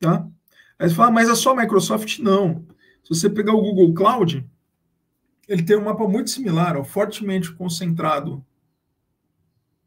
Tá? 0.00 0.26
Aí 0.78 0.88
você 0.88 0.94
fala, 0.94 1.10
mas 1.10 1.28
é 1.28 1.34
só 1.34 1.54
Microsoft? 1.54 2.18
Não. 2.18 2.66
Se 3.02 3.10
você 3.10 3.30
pegar 3.30 3.52
o 3.52 3.60
Google 3.60 3.94
Cloud, 3.94 4.48
ele 5.48 5.62
tem 5.62 5.76
um 5.76 5.84
mapa 5.84 6.06
muito 6.06 6.30
similar, 6.30 6.76
ó, 6.76 6.84
fortemente 6.84 7.52
concentrado 7.52 8.44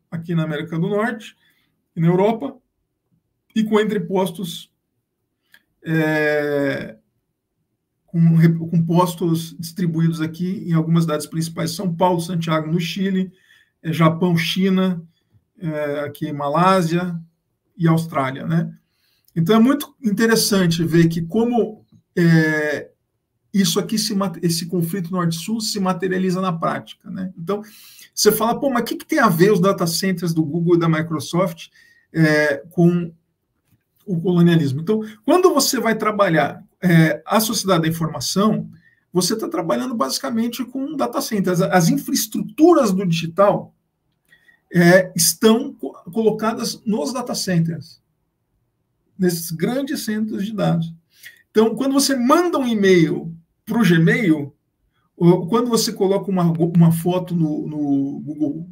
aqui 0.10 0.34
na 0.34 0.44
América 0.44 0.78
do 0.78 0.90
Norte 0.90 1.36
e 1.96 2.02
na 2.02 2.08
Europa, 2.08 2.58
e 3.56 3.64
com 3.64 3.80
entrepostos 3.80 4.74
é, 5.84 6.98
com, 8.12 8.70
com, 8.70 8.86
postos 8.86 9.56
distribuídos 9.58 10.22
aqui 10.22 10.64
em 10.68 10.74
algumas 10.74 11.04
cidades 11.04 11.26
principais, 11.26 11.72
São 11.72 11.94
Paulo, 11.94 12.20
Santiago, 12.20 12.72
no 12.72 12.80
Chile, 12.80 13.32
é, 13.82 13.94
Japão, 13.94 14.36
China, 14.38 15.02
é, 15.58 16.02
aqui 16.02 16.32
Malásia 16.32 17.20
e 17.78 17.88
Austrália, 17.88 18.46
né? 18.46 18.72
Então 19.36 19.56
é 19.56 19.60
muito 19.60 19.96
interessante 20.04 20.84
ver 20.84 21.08
que 21.08 21.22
como 21.22 21.86
é, 22.18 22.92
isso 23.54 23.80
aqui, 23.80 23.98
se, 23.98 24.14
esse 24.42 24.66
conflito 24.68 25.12
norte-sul 25.12 25.60
se 25.60 25.80
materializa 25.80 26.40
na 26.42 26.54
prática. 26.54 27.10
Né? 27.10 27.32
Então, 27.38 27.62
você 28.14 28.32
fala, 28.32 28.60
pô, 28.60 28.70
mas 28.70 28.82
o 28.82 28.86
que, 28.86 28.96
que, 28.96 29.06
tem 29.06 29.20
a 29.20 29.28
ver 29.28 29.52
os 29.52 29.60
data 29.60 29.86
centers 29.86 30.34
do 30.34 30.44
Google 30.44 30.76
e 30.76 30.80
da 30.80 30.90
Microsoft 30.90 31.68
é, 32.14 32.64
com 32.70 33.12
o 34.06 34.20
colonialismo? 34.22 34.82
Então, 34.82 35.02
quando 35.26 35.54
você 35.54 35.80
vai 35.80 35.96
trabalhar 35.96 36.64
é, 36.84 37.22
a 37.26 37.40
sociedade 37.40 37.84
da 37.84 37.88
informação, 37.88 38.70
você 39.14 39.34
está 39.34 39.48
trabalhando 39.48 39.94
basicamente 39.96 40.64
com 40.66 40.96
data 40.96 41.22
centers. 41.22 41.62
As 41.62 41.90
infraestruturas 41.90 42.92
do 42.92 43.06
digital 43.06 43.74
é, 44.74 45.12
estão 45.16 45.74
colocadas 45.74 46.82
nos 46.86 47.12
data 47.14 47.36
centers 47.36 48.02
nesses 49.18 49.52
grandes 49.52 50.04
centros 50.04 50.46
de 50.46 50.54
dados. 50.54 50.92
Então, 51.52 51.76
quando 51.76 51.94
você 51.94 52.16
manda 52.16 52.58
um 52.58 52.68
e-mail 52.68 53.36
para 53.66 53.80
o 53.80 53.84
Gmail, 53.84 54.56
ou 55.16 55.48
quando 55.48 55.70
você 55.70 55.94
coloca 55.94 56.32
uma, 56.32 56.52
uma 56.52 56.92
foto 56.92 57.36
no, 57.36 57.68
no 57.68 58.20
Google 58.22 58.68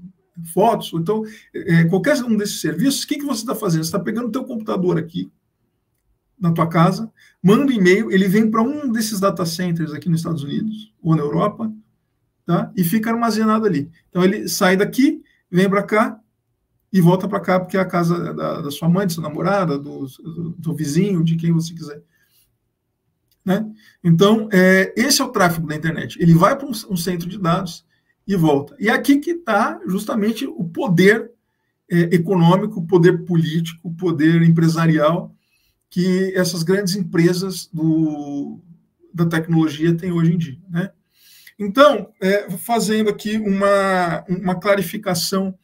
Fotos, 0.54 0.92
então 0.94 1.24
é, 1.54 1.84
qualquer 1.84 2.16
um 2.24 2.36
desses 2.36 2.62
serviços, 2.62 3.04
o 3.04 3.08
que, 3.08 3.18
que 3.18 3.26
você 3.26 3.42
está 3.42 3.54
fazendo? 3.54 3.84
Você 3.84 3.90
está 3.90 4.00
pegando 4.00 4.30
o 4.30 4.32
teu 4.32 4.46
computador 4.46 4.98
aqui, 4.98 5.30
na 6.40 6.52
tua 6.52 6.68
casa, 6.68 7.12
manda 7.44 7.72
um 7.72 7.76
e-mail, 7.76 8.12
ele 8.12 8.28
vem 8.28 8.50
para 8.50 8.62
um 8.62 8.92
desses 8.92 9.20
data 9.20 9.46
centers 9.46 9.94
aqui 9.94 10.10
nos 10.10 10.20
Estados 10.20 10.44
Unidos 10.44 10.94
ou 11.02 11.16
na 11.16 11.22
Europa, 11.22 11.72
tá? 12.46 12.72
E 12.76 12.84
fica 12.84 13.10
armazenado 13.10 13.66
ali. 13.66 13.92
Então 14.10 14.24
ele 14.24 14.48
sai 14.48 14.78
daqui, 14.78 15.22
vem 15.52 15.70
para 15.70 15.84
cá, 15.84 16.20
e 16.92 17.00
volta 17.00 17.28
para 17.28 17.40
cá 17.40 17.60
porque 17.60 17.78
é 17.78 17.80
a 17.80 17.86
casa 17.86 18.34
da, 18.34 18.62
da, 18.62 18.72
sua 18.72 18.90
mãe, 18.90 19.06
da 19.06 19.14
sua 19.14 19.24
namorada, 19.24 19.78
do, 19.78 20.08
do, 20.08 20.50
do, 20.58 20.76
vizinho, 20.76 21.24
de 21.24 21.36
quem 21.36 21.52
você 21.52 21.74
quiser. 21.74 22.02
Né? 23.46 23.66
Então, 24.04 24.50
é, 24.52 24.94
esse 24.98 25.22
é 25.22 25.26
o 25.26 25.30
tráfego 25.30 25.68
da 25.68 25.76
internet. 25.76 26.22
Ele 26.22 26.34
vai 26.34 26.58
para 26.58 26.68
um, 26.68 26.72
um, 26.90 26.98
centro 26.98 27.30
de 27.30 27.38
dados 27.38 27.86
e 28.28 28.36
volta. 28.36 28.76
E 28.80 28.90
é 28.90 28.92
aqui 28.92 29.18
que 29.20 29.32
está 29.32 29.80
justamente 29.88 30.46
o 30.46 30.64
poder 30.64 31.32
é, 31.90 32.16
econômico, 32.16 32.86
poder 32.86 33.24
político, 33.26 33.94
poder 33.96 34.42
empresarial 34.42 35.34
que 35.90 36.34
essas 36.36 36.64
grandes 36.64 36.96
empresas 36.96 37.68
do, 37.74 38.60
da 39.14 39.26
tecnologia 39.26 39.96
têm 39.96 40.12
hoje 40.12 40.34
em 40.34 40.38
dia. 40.38 40.58
Né? 40.70 40.92
Então, 41.58 42.14
é, 42.22 42.50
fazendo 42.52 43.10
aqui 43.10 43.38
uma, 43.38 44.24
uma 44.30 44.60
clarificação 44.60 45.58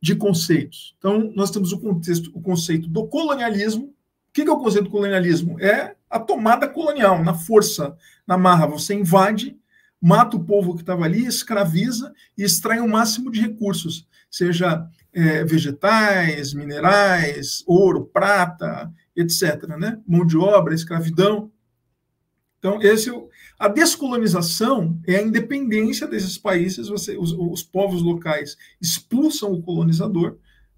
de 0.00 0.14
conceitos. 0.14 0.94
Então, 0.98 1.32
nós 1.34 1.50
temos 1.50 1.72
o, 1.72 1.78
contexto, 1.78 2.30
o 2.34 2.40
conceito 2.40 2.88
do 2.88 3.06
colonialismo. 3.06 3.84
O 3.84 4.32
que 4.32 4.42
é 4.42 4.50
o 4.50 4.58
conceito 4.58 4.84
do 4.84 4.90
colonialismo? 4.90 5.60
É 5.60 5.94
a 6.08 6.18
tomada 6.18 6.66
colonial, 6.68 7.22
na 7.22 7.34
força, 7.34 7.96
na 8.26 8.38
marra. 8.38 8.66
Você 8.66 8.94
invade, 8.94 9.56
mata 10.00 10.36
o 10.36 10.44
povo 10.44 10.74
que 10.74 10.82
estava 10.82 11.04
ali, 11.04 11.26
escraviza 11.26 12.12
e 12.36 12.42
extrai 12.42 12.80
o 12.80 12.88
máximo 12.88 13.30
de 13.30 13.40
recursos, 13.40 14.06
seja 14.30 14.86
é, 15.12 15.44
vegetais, 15.44 16.54
minerais, 16.54 17.62
ouro, 17.66 18.06
prata, 18.06 18.92
etc. 19.16 19.66
Né? 19.78 20.00
Mão 20.06 20.26
de 20.26 20.36
obra, 20.36 20.74
escravidão. 20.74 21.50
Então, 22.58 22.80
esse, 22.82 23.10
é 23.10 23.14
a 23.58 23.68
descolonização 23.68 25.00
é 25.06 25.16
a 25.16 25.22
independência 25.22 26.06
desses 26.06 26.36
países, 26.36 26.88
você, 26.88 27.16
os, 27.16 27.32
os 27.32 27.62
povos 27.62 28.02
locais 28.02 28.56
expulsam 28.80 29.52
o 29.52 29.62
colonizador, 29.62 30.36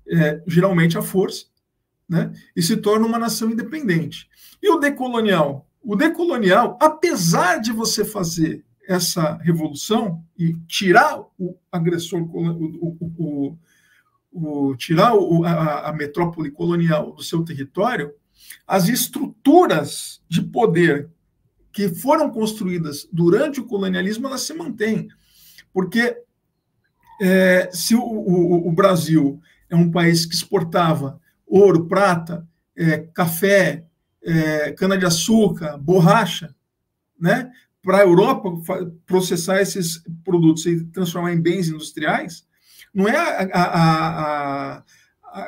é, 0.09 0.43
geralmente 0.47 0.97
à 0.97 1.03
força, 1.03 1.47
né, 2.09 2.33
e 2.55 2.63
se 2.63 2.77
torna 2.77 3.07
uma 3.07 3.19
nação 3.19 3.51
independente. 3.51 4.29
E 4.63 4.71
o 4.71 4.79
decolonial? 4.79 5.69
O 5.83 5.97
decolonial, 5.97 6.79
apesar 6.81 7.59
de 7.59 7.73
você 7.73 8.05
fazer 8.05 8.65
essa 8.87 9.37
revolução 9.39 10.23
e 10.39 10.55
tirar 10.69 11.21
o 11.39 11.57
agressor, 11.71 12.23
o, 12.23 12.97
o, 13.01 13.59
o 14.33 14.77
tirar 14.77 15.13
a, 15.45 15.89
a 15.89 15.93
metrópole 15.93 16.51
colonial 16.51 17.13
do 17.13 17.23
seu 17.23 17.45
território, 17.45 18.13
as 18.67 18.89
estruturas 18.89 20.21
de 20.29 20.43
poder 20.43 21.09
que 21.73 21.89
foram 21.89 22.31
construídas 22.31 23.09
durante 23.13 23.61
o 23.61 23.67
colonialismo, 23.67 24.27
elas 24.27 24.43
se 24.43 24.53
mantêm. 24.53 25.09
Porque 25.73 26.17
é, 27.21 27.71
se 27.73 27.95
o, 27.95 28.03
o, 28.03 28.69
o, 28.69 28.73
Brasil 28.73 29.41
é 29.71 29.77
um 29.77 29.91
país 29.91 30.27
que 30.27 30.35
exportava 30.35 31.21
ouro, 31.47 31.87
prata, 31.87 32.47
é, 32.77 32.99
café, 32.99 33.85
é, 34.23 34.73
cana-de-açúcar, 34.73 35.79
borracha, 35.79 36.55
né, 37.19 37.51
para 37.83 37.99
a 37.99 38.03
Europa 38.03 38.51
processar 39.07 39.61
esses 39.61 40.03
produtos 40.25 40.67
e 40.67 40.85
transformar 40.87 41.33
em 41.33 41.41
bens 41.41 41.69
industriais, 41.69 42.47
não 42.95 43.09
é 43.09 43.17
a, 43.17 43.49
a, 43.53 43.65
a, 43.65 44.77
a 44.79 44.83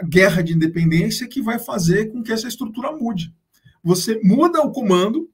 guerra 0.04 0.42
de 0.42 0.54
independência 0.54 1.28
que 1.28 1.42
vai 1.42 1.58
fazer 1.58 2.10
com 2.10 2.22
que 2.22 2.32
essa 2.32 2.48
estrutura 2.48 2.92
mude. 2.92 3.34
Você 3.82 4.20
muda 4.22 4.62
o 4.62 4.72
comando, 4.72 5.30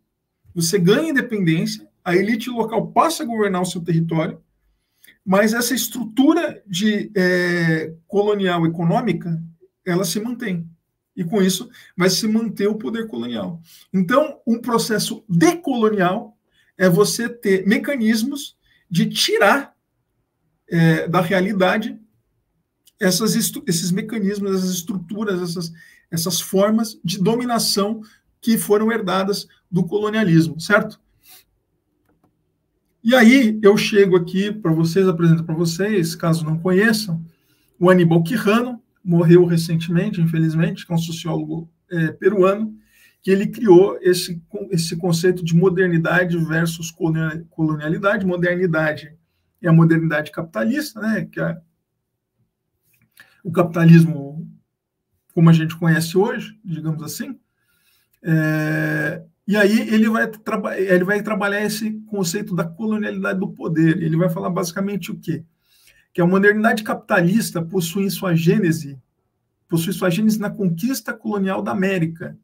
você 0.55 0.79
ganha 0.79 1.11
independência, 1.11 1.89
a 2.05 2.17
elite 2.17 2.51
local 2.51 2.89
passa 2.89 3.23
a 3.23 3.27
governar 3.27 3.63
o 3.63 3.67
seu 3.67 3.81
território, 3.81 4.41
mas 5.25 5.53
essa 5.53 5.75
estrutura 5.75 6.63
de 6.67 7.11
é, 7.15 7.95
colonial 8.07 8.67
econômica 8.67 9.41
ela 9.87 10.05
se 10.05 10.19
mantém 10.21 10.69
e 11.17 11.25
com 11.25 11.43
isso 11.43 11.69
vai 11.97 12.09
se 12.09 12.27
manter 12.27 12.67
o 12.67 12.77
poder 12.77 13.07
colonial. 13.07 13.61
Então, 13.93 14.41
um 14.47 14.59
processo 14.59 15.25
decolonial 15.29 16.37
é 16.79 16.89
você 16.89 17.29
ter 17.29 17.67
mecanismos 17.67 18.57
de 18.91 19.07
tirar 19.07 19.75
é, 20.69 21.07
da 21.07 21.21
realidade 21.21 21.99
essas, 23.01 23.35
esses 23.67 23.91
mecanismos, 23.91 24.55
essas 24.55 24.71
estruturas, 24.71 25.41
essas, 25.41 25.73
essas 26.11 26.41
formas 26.41 27.01
de 27.03 27.19
dominação 27.19 28.03
que 28.41 28.59
foram 28.59 28.93
herdadas 28.93 29.49
do 29.71 29.85
colonialismo, 29.85 30.61
certo? 30.61 31.01
E 33.03 33.15
aí 33.15 33.59
eu 33.63 33.77
chego 33.79 34.17
aqui 34.17 34.53
para 34.53 34.73
vocês, 34.73 35.09
apresento 35.09 35.43
para 35.43 35.55
vocês, 35.55 36.15
caso 36.15 36.45
não 36.45 36.59
conheçam, 36.59 37.25
o 37.79 37.89
Aníbal 37.89 38.23
Quijano, 38.23 38.83
morreu 39.03 39.47
recentemente, 39.47 40.21
infelizmente, 40.21 40.85
que 40.85 40.93
é 40.93 40.95
um 40.95 40.99
sociólogo 40.99 41.71
é, 41.91 42.09
peruano, 42.13 42.77
que 43.23 43.31
ele 43.31 43.47
criou 43.47 43.99
esse, 44.03 44.43
esse 44.71 44.97
conceito 44.97 45.43
de 45.43 45.55
modernidade 45.55 46.37
versus 46.37 46.91
colonialidade. 47.51 48.27
Modernidade 48.27 49.15
é 49.63 49.69
a 49.69 49.73
modernidade 49.73 50.31
capitalista, 50.31 51.01
né, 51.01 51.27
que 51.31 51.41
é 51.41 51.59
o 53.45 53.51
capitalismo 53.51 54.49
como 55.35 55.49
a 55.49 55.53
gente 55.53 55.77
conhece 55.77 56.17
hoje, 56.19 56.59
digamos 56.65 57.03
assim. 57.03 57.39
É, 58.23 59.23
e 59.47 59.57
aí 59.57 59.81
ele 59.93 60.09
vai, 60.09 60.31
ele 60.77 61.05
vai 61.05 61.23
trabalhar 61.23 61.63
esse 61.63 61.93
conceito 62.07 62.55
da 62.55 62.65
colonialidade 62.65 63.39
do 63.39 63.49
poder. 63.49 64.03
Ele 64.03 64.17
vai 64.17 64.29
falar 64.29 64.51
basicamente 64.51 65.11
o 65.11 65.19
quê? 65.19 65.45
Que 66.13 66.21
a 66.21 66.27
modernidade 66.27 66.83
capitalista 66.83 67.63
possui 67.63 68.11
sua 68.11 68.35
gênese, 68.35 68.99
possui 69.69 69.93
sua 69.93 70.11
gênese 70.11 70.39
na 70.39 70.51
conquista 70.51 71.13
colonial 71.13 71.63
da 71.63 71.73
América, 71.73 72.37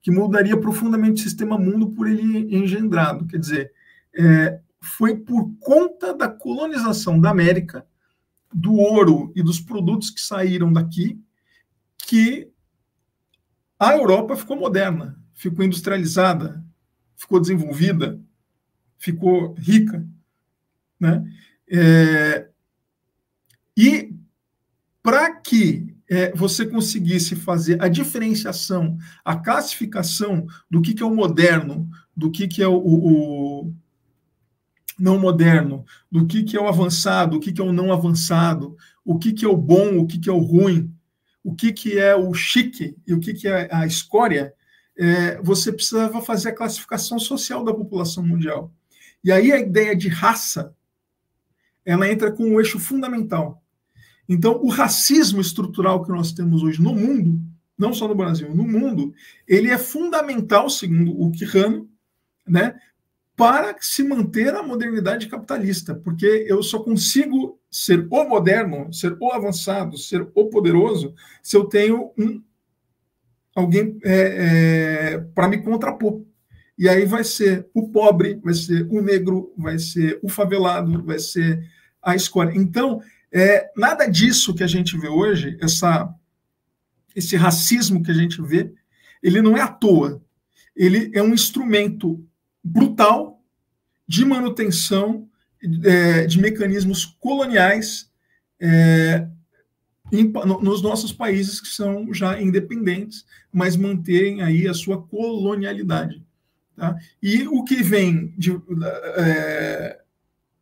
que 0.00 0.10
mudaria 0.10 0.56
profundamente 0.56 1.20
o 1.20 1.24
sistema 1.24 1.56
mundo 1.58 1.90
por 1.90 2.08
ele 2.08 2.54
engendrado. 2.54 3.26
Quer 3.26 3.38
dizer, 3.38 3.72
é, 4.14 4.58
foi 4.80 5.16
por 5.16 5.52
conta 5.60 6.12
da 6.12 6.28
colonização 6.28 7.20
da 7.20 7.30
América, 7.30 7.86
do 8.52 8.74
ouro 8.74 9.32
e 9.34 9.42
dos 9.42 9.60
produtos 9.60 10.10
que 10.10 10.20
saíram 10.20 10.72
daqui, 10.72 11.20
que 11.98 12.50
a 13.78 13.96
Europa 13.96 14.36
ficou 14.36 14.56
moderna, 14.56 15.18
ficou 15.34 15.64
industrializada, 15.64 16.64
ficou 17.16 17.40
desenvolvida, 17.40 18.20
ficou 18.98 19.54
rica. 19.54 20.06
Né? 21.00 21.24
É, 21.68 22.48
e 23.76 24.14
para 25.02 25.34
que 25.34 25.96
é, 26.08 26.32
você 26.32 26.66
conseguisse 26.66 27.34
fazer 27.34 27.82
a 27.82 27.88
diferenciação, 27.88 28.98
a 29.24 29.34
classificação 29.34 30.46
do 30.70 30.80
que, 30.82 30.94
que 30.94 31.02
é 31.02 31.06
o 31.06 31.14
moderno, 31.14 31.88
do 32.16 32.30
que, 32.30 32.46
que 32.46 32.62
é 32.62 32.68
o, 32.68 32.76
o 32.76 33.74
não 34.98 35.18
moderno, 35.18 35.84
do 36.10 36.26
que, 36.26 36.42
que 36.42 36.56
é 36.56 36.60
o 36.60 36.68
avançado, 36.68 37.36
o 37.36 37.40
que, 37.40 37.52
que 37.52 37.60
é 37.60 37.64
o 37.64 37.72
não 37.72 37.92
avançado, 37.92 38.76
o 39.04 39.18
que, 39.18 39.32
que 39.32 39.44
é 39.44 39.48
o 39.48 39.56
bom, 39.56 39.98
o 39.98 40.06
que, 40.06 40.18
que 40.18 40.28
é 40.28 40.32
o 40.32 40.38
ruim, 40.38 40.92
o 41.42 41.54
que, 41.54 41.72
que 41.72 41.98
é 41.98 42.14
o 42.14 42.32
chique 42.34 42.96
e 43.06 43.12
o 43.12 43.20
que, 43.20 43.34
que 43.34 43.48
é 43.48 43.68
a 43.72 43.86
escória, 43.86 44.54
é, 44.96 45.40
você 45.42 45.72
precisava 45.72 46.22
fazer 46.22 46.50
a 46.50 46.54
classificação 46.54 47.18
social 47.18 47.64
da 47.64 47.74
população 47.74 48.24
mundial. 48.24 48.72
E 49.24 49.32
aí 49.32 49.52
a 49.52 49.58
ideia 49.58 49.96
de 49.96 50.08
raça, 50.08 50.74
ela 51.84 52.10
entra 52.10 52.30
com 52.30 52.44
um 52.44 52.60
eixo 52.60 52.78
fundamental. 52.78 53.62
Então, 54.28 54.60
o 54.62 54.68
racismo 54.68 55.40
estrutural 55.40 56.04
que 56.04 56.10
nós 56.10 56.32
temos 56.32 56.62
hoje 56.62 56.80
no 56.80 56.94
mundo, 56.94 57.40
não 57.76 57.92
só 57.92 58.06
no 58.06 58.14
Brasil, 58.14 58.54
no 58.54 58.64
mundo, 58.64 59.12
ele 59.46 59.68
é 59.68 59.78
fundamental, 59.78 60.70
segundo 60.70 61.20
o 61.20 61.32
Quirrano, 61.32 61.88
né, 62.46 62.74
para 63.42 63.74
se 63.80 64.04
manter 64.04 64.54
a 64.54 64.62
modernidade 64.62 65.26
capitalista, 65.26 65.96
porque 65.96 66.46
eu 66.46 66.62
só 66.62 66.78
consigo 66.78 67.58
ser 67.68 68.06
o 68.08 68.24
moderno, 68.24 68.92
ser 68.92 69.16
o 69.18 69.32
avançado, 69.32 69.98
ser 69.98 70.30
o 70.32 70.44
poderoso, 70.44 71.12
se 71.42 71.56
eu 71.56 71.64
tenho 71.64 72.12
um 72.16 72.40
alguém 73.52 73.98
é, 74.04 75.14
é, 75.14 75.18
para 75.34 75.48
me 75.48 75.60
contrapor. 75.60 76.22
E 76.78 76.88
aí 76.88 77.04
vai 77.04 77.24
ser 77.24 77.68
o 77.74 77.88
pobre, 77.88 78.38
vai 78.44 78.54
ser 78.54 78.86
o 78.88 79.02
negro, 79.02 79.52
vai 79.58 79.76
ser 79.76 80.20
o 80.22 80.28
favelado, 80.28 81.02
vai 81.02 81.18
ser 81.18 81.68
a 82.00 82.14
escolha. 82.14 82.52
Então, 82.54 83.02
é, 83.32 83.72
nada 83.76 84.06
disso 84.06 84.54
que 84.54 84.62
a 84.62 84.68
gente 84.68 84.96
vê 84.96 85.08
hoje, 85.08 85.58
essa, 85.60 86.08
esse 87.16 87.34
racismo 87.34 88.04
que 88.04 88.12
a 88.12 88.14
gente 88.14 88.40
vê, 88.40 88.72
ele 89.20 89.42
não 89.42 89.56
é 89.56 89.62
à 89.62 89.68
toa. 89.68 90.22
Ele 90.76 91.10
é 91.12 91.20
um 91.20 91.34
instrumento 91.34 92.24
brutal 92.62 93.31
de 94.06 94.24
manutenção 94.24 95.28
é, 95.84 96.26
de 96.26 96.40
mecanismos 96.40 97.04
coloniais 97.20 98.10
é, 98.60 99.26
em, 100.12 100.30
nos 100.60 100.82
nossos 100.82 101.12
países 101.12 101.60
que 101.60 101.68
são 101.68 102.12
já 102.12 102.40
independentes, 102.40 103.24
mas 103.52 103.76
mantêm 103.76 104.42
aí 104.42 104.68
a 104.68 104.74
sua 104.74 105.00
colonialidade. 105.00 106.22
Tá? 106.76 106.96
E 107.22 107.46
o 107.48 107.64
que 107.64 107.82
vem 107.82 108.34
de, 108.36 108.52
é, 109.16 110.00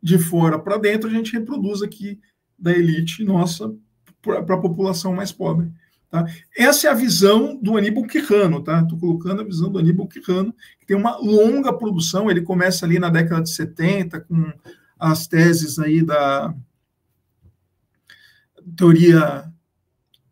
de 0.01 0.17
fora 0.17 0.59
para 0.59 0.77
dentro, 0.77 1.09
a 1.09 1.13
gente 1.13 1.33
reproduz 1.33 1.81
aqui 1.81 2.19
da 2.57 2.71
elite 2.71 3.23
nossa 3.23 3.73
para 4.21 4.39
a 4.39 4.61
população 4.61 5.13
mais 5.13 5.31
pobre. 5.31 5.71
Tá? 6.11 6.25
Essa 6.57 6.89
é 6.89 6.91
a 6.91 6.93
visão 6.93 7.55
do 7.55 7.77
Aníbal 7.77 8.03
Quirrano, 8.03 8.61
tá? 8.61 8.81
Estou 8.81 8.99
colocando 8.99 9.41
a 9.41 9.45
visão 9.45 9.71
do 9.71 9.79
Aníbal 9.79 10.09
Quirrano, 10.09 10.53
que 10.77 10.85
tem 10.85 10.97
uma 10.97 11.15
longa 11.17 11.71
produção, 11.71 12.29
ele 12.29 12.41
começa 12.41 12.85
ali 12.85 12.99
na 12.99 13.09
década 13.09 13.41
de 13.41 13.49
70, 13.49 14.19
com 14.19 14.51
as 14.99 15.25
teses 15.25 15.79
aí 15.79 16.03
da 16.03 16.53
teoria 18.75 19.49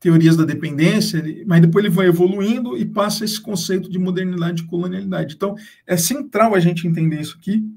teorias 0.01 0.37
da 0.37 0.45
dependência, 0.45 1.21
mas 1.45 1.61
depois 1.61 1.83
ele 1.83 1.93
vai 1.93 2.07
evoluindo 2.07 2.77
e 2.77 2.85
passa 2.85 3.25
esse 3.25 3.39
conceito 3.39 3.89
de 3.89 3.99
modernidade 3.99 4.63
e 4.63 4.65
colonialidade. 4.65 5.35
Então, 5.35 5.55
é 5.85 5.97
central 5.97 6.55
a 6.55 6.59
gente 6.59 6.87
entender 6.87 7.19
isso 7.19 7.37
aqui, 7.37 7.69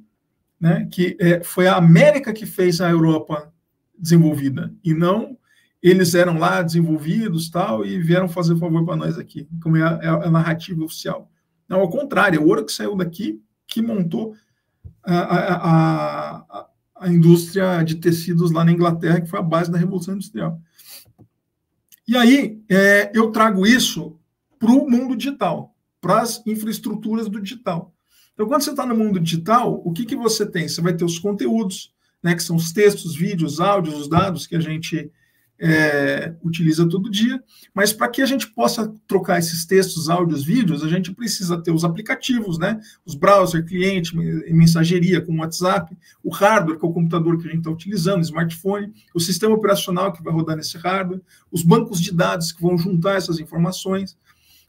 né? 0.60 0.86
que 0.90 1.16
é, 1.18 1.42
foi 1.42 1.66
a 1.66 1.74
América 1.74 2.32
que 2.32 2.46
fez 2.46 2.80
a 2.80 2.88
Europa 2.88 3.52
desenvolvida, 3.98 4.72
e 4.84 4.94
não 4.94 5.36
eles 5.82 6.14
eram 6.14 6.38
lá 6.38 6.62
desenvolvidos 6.62 7.50
tal 7.50 7.84
e 7.84 7.98
vieram 7.98 8.28
fazer 8.28 8.56
favor 8.56 8.84
para 8.84 8.96
nós 8.96 9.18
aqui, 9.18 9.48
como 9.60 9.76
é 9.76 9.82
a, 9.82 9.98
é 10.00 10.08
a, 10.08 10.30
narrativa 10.30 10.84
oficial. 10.84 11.28
Não, 11.68 11.80
ao 11.80 11.90
contrário, 11.90 12.38
é 12.38 12.40
o 12.40 12.46
ouro 12.46 12.64
que 12.64 12.72
saiu 12.72 12.94
daqui 12.94 13.42
que 13.66 13.82
montou 13.82 14.34
a, 15.02 15.16
a, 15.16 15.56
a, 16.60 16.66
a 16.96 17.08
indústria 17.08 17.82
de 17.82 17.96
tecidos 17.96 18.52
lá 18.52 18.64
na 18.64 18.70
Inglaterra, 18.70 19.20
que 19.20 19.28
foi 19.28 19.40
a 19.40 19.42
base 19.42 19.72
da 19.72 19.78
Revolução 19.78 20.14
Industrial. 20.14 20.60
E 22.06 22.16
aí, 22.16 22.62
é, 22.68 23.10
eu 23.14 23.32
trago 23.32 23.66
isso 23.66 24.16
para 24.58 24.70
o 24.70 24.88
mundo 24.88 25.16
digital, 25.16 25.74
para 26.00 26.20
as 26.20 26.46
infraestruturas 26.46 27.28
do 27.28 27.40
digital. 27.40 27.92
Então, 28.34 28.46
quando 28.46 28.62
você 28.62 28.70
está 28.70 28.86
no 28.86 28.96
mundo 28.96 29.18
digital, 29.18 29.82
o 29.84 29.92
que, 29.92 30.04
que 30.04 30.14
você 30.14 30.46
tem? 30.46 30.68
Você 30.68 30.80
vai 30.80 30.94
ter 30.94 31.04
os 31.04 31.18
conteúdos, 31.18 31.92
né, 32.22 32.34
que 32.34 32.42
são 32.42 32.54
os 32.54 32.72
textos, 32.72 33.16
vídeos, 33.16 33.60
áudios, 33.60 33.98
os 33.98 34.08
dados 34.08 34.46
que 34.46 34.54
a 34.54 34.60
gente 34.60 35.10
é, 35.64 36.34
utiliza 36.42 36.88
todo 36.88 37.08
dia, 37.08 37.40
mas 37.72 37.92
para 37.92 38.08
que 38.08 38.20
a 38.20 38.26
gente 38.26 38.48
possa 38.48 38.92
trocar 39.06 39.38
esses 39.38 39.64
textos, 39.64 40.10
áudios, 40.10 40.42
vídeos, 40.42 40.82
a 40.82 40.88
gente 40.88 41.14
precisa 41.14 41.56
ter 41.62 41.70
os 41.70 41.84
aplicativos, 41.84 42.58
né? 42.58 42.80
Os 43.06 43.14
browser, 43.14 43.64
cliente, 43.64 44.16
mensageria 44.52 45.20
com 45.20 45.38
WhatsApp, 45.38 45.96
o 46.20 46.30
hardware, 46.30 46.80
que 46.80 46.84
é 46.84 46.88
o 46.88 46.92
computador 46.92 47.38
que 47.38 47.46
a 47.46 47.50
gente 47.50 47.60
está 47.60 47.70
utilizando, 47.70 48.22
smartphone, 48.22 48.92
o 49.14 49.20
sistema 49.20 49.54
operacional 49.54 50.12
que 50.12 50.20
vai 50.20 50.32
rodar 50.32 50.56
nesse 50.56 50.76
hardware, 50.78 51.22
os 51.48 51.62
bancos 51.62 52.00
de 52.00 52.12
dados 52.12 52.50
que 52.50 52.60
vão 52.60 52.76
juntar 52.76 53.14
essas 53.14 53.38
informações, 53.38 54.18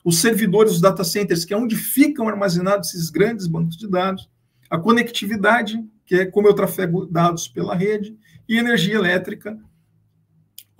os 0.06 0.20
servidores, 0.20 0.74
os 0.74 0.82
data 0.82 1.04
centers, 1.04 1.44
que 1.44 1.56
é 1.56 1.58
onde 1.58 1.76
ficam 1.76 2.28
armazenados 2.28 2.90
esses 2.90 3.10
grandes 3.10 3.48
bancos 3.48 3.76
de 3.76 3.88
dados, 3.88 4.30
a 4.70 4.78
conectividade, 4.78 5.84
que 6.06 6.16
é 6.16 6.26
como 6.28 6.48
eu 6.48 6.54
trafego 6.54 7.08
dados 7.08 7.48
pela 7.48 7.74
rede, 7.74 8.16
e 8.48 8.60
energia 8.60 8.94
elétrica, 8.94 9.58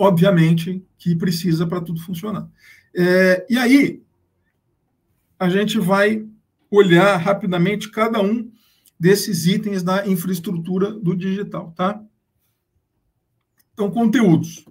obviamente, 0.04 0.86
que 0.98 1.16
precisa 1.16 1.66
para 1.66 1.80
tudo 1.80 2.02
funcionar. 2.02 2.50
É, 2.94 3.46
e 3.50 3.58
aí, 3.58 4.04
a 5.40 5.50
gente 5.50 5.80
vai 5.80 6.28
olhar 6.70 7.16
rapidamente 7.18 7.90
cada 7.90 8.22
um 8.22 8.52
desses 9.00 9.46
itens 9.48 9.82
da 9.82 10.06
infraestrutura 10.06 10.92
do 10.92 11.16
digital, 11.16 11.72
tá? 11.72 12.04
Então, 13.74 13.90
conteúdos. 13.90 14.66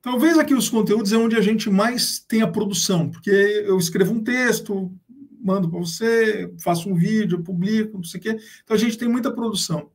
Talvez 0.00 0.38
aqui 0.38 0.54
os 0.54 0.68
conteúdos 0.68 1.12
é 1.12 1.16
onde 1.16 1.36
a 1.36 1.40
gente 1.40 1.70
mais 1.70 2.18
tem 2.18 2.42
a 2.42 2.48
produção, 2.48 3.10
porque 3.10 3.30
eu 3.30 3.78
escrevo 3.78 4.14
um 4.14 4.24
texto, 4.24 4.90
mando 5.38 5.70
para 5.70 5.78
você, 5.78 6.52
faço 6.62 6.88
um 6.88 6.94
vídeo, 6.94 7.42
publico, 7.42 7.98
não 7.98 8.04
sei 8.04 8.18
o 8.18 8.22
quê. 8.22 8.38
Então 8.64 8.74
a 8.74 8.80
gente 8.80 8.98
tem 8.98 9.08
muita 9.08 9.30
produção. 9.30 9.90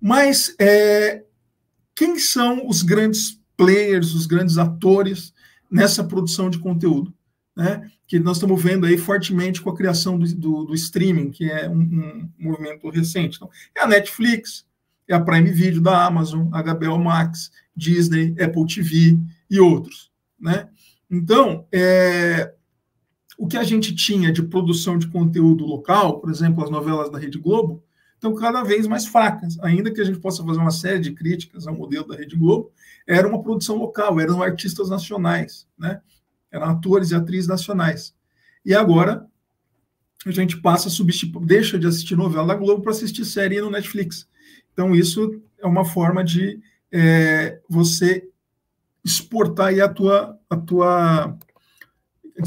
Mas 0.00 0.54
é, 0.60 1.24
quem 1.98 2.16
são 2.16 2.64
os 2.68 2.84
grandes 2.84 3.40
players, 3.56 4.14
os 4.14 4.24
grandes 4.24 4.56
atores 4.56 5.34
nessa 5.68 6.04
produção 6.04 6.48
de 6.48 6.60
conteúdo, 6.60 7.12
né? 7.56 7.90
Que 8.06 8.20
nós 8.20 8.36
estamos 8.36 8.62
vendo 8.62 8.86
aí 8.86 8.96
fortemente 8.96 9.60
com 9.60 9.68
a 9.70 9.76
criação 9.76 10.16
do, 10.16 10.32
do, 10.36 10.64
do 10.66 10.74
streaming, 10.76 11.32
que 11.32 11.50
é 11.50 11.68
um, 11.68 11.80
um, 11.80 12.30
movimento 12.38 12.88
recente. 12.88 13.34
Então, 13.34 13.50
é 13.76 13.80
a 13.80 13.88
Netflix, 13.88 14.64
é 15.08 15.14
a 15.14 15.20
Prime 15.20 15.50
Video 15.50 15.82
da 15.82 16.06
Amazon, 16.06 16.46
a 16.52 16.62
HBO 16.62 17.00
Max, 17.00 17.50
Disney, 17.76 18.32
Apple 18.40 18.64
TV 18.64 19.18
e 19.50 19.58
outros, 19.58 20.08
né? 20.38 20.68
Então, 21.10 21.66
é, 21.72 22.54
o 23.36 23.48
que 23.48 23.56
a 23.56 23.64
gente 23.64 23.92
tinha 23.92 24.30
de 24.30 24.44
produção 24.44 24.96
de 24.96 25.08
conteúdo 25.08 25.66
local, 25.66 26.20
por 26.20 26.30
exemplo, 26.30 26.62
as 26.62 26.70
novelas 26.70 27.10
da 27.10 27.18
Rede 27.18 27.40
Globo, 27.40 27.82
estão 28.18 28.34
cada 28.34 28.62
vez 28.62 28.86
mais 28.86 29.06
fracas. 29.06 29.58
Ainda 29.60 29.90
que 29.92 30.00
a 30.00 30.04
gente 30.04 30.18
possa 30.18 30.44
fazer 30.44 30.58
uma 30.58 30.72
série 30.72 30.98
de 30.98 31.12
críticas 31.12 31.66
ao 31.66 31.74
modelo 31.74 32.06
da 32.06 32.16
Rede 32.16 32.36
Globo, 32.36 32.70
era 33.06 33.26
uma 33.26 33.42
produção 33.42 33.76
local, 33.76 34.20
eram 34.20 34.42
artistas 34.42 34.90
nacionais, 34.90 35.66
né? 35.78 36.00
eram 36.50 36.66
atores 36.66 37.10
e 37.10 37.14
atrizes 37.14 37.48
nacionais. 37.48 38.14
E 38.64 38.74
agora 38.74 39.26
a 40.26 40.30
gente 40.30 40.60
passa 40.60 40.88
a 40.88 41.40
deixa 41.44 41.78
de 41.78 41.86
assistir 41.86 42.16
novela 42.16 42.48
da 42.48 42.54
Globo 42.54 42.82
para 42.82 42.90
assistir 42.90 43.24
série 43.24 43.60
no 43.60 43.70
Netflix. 43.70 44.28
Então, 44.72 44.94
isso 44.94 45.40
é 45.58 45.66
uma 45.66 45.84
forma 45.84 46.24
de 46.24 46.60
é, 46.90 47.60
você 47.68 48.28
exportar 49.04 49.72
e 49.72 49.80
a 49.80 49.88
tua, 49.88 50.38
a 50.50 50.56
tua 50.56 51.38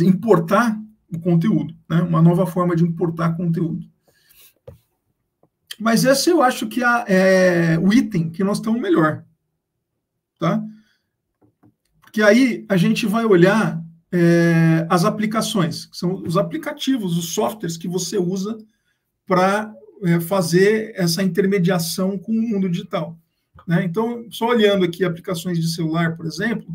importar 0.01 0.77
o 1.11 1.19
conteúdo, 1.19 1.75
né? 1.89 2.01
uma 2.01 2.21
nova 2.21 2.45
forma 2.45 2.75
de 2.75 2.83
importar 2.83 3.35
conteúdo. 3.35 3.90
Mas 5.81 6.05
esse 6.05 6.29
eu 6.29 6.43
acho 6.43 6.67
que 6.67 6.83
é 7.07 7.75
o 7.81 7.91
item 7.91 8.29
que 8.29 8.43
nós 8.43 8.57
estamos 8.57 8.79
melhor. 8.79 9.25
Tá? 10.37 10.63
Porque 11.99 12.21
aí 12.21 12.63
a 12.69 12.77
gente 12.77 13.07
vai 13.07 13.25
olhar 13.25 13.83
é, 14.11 14.85
as 14.87 15.05
aplicações, 15.05 15.87
que 15.87 15.97
são 15.97 16.21
os 16.21 16.37
aplicativos, 16.37 17.17
os 17.17 17.33
softwares 17.33 17.77
que 17.77 17.87
você 17.87 18.19
usa 18.19 18.59
para 19.25 19.73
é, 20.03 20.19
fazer 20.19 20.93
essa 20.95 21.23
intermediação 21.23 22.15
com 22.15 22.31
o 22.31 22.41
mundo 22.41 22.69
digital. 22.69 23.17
Né? 23.67 23.83
Então, 23.83 24.27
só 24.29 24.49
olhando 24.49 24.85
aqui 24.85 25.03
aplicações 25.03 25.59
de 25.59 25.67
celular, 25.67 26.15
por 26.15 26.27
exemplo, 26.27 26.67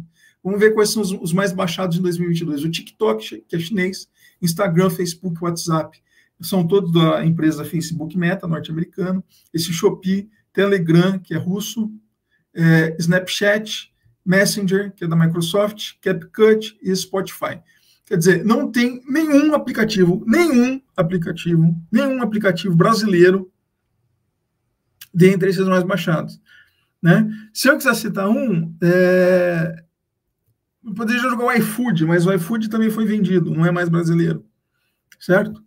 vamos 0.43 0.59
ver 0.59 0.75
quais 0.75 0.91
são 0.91 1.01
os, 1.01 1.13
os 1.13 1.33
mais 1.33 1.53
baixados 1.53 1.97
em 1.97 2.03
2022. 2.03 2.65
O 2.65 2.71
TikTok, 2.71 3.45
que 3.47 3.55
é 3.55 3.61
chinês, 3.61 4.09
Instagram, 4.43 4.91
Facebook, 4.91 5.37
WhatsApp, 5.45 5.97
são 6.41 6.67
todos 6.67 6.93
da 6.93 7.25
empresa 7.25 7.65
Facebook 7.65 8.17
Meta, 8.17 8.47
norte-americano. 8.47 9.25
Esse 9.53 9.73
Shopee, 9.73 10.29
Telegram, 10.53 11.19
que 11.19 11.35
é 11.35 11.39
russo, 11.39 11.91
é, 12.55 12.97
Snapchat, 12.99 13.93
Messenger, 14.25 14.93
que 14.93 15.05
é 15.05 15.09
da 15.09 15.17
Microsoft, 15.17 15.95
CapCut 16.01 16.79
e 16.83 16.95
Spotify. 16.95 17.61
Quer 18.07 18.19
dizer, 18.19 18.45
não 18.45 18.71
tem 18.71 19.03
nenhum 19.09 19.55
aplicativo, 19.55 20.25
nenhum 20.27 20.81
aplicativo, 20.97 21.75
nenhum 21.91 22.23
aplicativo 22.23 22.75
brasileiro 22.75 23.51
dentre 25.13 25.51
esses 25.51 25.67
mais 25.67 25.83
baixados. 25.83 26.41
Né? 27.03 27.29
Se 27.53 27.69
eu 27.69 27.77
quiser 27.77 27.95
citar 27.95 28.29
um, 28.29 28.75
é... 28.83 29.75
eu 30.85 30.95
poderia 30.95 31.23
jogar 31.23 31.47
o 31.47 31.53
iFood, 31.53 32.05
mas 32.05 32.27
o 32.27 32.33
iFood 32.33 32.69
também 32.69 32.91
foi 32.91 33.07
vendido, 33.07 33.51
não 33.51 33.67
é 33.67 33.71
mais 33.71 33.89
brasileiro. 33.89 34.45
Certo? 35.19 35.66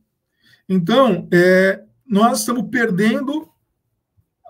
Então, 0.69 1.27
é... 1.33 1.83
nós 2.07 2.39
estamos 2.39 2.69
perdendo 2.69 3.49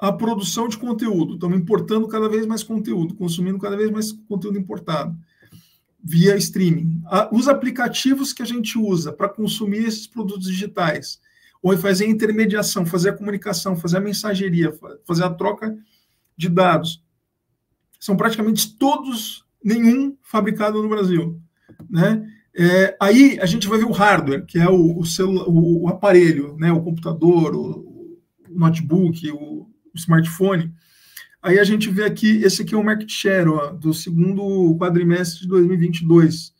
a 0.02 0.12
produção 0.12 0.68
de 0.68 0.78
conteúdo, 0.78 1.34
estamos 1.34 1.58
importando 1.58 2.08
cada 2.08 2.30
vez 2.30 2.46
mais 2.46 2.64
conteúdo, 2.64 3.16
consumindo 3.16 3.58
cada 3.58 3.76
vez 3.76 3.90
mais 3.90 4.12
conteúdo 4.12 4.58
importado 4.58 5.18
via 6.02 6.38
streaming. 6.38 7.02
Os 7.32 7.48
aplicativos 7.48 8.32
que 8.32 8.42
a 8.42 8.46
gente 8.46 8.78
usa 8.78 9.12
para 9.12 9.28
consumir 9.28 9.86
esses 9.86 10.08
produtos 10.08 10.48
digitais, 10.48 11.20
ou 11.62 11.78
fazer 11.78 12.06
a 12.06 12.10
intermediação, 12.10 12.86
fazer 12.86 13.10
a 13.10 13.18
comunicação, 13.18 13.76
fazer 13.76 13.98
a 13.98 14.02
mensageria, 14.02 14.74
fazer 15.06 15.26
a 15.26 15.30
troca 15.30 15.78
de 16.38 16.48
dados, 16.48 17.04
são 18.00 18.16
praticamente 18.16 18.78
todos, 18.78 19.46
nenhum 19.62 20.18
fabricado 20.22 20.82
no 20.82 20.88
Brasil. 20.88 21.38
Né? 21.90 22.26
É, 22.56 22.96
aí 23.00 23.40
a 23.42 23.46
gente 23.46 23.68
vai 23.68 23.80
ver 23.80 23.86
o 23.86 23.92
hardware, 23.92 24.46
que 24.46 24.58
é 24.58 24.68
o, 24.68 25.00
o, 25.00 25.06
celular, 25.06 25.48
o, 25.48 25.84
o 25.84 25.88
aparelho, 25.88 26.56
né? 26.58 26.72
o 26.72 26.82
computador, 26.82 27.56
o, 27.56 28.20
o 28.50 28.60
notebook, 28.60 29.30
o, 29.32 29.70
smartphone. 29.96 30.74
Aí 31.42 31.58
a 31.60 31.64
gente 31.64 31.90
vê 31.90 32.04
aqui, 32.04 32.42
esse 32.44 32.62
aqui 32.62 32.76
é 32.76 32.78
o 32.78 32.84
market 32.84 33.10
share 33.10 33.50
ó, 33.50 33.72
do 33.72 33.94
segundo 33.94 34.78
quadrimestre 34.78 35.42
de 35.42 35.48
2022. 35.48 36.54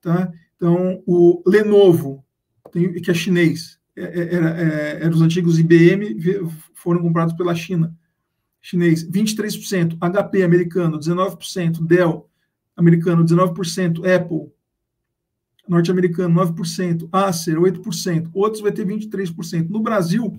Tá? 0.00 0.30
Então, 0.56 1.02
o 1.06 1.42
Lenovo, 1.46 2.24
tem, 2.70 2.92
que 2.92 3.10
é 3.10 3.14
chinês, 3.14 3.78
é, 3.96 4.02
é, 4.02 4.34
era, 4.34 4.60
é, 4.60 4.98
era 5.04 5.10
os 5.10 5.22
antigos 5.22 5.58
IBM, 5.58 6.16
foram 6.74 7.00
comprados 7.00 7.34
pela 7.34 7.54
China 7.54 7.94
chinês, 8.64 9.06
23%, 9.06 9.98
HP 9.98 10.42
americano, 10.42 10.98
19%, 10.98 11.86
Dell 11.86 12.30
americano, 12.74 13.22
19%, 13.22 13.98
Apple 14.10 14.50
norte-americano, 15.68 16.40
9%, 16.40 17.08
Acer, 17.12 17.56
8%, 17.56 18.30
outros 18.32 18.62
vai 18.62 18.72
ter 18.72 18.86
23%. 18.86 19.68
No 19.68 19.80
Brasil, 19.80 20.38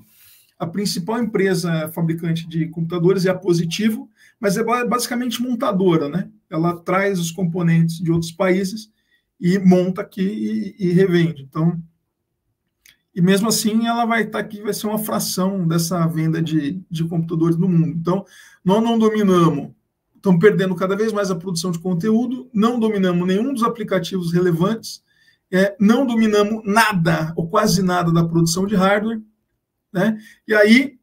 a 0.57 0.65
principal 0.65 1.21
empresa 1.21 1.91
fabricante 1.93 2.47
de 2.47 2.67
computadores 2.67 3.26
é 3.26 3.30
a 3.30 3.36
Positivo, 3.36 4.09
mas 4.39 4.57
é 4.57 4.63
basicamente 4.63 5.41
montadora, 5.41 6.09
né? 6.09 6.30
Ela 6.49 6.78
traz 6.78 7.19
os 7.19 7.32
componentes 7.32 7.97
de 7.97 8.11
outros 8.11 8.32
países 8.32 8.89
e 9.39 9.59
monta 9.59 10.01
aqui 10.01 10.76
e, 10.80 10.88
e 10.88 10.91
revende. 10.91 11.43
Então, 11.43 11.82
e 13.13 13.21
mesmo 13.21 13.47
assim 13.47 13.88
ela 13.88 14.05
vai 14.05 14.23
estar 14.23 14.39
tá 14.39 14.39
aqui, 14.39 14.61
vai 14.61 14.73
ser 14.73 14.88
uma 14.88 14.99
fração 14.99 15.65
dessa 15.65 16.05
venda 16.05 16.41
de, 16.41 16.82
de 16.89 17.03
computadores 17.05 17.57
no 17.57 17.67
mundo. 17.67 17.97
Então, 17.97 18.26
nós 18.63 18.84
não 18.84 18.99
dominamos, 18.99 19.71
estamos 20.15 20.39
perdendo 20.39 20.76
cada 20.76 20.95
vez 20.95 21.13
mais 21.13 21.32
a 21.32 21.36
produção 21.36 21.71
de 21.71 21.80
conteúdo, 21.80 22.49
não 22.53 22.80
dominamos 22.80 23.26
nenhum 23.26 23.53
dos 23.53 23.63
aplicativos 23.63 24.34
relevantes, 24.34 25.01
é, 25.56 25.76
não 25.80 26.06
dominamos 26.06 26.62
nada, 26.66 27.34
ou 27.36 27.47
quase 27.47 27.82
nada, 27.82 28.12
da 28.12 28.26
produção 28.26 28.66
de 28.66 28.76
hardware. 28.76 29.22
Né? 29.91 30.18
E 30.47 30.53
aí, 30.53 30.97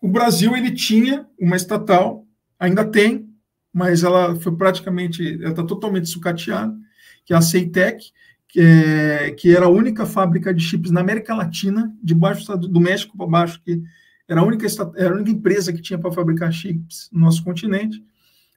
o 0.00 0.08
Brasil 0.08 0.56
ele 0.56 0.70
tinha 0.70 1.26
uma 1.38 1.56
estatal, 1.56 2.24
ainda 2.58 2.84
tem, 2.84 3.28
mas 3.72 4.04
ela 4.04 4.36
foi 4.36 4.54
praticamente, 4.54 5.34
ela 5.40 5.50
está 5.50 5.64
totalmente 5.64 6.08
sucateada, 6.08 6.76
que 7.24 7.34
é 7.34 7.36
a 7.36 7.40
Ceitec, 7.40 8.12
que, 8.46 8.60
é, 8.60 9.30
que 9.32 9.54
era 9.54 9.66
a 9.66 9.70
única 9.70 10.06
fábrica 10.06 10.54
de 10.54 10.62
chips 10.62 10.90
na 10.90 11.00
América 11.00 11.34
Latina, 11.34 11.92
de 12.02 12.14
baixo 12.14 12.56
do 12.56 12.80
México 12.80 13.16
para 13.16 13.26
baixo, 13.26 13.60
que 13.62 13.82
era 14.26 14.40
a 14.40 14.44
única, 14.44 14.66
era 14.96 15.10
a 15.10 15.16
única 15.16 15.30
empresa 15.30 15.72
que 15.72 15.82
tinha 15.82 15.98
para 15.98 16.12
fabricar 16.12 16.52
chips 16.52 17.08
no 17.12 17.20
nosso 17.20 17.42
continente. 17.42 18.02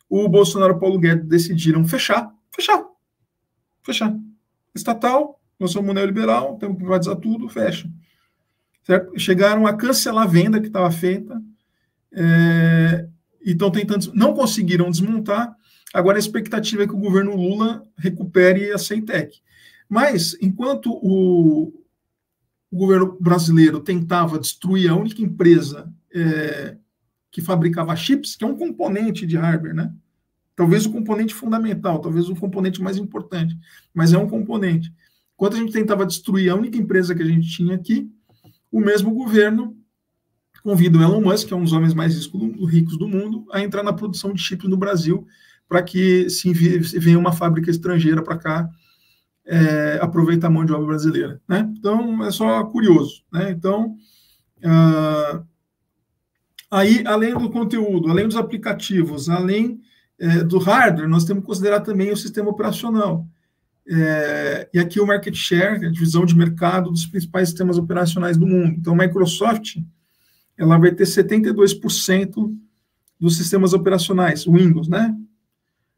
O 0.09 0.27
Bolsonaro 0.29 0.73
e 0.73 0.75
o 0.75 0.79
Paulo 0.79 0.99
Guedes 0.99 1.27
decidiram 1.27 1.85
fechar, 1.85 2.33
fechar, 2.51 2.83
fechar. 3.83 4.15
Estatal, 4.75 5.39
nós 5.59 5.71
somos 5.71 5.93
neoliberal, 5.93 6.57
temos 6.57 6.77
que 6.77 6.83
privatizar 6.83 7.15
tudo, 7.17 7.49
fecha. 7.49 7.89
Certo? 8.83 9.17
Chegaram 9.19 9.67
a 9.67 9.75
cancelar 9.75 10.23
a 10.23 10.27
venda 10.27 10.59
que 10.59 10.67
estava 10.67 10.89
feita, 10.89 11.41
é, 12.13 13.07
e 13.43 13.51
estão 13.51 13.71
tentando, 13.71 14.11
não 14.13 14.33
conseguiram 14.33 14.89
desmontar. 14.89 15.55
Agora 15.93 16.17
a 16.17 16.19
expectativa 16.19 16.83
é 16.83 16.87
que 16.87 16.93
o 16.93 16.99
governo 16.99 17.35
Lula 17.35 17.85
recupere 17.97 18.71
a 18.71 18.77
Ceitec. 18.77 19.39
Mas, 19.89 20.37
enquanto 20.41 20.91
o, 20.91 21.73
o 22.71 22.77
governo 22.77 23.17
brasileiro 23.19 23.79
tentava 23.81 24.39
destruir 24.39 24.89
a 24.89 24.95
única 24.95 25.21
empresa 25.21 25.91
é, 26.13 26.77
que 27.29 27.41
fabricava 27.41 27.95
chips, 27.95 28.35
que 28.35 28.43
é 28.43 28.47
um 28.47 28.57
componente 28.57 29.25
de 29.25 29.37
hardware, 29.37 29.75
né? 29.75 29.93
Talvez 30.61 30.85
o 30.85 30.91
componente 30.91 31.33
fundamental, 31.33 31.97
talvez 31.97 32.29
o 32.29 32.35
componente 32.35 32.79
mais 32.83 32.95
importante, 32.95 33.57
mas 33.91 34.13
é 34.13 34.17
um 34.19 34.29
componente. 34.29 34.93
Enquanto 35.33 35.55
a 35.55 35.57
gente 35.57 35.71
tentava 35.71 36.05
destruir 36.05 36.51
a 36.51 36.55
única 36.55 36.77
empresa 36.77 37.15
que 37.15 37.23
a 37.23 37.25
gente 37.25 37.49
tinha 37.49 37.73
aqui, 37.73 38.07
o 38.71 38.79
mesmo 38.79 39.11
governo 39.11 39.75
convida 40.61 40.99
o 40.99 41.01
Elon 41.01 41.19
Musk, 41.19 41.47
que 41.47 41.53
é 41.55 41.57
um 41.57 41.63
dos 41.63 41.73
homens 41.73 41.95
mais 41.95 42.13
ricos 42.69 42.95
do 42.95 43.07
mundo, 43.07 43.43
a 43.51 43.59
entrar 43.59 43.81
na 43.81 43.91
produção 43.91 44.33
de 44.33 44.39
chips 44.39 44.69
no 44.69 44.77
Brasil, 44.77 45.25
para 45.67 45.81
que 45.81 46.29
se 46.29 46.53
venha 46.53 47.17
uma 47.17 47.31
fábrica 47.31 47.71
estrangeira 47.71 48.21
para 48.21 48.37
cá 48.37 48.69
é, 49.43 49.97
aproveita 49.99 50.45
a 50.45 50.49
mão 50.51 50.63
de 50.63 50.73
obra 50.73 50.85
brasileira. 50.85 51.41
Né? 51.49 51.67
Então, 51.75 52.23
é 52.23 52.29
só 52.29 52.63
curioso. 52.65 53.23
Né? 53.33 53.49
Então, 53.49 53.95
ah, 54.63 55.41
aí, 56.69 57.03
além 57.07 57.33
do 57.33 57.49
conteúdo, 57.49 58.11
além 58.11 58.27
dos 58.27 58.37
aplicativos, 58.37 59.27
além 59.27 59.81
é, 60.21 60.43
do 60.43 60.59
hardware, 60.59 61.09
nós 61.09 61.25
temos 61.25 61.41
que 61.41 61.47
considerar 61.47 61.79
também 61.79 62.11
o 62.11 62.15
sistema 62.15 62.49
operacional. 62.49 63.27
É, 63.89 64.69
e 64.71 64.77
aqui 64.77 64.99
o 64.99 65.07
market 65.07 65.33
share, 65.33 65.83
a 65.83 65.91
divisão 65.91 66.23
de 66.25 66.37
mercado 66.37 66.91
dos 66.91 67.07
principais 67.07 67.49
sistemas 67.49 67.79
operacionais 67.79 68.37
do 68.37 68.45
mundo. 68.45 68.75
Então, 68.77 68.93
a 68.93 68.97
Microsoft 68.97 69.77
ela 70.55 70.77
vai 70.77 70.91
ter 70.91 71.05
72% 71.05 72.55
dos 73.19 73.35
sistemas 73.35 73.73
operacionais, 73.73 74.45
Windows, 74.45 74.87
né? 74.87 75.15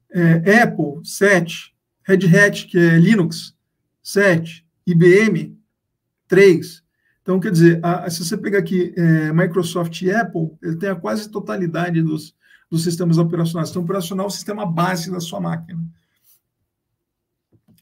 É, 0.10 0.62
Apple, 0.62 1.02
7%, 1.04 1.72
Red 2.04 2.38
Hat, 2.38 2.68
que 2.68 2.78
é 2.78 2.98
Linux, 2.98 3.54
7. 4.02 4.66
IBM, 4.86 5.58
3. 6.28 6.84
Então, 7.22 7.40
quer 7.40 7.52
dizer, 7.52 7.80
a, 7.84 8.10
se 8.10 8.24
você 8.24 8.38
pegar 8.38 8.60
aqui 8.60 8.94
é, 8.98 9.34
Microsoft 9.34 10.02
e 10.02 10.12
Apple, 10.12 10.52
ele 10.62 10.76
tem 10.76 10.90
a 10.90 10.96
quase 10.96 11.30
totalidade 11.30 12.02
dos, 12.02 12.36
dos 12.74 12.84
sistemas 12.84 13.20
operacionais. 13.20 13.70
Então, 13.70 13.84
operacional 13.84 14.26
é 14.26 14.30
o 14.30 14.32
sistema 14.32 14.66
base 14.66 15.12
da 15.12 15.20
sua 15.20 15.40
máquina. 15.40 15.80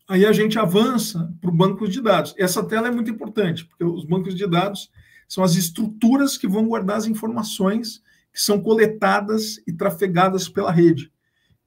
Aí 0.06 0.26
a 0.26 0.34
gente 0.34 0.60
avança 0.60 1.34
para 1.40 1.50
o 1.50 1.54
banco 1.54 1.88
de 1.88 2.02
dados. 2.02 2.36
Essa 2.38 2.62
tela 2.62 2.90
é 2.90 2.92
muito 2.92 3.10
importante, 3.10 3.64
porque 3.64 3.86
os 3.86 4.04
bancos 4.04 4.36
de 4.36 4.46
dados 4.46 4.92
são 5.30 5.46
as 5.46 5.56
estruturas 5.56 6.38
que 6.38 6.46
vão 6.46 6.68
guardar 6.68 6.98
as 6.98 7.06
informações 7.06 8.02
que 8.34 8.42
são 8.42 8.62
coletadas 8.62 9.62
e 9.66 9.72
trafegadas 9.72 10.50
pela 10.50 10.74
rede. 10.74 11.10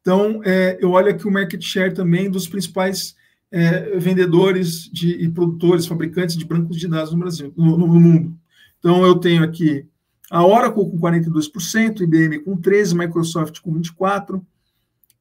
Então, 0.02 0.42
é, 0.44 0.76
eu 0.78 0.90
olho 0.90 1.08
aqui 1.08 1.26
o 1.26 1.30
market 1.30 1.62
share 1.62 1.94
também 1.94 2.30
dos 2.30 2.46
principais 2.46 3.16
é, 3.50 3.96
vendedores 3.96 4.90
de, 4.92 5.12
e 5.12 5.30
produtores, 5.30 5.86
fabricantes 5.86 6.36
de 6.36 6.44
bancos 6.44 6.76
de 6.76 6.88
dados 6.88 7.10
no 7.10 7.20
Brasil, 7.20 7.54
no, 7.56 7.78
no, 7.78 7.86
mundo. 7.86 8.38
Então, 8.78 9.02
eu 9.06 9.14
tenho 9.14 9.42
aqui 9.42 9.88
A 10.30 10.44
Oracle 10.44 10.90
com 10.90 10.98
42%, 10.98 12.00
IBM 12.00 12.40
com 12.40 12.56
13%, 12.56 12.94
Microsoft 12.96 13.60
com 13.60 13.74
24% 13.74 14.42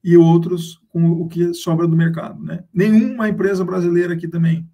e 0.04 0.18
outros 0.18 0.82
com 0.90 1.12
o 1.12 1.28
que 1.28 1.54
sobra 1.54 1.88
do 1.88 1.96
mercado. 1.96 2.44
Né? 2.44 2.64
Nenhuma 2.74 3.30
empresa 3.30 3.64
brasileira 3.64 4.14
aqui 4.14 4.28
também. 4.28 4.68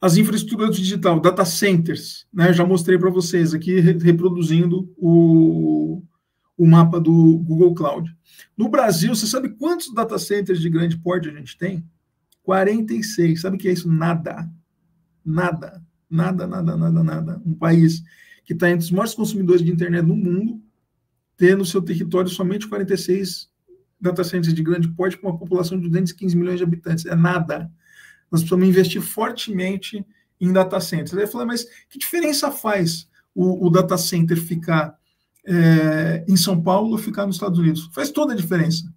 As 0.00 0.16
infraestruturas 0.16 0.76
digital, 0.76 1.18
data 1.18 1.44
centers, 1.44 2.26
né? 2.32 2.52
já 2.52 2.66
mostrei 2.66 2.98
para 2.98 3.08
vocês 3.08 3.54
aqui, 3.54 3.80
reproduzindo 3.80 4.92
o, 4.98 6.02
o 6.58 6.66
mapa 6.66 7.00
do 7.00 7.38
Google 7.38 7.74
Cloud. 7.74 8.14
No 8.56 8.68
Brasil, 8.68 9.14
você 9.14 9.26
sabe 9.26 9.50
quantos 9.50 9.94
data 9.94 10.18
centers 10.18 10.60
de 10.60 10.68
grande 10.68 10.98
porte 10.98 11.28
a 11.28 11.32
gente 11.32 11.56
tem? 11.56 11.84
46. 12.42 13.40
Sabe 13.40 13.56
o 13.56 13.58
que 13.58 13.68
é 13.68 13.72
isso? 13.72 13.90
Nada. 13.90 14.50
Nada. 15.24 15.82
Nada, 16.08 16.46
nada, 16.46 16.76
nada, 16.76 17.02
nada. 17.02 17.42
Um 17.44 17.54
país 17.54 18.02
que 18.44 18.52
está 18.52 18.70
entre 18.70 18.84
os 18.84 18.90
maiores 18.90 19.14
consumidores 19.14 19.64
de 19.64 19.72
internet 19.72 20.04
no 20.04 20.16
mundo, 20.16 20.60
ter 21.36 21.56
no 21.56 21.64
seu 21.64 21.82
território 21.82 22.30
somente 22.30 22.68
46 22.68 23.50
data 24.00 24.22
centers 24.22 24.52
de 24.52 24.62
grande 24.62 24.88
porte 24.88 25.16
com 25.16 25.28
uma 25.28 25.38
população 25.38 25.78
de 25.78 25.88
215 25.88 26.36
milhões 26.36 26.58
de 26.58 26.64
habitantes. 26.64 27.06
É 27.06 27.14
nada. 27.14 27.70
Nós 28.30 28.42
precisamos 28.42 28.68
investir 28.68 29.00
fortemente 29.00 30.04
em 30.40 30.52
data 30.52 30.78
centers. 30.80 31.14
Aí 31.14 31.22
eu 31.22 31.28
falei, 31.28 31.46
mas 31.46 31.64
que 31.88 31.98
diferença 31.98 32.50
faz 32.50 33.08
o, 33.34 33.66
o 33.66 33.70
data 33.70 33.96
center 33.96 34.36
ficar 34.36 34.94
é, 35.46 36.24
em 36.28 36.36
São 36.36 36.60
Paulo 36.62 36.92
ou 36.92 36.98
ficar 36.98 37.26
nos 37.26 37.36
Estados 37.36 37.58
Unidos? 37.58 37.90
Faz 37.92 38.10
toda 38.10 38.34
a 38.34 38.36
diferença. 38.36 38.92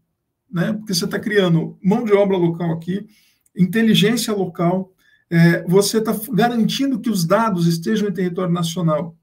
Né? 0.52 0.74
Porque 0.74 0.94
você 0.94 1.06
está 1.06 1.20
criando 1.20 1.78
mão 1.82 2.04
de 2.04 2.14
obra 2.14 2.38
local 2.38 2.72
aqui, 2.72 3.08
inteligência 3.56 4.34
local, 4.34 4.94
é, 5.30 5.64
você 5.64 5.98
está 5.98 6.16
garantindo 6.32 7.00
que 7.00 7.10
os 7.10 7.26
dados 7.26 7.68
estejam 7.68 8.08
em 8.08 8.14
território 8.14 8.54
nacional 8.54 9.16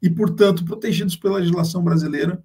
e, 0.00 0.08
portanto, 0.08 0.64
protegidos 0.64 1.16
pela 1.16 1.38
legislação 1.38 1.82
brasileira. 1.82 2.42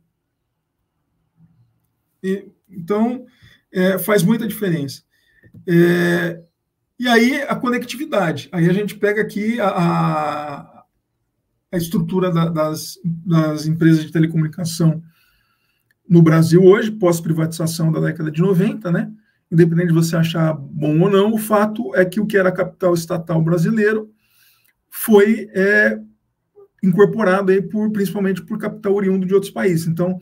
E, 2.24 2.48
então, 2.70 3.26
é, 3.72 4.00
faz 4.00 4.24
muita 4.24 4.48
diferença. 4.48 5.04
É, 5.68 6.42
e 7.00 7.08
aí, 7.08 7.42
a 7.44 7.56
conectividade. 7.56 8.50
Aí 8.52 8.68
a 8.68 8.74
gente 8.74 8.96
pega 8.96 9.22
aqui 9.22 9.60
a, 9.60 9.68
a, 9.68 10.86
a 11.72 11.78
estrutura 11.78 12.32
da, 12.32 12.50
das, 12.50 12.98
das 13.04 13.68
empresas 13.68 14.06
de 14.06 14.12
telecomunicação 14.12 15.04
no 16.10 16.22
Brasil 16.22 16.64
hoje, 16.64 16.92
pós-privatização 16.92 17.92
da 17.92 18.00
década 18.00 18.32
de 18.32 18.42
90, 18.42 18.92
né? 18.92 19.13
Independente 19.54 19.90
de 19.90 19.94
você 19.94 20.16
achar 20.16 20.54
bom 20.54 21.00
ou 21.00 21.10
não, 21.10 21.34
o 21.34 21.38
fato 21.38 21.96
é 21.96 22.04
que 22.04 22.20
o 22.20 22.26
que 22.26 22.38
era 22.38 22.52
capital 22.52 22.94
estatal 22.94 23.42
brasileiro 23.42 24.10
foi 24.90 25.50
é, 25.54 26.00
incorporado 26.84 27.52
aí 27.52 27.62
por, 27.62 27.92
principalmente 27.92 28.44
por 28.44 28.58
capital 28.58 28.94
oriundo 28.94 29.26
de 29.26 29.34
outros 29.34 29.52
países. 29.52 29.88
Então, 29.88 30.20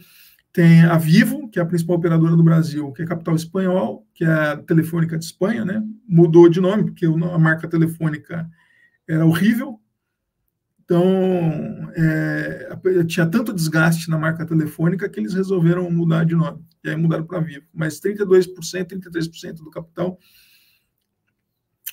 tem 0.54 0.84
a 0.84 0.98
Vivo, 0.98 1.50
que 1.50 1.60
é 1.60 1.62
a 1.62 1.66
principal 1.66 1.96
operadora 1.96 2.36
do 2.36 2.44
Brasil, 2.44 2.92
que 2.92 3.02
é 3.02 3.06
capital 3.06 3.36
espanhol, 3.36 4.06
que 4.14 4.26
é 4.26 4.28
a 4.28 4.58
Telefônica 4.58 5.18
de 5.18 5.24
Espanha, 5.24 5.64
né? 5.64 5.82
Mudou 6.08 6.50
de 6.50 6.60
nome, 6.60 6.84
porque 6.84 7.06
a 7.06 7.40
marca 7.40 7.70
telefônica 7.70 8.50
era 9.08 9.26
horrível, 9.26 9.80
então, 10.92 11.90
é, 11.96 13.06
tinha 13.08 13.26
tanto 13.26 13.54
desgaste 13.54 14.10
na 14.10 14.18
marca 14.18 14.46
telefônica 14.46 15.08
que 15.08 15.22
eles 15.22 15.34
resolveram 15.34 15.90
mudar 15.90 16.26
de 16.26 16.36
nome. 16.36 16.66
E 16.84 16.90
aí 16.90 16.98
mudaram 16.98 17.26
para 17.26 17.40
Vivo. 17.40 17.66
Mas 17.74 18.02
32%, 18.02 18.50
33% 18.52 19.54
do 19.54 19.72
capital 19.72 20.20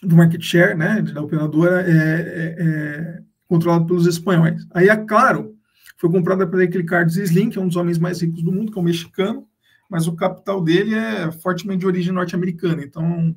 do 0.03 0.17
market 0.17 0.43
share 0.43 0.77
né, 0.77 1.01
da 1.01 1.23
operadora 1.23 1.83
é, 1.83 1.95
é, 1.95 2.57
é 2.59 3.23
controlado 3.47 3.87
pelos 3.87 4.05
espanhóis. 4.05 4.67
Aí 4.73 4.91
a 4.91 4.97
Claro 4.97 5.57
foi 5.97 6.11
comprada 6.11 6.45
pela 6.45 6.65
Ricardo 6.65 7.09
Slim, 7.09 7.51
que 7.51 7.59
é 7.59 7.63
um 7.63 7.69
dos 7.69 7.77
homens 7.77 7.99
mais 7.99 8.21
ricos 8.21 8.43
do 8.43 8.51
mundo, 8.51 8.73
que 8.73 8.79
é 8.79 8.81
um 8.81 8.85
mexicano, 8.85 9.47
mas 9.89 10.09
o 10.09 10.17
capital 10.17 10.61
dele 10.61 10.97
é 10.97 11.31
fortemente 11.31 11.81
de 11.81 11.87
origem 11.87 12.13
norte-americana. 12.13 12.83
Então, 12.83 13.33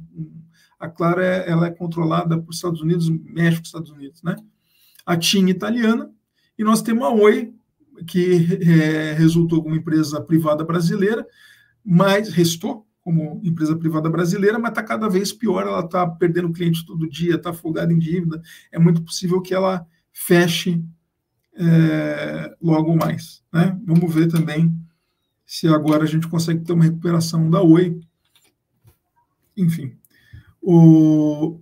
a 0.79 0.89
Claro 0.89 1.21
é, 1.21 1.47
ela 1.47 1.67
é 1.67 1.71
controlada 1.71 2.35
por 2.39 2.51
Estados 2.51 2.81
Unidos, 2.81 3.07
México, 3.09 3.63
Estados 3.63 3.91
Unidos, 3.91 4.23
né? 4.23 4.35
A 5.05 5.17
TIM 5.17 5.47
italiana, 5.47 6.11
e 6.57 6.63
nós 6.63 6.81
temos 6.81 7.03
a 7.03 7.09
Oi, 7.09 7.53
que 8.07 8.59
é, 8.61 9.13
resultou 9.13 9.63
como 9.63 9.75
empresa 9.75 10.21
privada 10.21 10.63
brasileira, 10.63 11.25
mas 11.83 12.29
restou 12.29 12.87
como 13.01 13.41
empresa 13.43 13.75
privada 13.75 14.09
brasileira, 14.09 14.59
mas 14.59 14.71
está 14.71 14.83
cada 14.83 15.09
vez 15.09 15.33
pior, 15.33 15.65
ela 15.65 15.79
está 15.79 16.07
perdendo 16.07 16.53
cliente 16.53 16.85
todo 16.85 17.09
dia, 17.09 17.35
está 17.35 17.49
afogada 17.49 17.91
em 17.91 17.97
dívida, 17.97 18.41
é 18.71 18.77
muito 18.77 19.01
possível 19.01 19.41
que 19.41 19.53
ela 19.53 19.85
feche 20.11 20.83
é, 21.55 22.55
logo 22.61 22.95
mais. 22.95 23.43
Né? 23.51 23.77
Vamos 23.85 24.13
ver 24.13 24.27
também 24.27 24.73
se 25.45 25.67
agora 25.67 26.03
a 26.03 26.07
gente 26.07 26.27
consegue 26.27 26.63
ter 26.63 26.73
uma 26.73 26.83
recuperação 26.83 27.49
da 27.49 27.61
Oi. 27.61 27.99
Enfim. 29.57 29.97
O, 30.61 31.59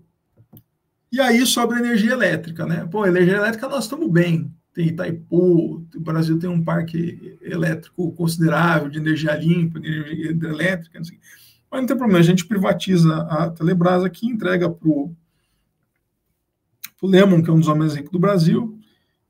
e 1.12 1.20
aí 1.20 1.46
sobre 1.46 1.78
a 1.78 1.80
energia 1.80 2.12
elétrica, 2.12 2.66
né? 2.66 2.88
Pô, 2.90 3.06
energia 3.06 3.38
elétrica 3.38 3.68
nós 3.68 3.86
estamos 3.86 4.10
bem. 4.12 4.54
Tem 4.74 4.88
Itaipu, 4.88 5.86
o 5.96 6.00
Brasil 6.00 6.38
tem 6.38 6.50
um 6.50 6.64
parque 6.64 7.38
elétrico 7.42 8.12
considerável 8.14 8.90
de 8.90 9.00
energia 9.00 9.36
limpa, 9.36 9.80
de 9.80 9.88
energia 9.88 10.50
elétrica, 10.50 11.00
não 11.00 11.06
sei. 11.06 11.20
Mas 11.72 11.82
não 11.82 11.88
tem 11.88 11.98
problema, 11.98 12.20
a 12.20 12.24
gente 12.24 12.46
privatiza 12.46 13.18
a 13.24 13.50
Telebrás 13.50 14.04
aqui, 14.04 14.28
entrega 14.28 14.70
para 14.70 14.88
o 14.88 15.16
Lemon, 17.04 17.42
que 17.42 17.50
é 17.50 17.54
um 17.54 17.60
dos 17.60 17.68
homens 17.68 17.96
ricos 17.96 18.12
do 18.12 18.20
Brasil, 18.20 18.80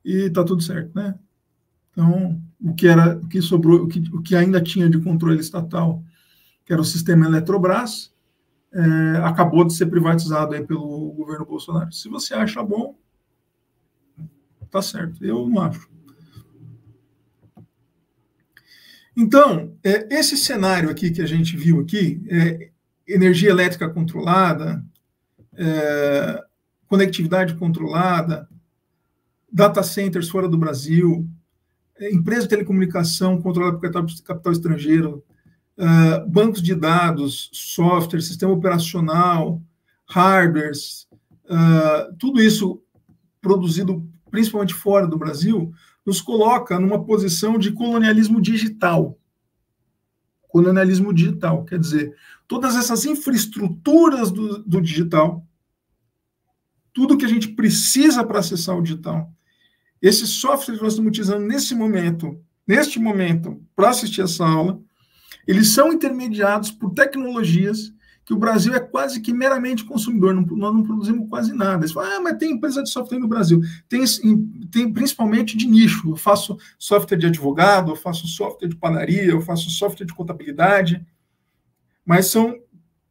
e 0.04 0.26
está 0.26 0.44
tudo 0.44 0.62
certo, 0.62 0.92
né? 0.96 1.16
Então, 1.92 2.42
o 2.62 2.74
que 2.74 2.88
era, 2.88 3.18
o 3.18 3.28
que 3.28 3.42
sobrou, 3.42 3.84
o 3.84 3.88
que, 3.88 4.00
o 4.14 4.22
que 4.22 4.36
ainda 4.36 4.62
tinha 4.62 4.90
de 4.90 5.00
controle 5.00 5.40
estatal, 5.40 6.04
que 6.66 6.72
era 6.72 6.82
o 6.82 6.86
sistema 6.86 7.26
Eletrobras, 7.26 8.14
é, 8.74 9.18
acabou 9.24 9.66
de 9.66 9.74
ser 9.74 9.88
privatizado 9.88 10.54
aí 10.54 10.66
pelo 10.66 11.12
governo 11.12 11.46
Bolsonaro. 11.46 11.92
Se 11.92 12.08
você 12.08 12.34
acha 12.34 12.64
bom, 12.64 12.96
tá 14.70 14.82
certo. 14.82 15.24
Eu 15.24 15.48
não 15.48 15.62
acho. 15.62 15.90
Então, 19.18 19.76
é, 19.84 20.08
esse 20.16 20.38
cenário 20.38 20.90
aqui 20.90 21.12
que 21.12 21.22
a 21.22 21.26
gente 21.26 21.58
viu 21.58 21.82
aqui, 21.82 22.24
é, 22.30 22.70
energia 23.08 23.50
elétrica 23.50 23.90
controlada, 23.90 24.84
é, 25.56 26.44
conectividade 26.88 27.56
controlada, 27.56 28.48
data 29.52 29.84
centers 29.84 30.30
fora 30.30 30.48
do 30.48 30.58
Brasil, 30.58 31.28
é, 31.98 32.12
empresa 32.14 32.44
de 32.44 32.50
telecomunicação 32.50 33.42
controlada 33.42 33.78
por 33.78 33.82
capital, 33.82 34.06
capital 34.24 34.54
estrangeiro, 34.54 35.24
uh, 35.80 36.30
bancos 36.30 36.62
de 36.62 36.76
dados, 36.76 37.50
software, 37.54 38.22
sistema 38.22 38.52
operacional, 38.52 39.62
hardwares, 40.06 41.08
uh, 41.46 42.14
tudo 42.18 42.42
isso 42.42 42.82
produzido 43.42 44.06
principalmente 44.30 44.74
fora 44.74 45.08
do 45.08 45.18
Brasil, 45.18 45.74
nos 46.06 46.22
coloca 46.22 46.80
numa 46.80 47.04
posição 47.04 47.58
de 47.58 47.72
colonialismo 47.72 48.42
digital. 48.42 49.18
Colonialismo 50.48 51.14
digital, 51.14 51.64
quer 51.66 51.80
dizer, 51.80 52.16
todas 52.48 52.76
essas 52.76 53.06
infraestruturas 53.06 54.32
do, 54.32 54.60
do 54.64 54.82
digital, 54.82 55.46
tudo 56.94 57.18
que 57.18 57.26
a 57.26 57.30
gente 57.30 57.50
precisa 57.50 58.24
para 58.24 58.40
acessar 58.40 58.78
o 58.78 58.82
digital, 58.82 59.32
esses 60.02 60.30
softwares 60.30 60.80
que 60.80 60.84
nós 60.84 60.94
estamos 60.94 61.10
utilizando 61.10 61.46
nesse 61.46 61.76
momento, 61.76 62.40
neste 62.66 63.00
momento, 63.00 63.62
para 63.76 63.90
assistir 63.90 64.22
essa 64.22 64.46
aula, 64.46 64.80
eles 65.50 65.74
são 65.74 65.92
intermediados 65.92 66.70
por 66.70 66.94
tecnologias 66.94 67.92
que 68.24 68.32
o 68.36 68.38
Brasil 68.38 68.72
é 68.76 68.80
quase 68.80 69.20
que 69.20 69.34
meramente 69.34 69.84
consumidor, 69.84 70.32
não, 70.32 70.44
nós 70.44 70.76
não 70.76 70.84
produzimos 70.84 71.28
quase 71.28 71.52
nada. 71.52 71.84
Eles 71.84 71.92
falam, 71.92 72.18
ah, 72.18 72.22
mas 72.22 72.38
tem 72.38 72.52
empresa 72.52 72.84
de 72.84 72.92
software 72.92 73.18
no 73.18 73.28
Brasil. 73.28 73.60
Tem, 73.90 74.06
tem 74.70 74.94
principalmente 74.94 75.58
de 75.58 75.66
nicho. 75.66 76.12
Eu 76.12 76.16
faço 76.16 76.56
software 76.78 77.18
de 77.18 77.26
advogado, 77.26 77.92
eu 77.92 77.96
faço 77.96 78.28
software 78.28 78.68
de 78.68 78.76
padaria, 78.76 79.24
eu 79.24 79.42
faço 79.42 79.72
software 79.72 80.06
de 80.06 80.14
contabilidade. 80.14 81.04
Mas 82.06 82.28
são 82.28 82.56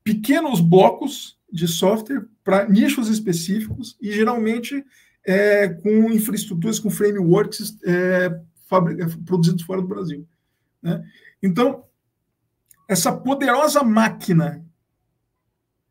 pequenos 0.05 0.61
blocos 0.61 1.36
de 1.53 1.66
software 1.66 2.24
para 2.45 2.68
nichos 2.68 3.09
específicos 3.09 3.97
e 4.01 4.12
geralmente 4.12 4.84
é, 5.26 5.66
com 5.68 6.12
infraestruturas, 6.12 6.78
com 6.78 6.89
frameworks 6.89 7.76
é, 7.84 8.41
produzidos 9.26 9.64
fora 9.64 9.82
do 9.82 9.89
Brasil. 9.89 10.24
Né? 10.80 11.05
Então, 11.43 11.88
essa 12.89 13.12
poderosa 13.12 13.82
máquina 13.84 14.64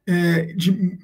é, 0.06 0.54
de 0.54 0.98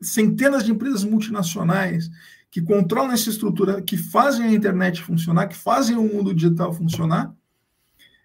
centenas 0.00 0.64
de 0.64 0.72
empresas 0.72 1.04
multinacionais 1.04 2.10
que 2.50 2.60
controlam 2.60 3.12
essa 3.12 3.30
estrutura, 3.30 3.80
que 3.80 3.96
fazem 3.96 4.46
a 4.46 4.52
internet 4.52 5.02
funcionar, 5.02 5.46
que 5.46 5.56
fazem 5.56 5.96
o 5.96 6.02
mundo 6.02 6.34
digital 6.34 6.72
funcionar, 6.72 7.34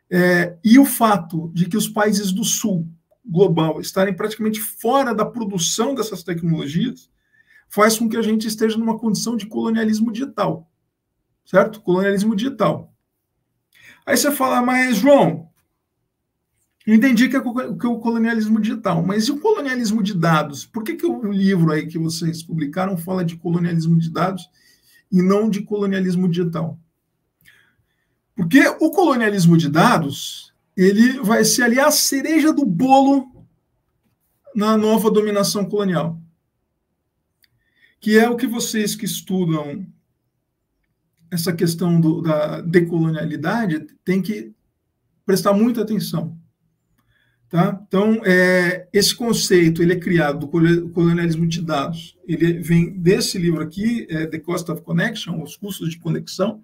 é, 0.10 0.58
e 0.64 0.80
o 0.80 0.86
fato 0.86 1.52
de 1.54 1.68
que 1.68 1.78
os 1.78 1.88
países 1.88 2.32
do 2.32 2.44
sul 2.44 2.90
global 3.26 3.80
estarem 3.80 4.14
praticamente 4.14 4.60
fora 4.60 5.14
da 5.14 5.26
produção 5.26 5.94
dessas 5.94 6.24
tecnologias, 6.24 7.10
faz 7.70 7.98
com 7.98 8.10
que 8.10 8.18
a 8.18 8.22
gente 8.22 8.48
esteja 8.48 8.78
numa 8.78 8.98
condição 8.98 9.38
de 9.38 9.46
colonialismo 9.46 10.12
digital. 10.12 10.70
certo? 11.46 11.82
Colonialismo 11.82 12.36
digital. 12.36 12.94
Aí 14.06 14.18
você 14.18 14.32
fala, 14.32 14.62
mas 14.62 14.98
João, 14.98 15.51
eu 16.86 16.96
entendi 16.96 17.30
que 17.30 17.38
é, 17.38 17.42
que 17.42 17.86
é 17.86 17.90
o 17.90 18.00
colonialismo 18.00 18.60
digital, 18.60 19.04
mas 19.04 19.26
e 19.26 19.32
o 19.32 19.40
colonialismo 19.40 20.02
de 20.02 20.16
dados? 20.16 20.66
Por 20.66 20.84
que, 20.84 20.96
que 20.96 21.06
o 21.06 21.32
livro 21.32 21.72
aí 21.72 21.86
que 21.86 22.00
vocês 22.00 22.42
publicaram 22.42 22.98
fala 22.98 23.24
de 23.24 23.36
colonialismo 23.36 24.00
de 24.00 24.10
dados 24.10 24.50
e 25.12 25.22
não 25.22 25.50
de 25.50 25.62
colonialismo 25.62 26.28
digital? 26.28 26.80
Porque 28.36 28.68
o 28.80 28.90
colonialismo 28.90 29.56
de 29.58 29.70
dados, 29.70 30.52
ele 30.76 31.20
vai 31.22 31.46
ser 31.46 31.64
ali 31.64 31.80
a 31.80 31.92
cereja 31.92 32.52
do 32.52 32.66
bolo 32.66 33.46
na 34.56 34.76
nova 34.76 35.12
dominação 35.12 35.66
colonial. 35.66 36.20
Que 38.00 38.18
é 38.18 38.28
o 38.28 38.36
que 38.36 38.48
vocês 38.48 38.96
que 38.96 39.06
estudam 39.06 39.86
essa 41.30 41.54
questão 41.54 42.02
do, 42.02 42.22
da 42.22 42.62
decolonialidade 42.62 43.86
têm 44.04 44.22
que 44.22 44.54
prestar 45.24 45.54
muita 45.54 45.82
atenção. 45.82 46.41
Tá? 47.52 47.78
Então, 47.86 48.22
é, 48.24 48.88
esse 48.94 49.14
conceito 49.14 49.84
ele 49.84 49.92
é 49.92 50.00
criado 50.00 50.40
do 50.40 50.48
colonialismo 50.48 51.46
de 51.46 51.62
dados. 51.62 52.18
Ele 52.26 52.54
vem 52.60 52.98
desse 52.98 53.38
livro 53.38 53.62
aqui, 53.62 54.08
é, 54.10 54.26
The 54.26 54.40
Cost 54.40 54.72
of 54.72 54.82
Connection, 54.84 55.44
Os 55.44 55.58
Custos 55.58 55.90
de 55.90 56.00
Conexão, 56.00 56.64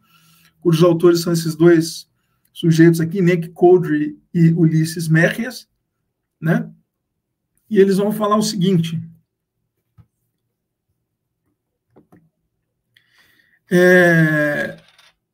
cujos 0.61 0.81
autores 0.81 1.19
são 1.19 1.33
esses 1.33 1.55
dois 1.55 2.09
sujeitos 2.53 3.01
aqui, 3.01 3.21
Nick 3.21 3.49
Codry 3.49 4.17
e 4.33 4.47
Ulisses 4.53 5.09
Merrias, 5.09 5.67
né? 6.39 6.71
E 7.69 7.79
eles 7.79 7.97
vão 7.97 8.13
falar 8.13 8.37
o 8.37 8.41
seguinte. 8.41 8.97
É, 13.69 14.81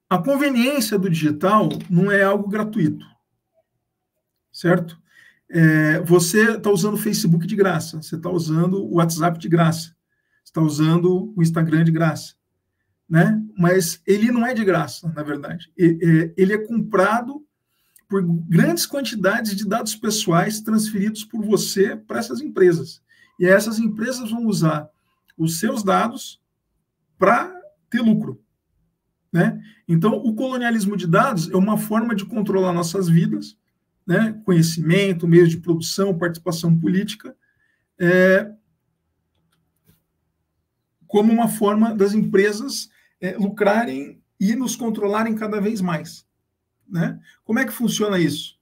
a 0.09 0.17
conveniência 0.17 0.97
do 0.97 1.11
digital 1.11 1.69
não 1.87 2.11
é 2.11 2.23
algo 2.23 2.49
gratuito, 2.49 3.05
certo? 4.51 5.02
É, 5.55 5.99
você 5.99 6.57
está 6.57 6.71
usando 6.71 6.95
o 6.95 6.97
Facebook 6.97 7.45
de 7.45 7.55
graça, 7.55 8.01
você 8.01 8.15
está 8.15 8.27
usando 8.27 8.83
o 8.83 8.95
WhatsApp 8.95 9.37
de 9.37 9.47
graça, 9.47 9.95
está 10.43 10.59
usando 10.59 11.31
o 11.37 11.43
Instagram 11.43 11.83
de 11.83 11.91
graça, 11.91 12.33
né? 13.07 13.39
Mas 13.55 14.01
ele 14.07 14.31
não 14.31 14.43
é 14.43 14.55
de 14.55 14.65
graça, 14.65 15.07
na 15.15 15.21
verdade. 15.21 15.71
Ele 15.77 16.53
é 16.53 16.57
comprado 16.57 17.45
por 18.09 18.23
grandes 18.49 18.87
quantidades 18.87 19.55
de 19.55 19.67
dados 19.67 19.95
pessoais 19.95 20.59
transferidos 20.59 21.23
por 21.23 21.45
você 21.45 21.95
para 21.95 22.17
essas 22.17 22.41
empresas. 22.41 22.99
E 23.39 23.45
essas 23.45 23.77
empresas 23.77 24.31
vão 24.31 24.47
usar 24.47 24.89
os 25.37 25.59
seus 25.59 25.83
dados 25.83 26.41
para 27.15 27.55
ter 27.91 28.01
lucro. 28.01 28.41
Né? 29.31 29.61
Então, 29.87 30.13
o 30.13 30.33
colonialismo 30.33 30.97
de 30.97 31.05
dados 31.05 31.47
é 31.51 31.55
uma 31.55 31.77
forma 31.77 32.15
de 32.15 32.25
controlar 32.25 32.73
nossas 32.73 33.07
vidas 33.07 33.55
né, 34.05 34.39
conhecimento, 34.45 35.27
meios 35.27 35.49
de 35.49 35.57
produção, 35.57 36.17
participação 36.17 36.77
política, 36.77 37.35
é, 37.99 38.51
como 41.07 41.31
uma 41.31 41.47
forma 41.47 41.95
das 41.95 42.13
empresas 42.13 42.89
é, 43.21 43.37
lucrarem 43.37 44.21
e 44.39 44.55
nos 44.55 44.75
controlarem 44.75 45.35
cada 45.35 45.61
vez 45.61 45.79
mais. 45.79 46.25
Né? 46.87 47.19
Como 47.43 47.59
é 47.59 47.65
que 47.65 47.71
funciona 47.71 48.19
isso? 48.19 48.59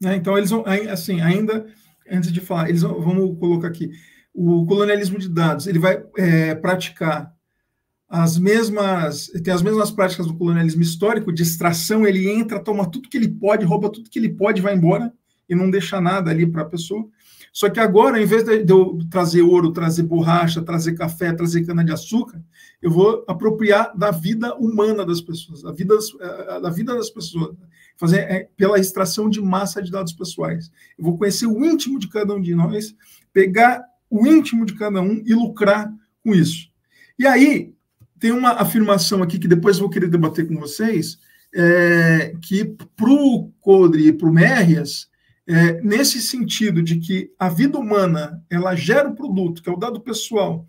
Né, 0.00 0.16
então, 0.16 0.38
eles 0.38 0.50
vão, 0.50 0.64
assim, 0.90 1.20
ainda, 1.20 1.66
antes 2.08 2.32
de 2.32 2.40
falar, 2.40 2.68
eles 2.68 2.82
vão, 2.82 3.00
vamos 3.00 3.38
colocar 3.38 3.68
aqui, 3.68 3.90
o 4.32 4.64
colonialismo 4.64 5.18
de 5.18 5.28
dados, 5.28 5.66
ele 5.66 5.78
vai 5.78 6.04
é, 6.16 6.54
praticar 6.54 7.34
as 8.10 8.36
mesmas, 8.36 9.28
tem 9.44 9.54
as 9.54 9.62
mesmas 9.62 9.92
práticas 9.92 10.26
do 10.26 10.34
colonialismo 10.34 10.82
histórico, 10.82 11.32
de 11.32 11.44
extração, 11.44 12.04
ele 12.04 12.28
entra, 12.28 12.58
toma 12.58 12.90
tudo 12.90 13.08
que 13.08 13.16
ele 13.16 13.28
pode, 13.28 13.64
rouba 13.64 13.88
tudo 13.88 14.10
que 14.10 14.18
ele 14.18 14.30
pode, 14.30 14.60
vai 14.60 14.74
embora 14.74 15.12
e 15.48 15.54
não 15.54 15.70
deixa 15.70 16.00
nada 16.00 16.28
ali 16.28 16.44
para 16.44 16.62
a 16.62 16.64
pessoa. 16.66 17.06
Só 17.52 17.70
que 17.70 17.78
agora, 17.78 18.16
ao 18.16 18.22
invés 18.22 18.42
de 18.42 18.68
eu 18.68 18.98
trazer 19.08 19.42
ouro, 19.42 19.72
trazer 19.72 20.02
borracha, 20.02 20.60
trazer 20.60 20.94
café, 20.94 21.32
trazer 21.32 21.64
cana-de-açúcar, 21.64 22.42
eu 22.82 22.90
vou 22.90 23.24
apropriar 23.28 23.96
da 23.96 24.10
vida 24.10 24.56
humana 24.56 25.06
das 25.06 25.20
pessoas, 25.20 25.62
da 25.62 25.70
vida, 25.70 25.94
eh, 26.20 26.60
da 26.60 26.70
vida 26.70 26.94
das 26.94 27.10
pessoas, 27.10 27.56
fazer 27.96 28.20
é, 28.20 28.48
pela 28.56 28.78
extração 28.78 29.30
de 29.30 29.40
massa 29.40 29.80
de 29.80 29.90
dados 29.90 30.12
pessoais. 30.12 30.68
Eu 30.98 31.04
vou 31.04 31.16
conhecer 31.16 31.46
o 31.46 31.64
íntimo 31.64 31.98
de 31.98 32.08
cada 32.08 32.34
um 32.34 32.40
de 32.40 32.56
nós, 32.56 32.92
pegar 33.32 33.84
o 34.08 34.26
íntimo 34.26 34.66
de 34.66 34.74
cada 34.74 35.00
um 35.00 35.22
e 35.24 35.32
lucrar 35.32 35.92
com 36.24 36.34
isso. 36.34 36.70
E 37.16 37.26
aí, 37.26 37.72
tem 38.20 38.32
uma 38.32 38.50
afirmação 38.50 39.22
aqui 39.22 39.38
que 39.38 39.48
depois 39.48 39.78
vou 39.78 39.88
querer 39.88 40.08
debater 40.08 40.46
com 40.46 40.56
vocês, 40.56 41.18
é, 41.54 42.34
que 42.42 42.64
para 42.64 43.10
o 43.10 43.50
Codri 43.60 44.08
e 44.08 44.12
para 44.12 44.28
o 44.28 44.32
Mérias, 44.32 45.08
é, 45.46 45.80
nesse 45.80 46.20
sentido 46.20 46.82
de 46.82 46.98
que 46.98 47.32
a 47.38 47.48
vida 47.48 47.78
humana 47.78 48.44
ela 48.48 48.76
gera 48.76 49.08
o 49.08 49.16
produto, 49.16 49.62
que 49.62 49.70
é 49.70 49.72
o 49.72 49.78
dado 49.78 50.00
pessoal, 50.00 50.66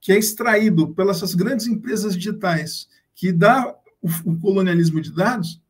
que 0.00 0.12
é 0.12 0.18
extraído 0.18 0.94
pelas 0.94 1.34
grandes 1.34 1.66
empresas 1.66 2.14
digitais, 2.14 2.88
que 3.14 3.32
dá 3.32 3.74
o, 4.00 4.08
o 4.30 4.38
colonialismo 4.38 5.00
de 5.00 5.12
dados. 5.12 5.60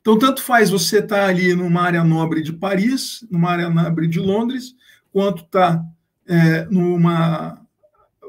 Então, 0.00 0.18
tanto 0.18 0.42
faz 0.42 0.70
você 0.70 1.00
estar 1.00 1.16
tá 1.16 1.26
ali 1.26 1.54
numa 1.54 1.82
área 1.82 2.02
nobre 2.02 2.40
de 2.40 2.52
Paris, 2.52 3.26
numa 3.30 3.50
área 3.50 3.68
nobre 3.68 4.06
de 4.06 4.18
Londres, 4.18 4.74
quanto 5.12 5.42
estar 5.42 5.76
tá, 5.76 5.84
é, 6.26 6.64
numa 6.66 7.59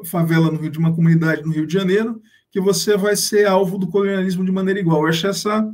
favela 0.06 0.52
no 0.52 0.60
Rio 0.60 0.72
de 0.72 0.80
uma 0.80 0.94
comunidade 0.94 1.44
no 1.44 1.52
Rio 1.52 1.68
de 1.68 1.74
Janeiro, 1.74 2.22
que 2.50 2.60
você 2.60 2.98
vai 2.98 3.16
ser 3.16 3.48
alvo 3.48 3.78
do 3.78 3.88
colonialismo 3.88 4.44
de 4.44 4.52
maneira 4.52 4.80
igual. 4.80 5.04
Eu 5.04 5.10
achei 5.10 5.30
essa 5.30 5.70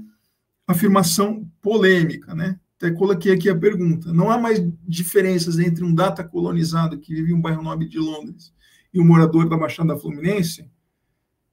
afirmação 0.67 1.49
polêmica, 1.61 2.35
né? 2.35 2.59
Até 2.77 2.91
coloquei 2.91 3.33
aqui 3.33 3.49
a 3.49 3.57
pergunta. 3.57 4.13
Não 4.13 4.29
há 4.29 4.37
mais 4.37 4.61
diferenças 4.87 5.57
entre 5.57 5.83
um 5.83 5.93
data 5.93 6.23
colonizado 6.23 6.99
que 6.99 7.15
vive 7.15 7.31
em 7.31 7.35
um 7.35 7.41
bairro 7.41 7.63
nobre 7.63 7.87
de 7.87 7.97
Londres 7.97 8.53
e 8.93 8.99
um 8.99 9.05
morador 9.05 9.49
da 9.49 9.57
Baixada 9.57 9.97
Fluminense? 9.97 10.69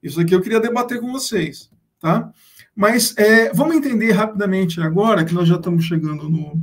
Isso 0.03 0.21
aqui 0.21 0.35
eu 0.35 0.43
queria 0.43 0.61
debater 0.61 1.01
com 1.01 1.11
vocês, 1.11 1.71
tá? 1.99 2.31
Mas 2.77 3.17
é, 3.17 3.51
vamos 3.55 3.77
entender 3.77 4.13
rapidamente 4.13 4.81
agora, 4.83 5.25
que 5.25 5.33
nós 5.33 5.49
já 5.49 5.57
estamos 5.57 5.85
chegando 5.85 6.29
no, 6.29 6.63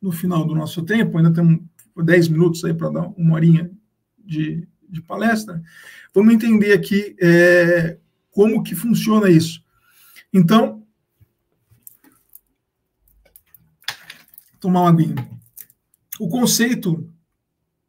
no 0.00 0.10
final 0.10 0.44
do 0.44 0.54
nosso 0.54 0.82
tempo, 0.82 1.16
ainda 1.16 1.32
temos 1.32 1.60
10 1.96 2.28
minutos 2.28 2.64
aí 2.64 2.74
para 2.74 2.90
dar 2.90 3.08
uma 3.16 3.34
horinha 3.34 3.70
de, 4.18 4.66
de 4.92 5.02
palestra, 5.02 5.62
vamos 6.14 6.34
entender 6.34 6.72
aqui 6.72 7.16
é, 7.20 7.96
como 8.30 8.62
que 8.62 8.74
funciona 8.74 9.30
isso. 9.30 9.62
Então, 10.32 10.82
tomar 14.60 14.82
uma 14.82 14.90
aguinha. 14.90 15.28
O 16.20 16.28
conceito 16.28 17.10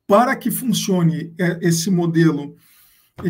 para 0.08 0.36
que 0.36 0.50
funcione 0.50 1.34
é, 1.38 1.60
esse 1.62 1.92
modelo 1.92 2.56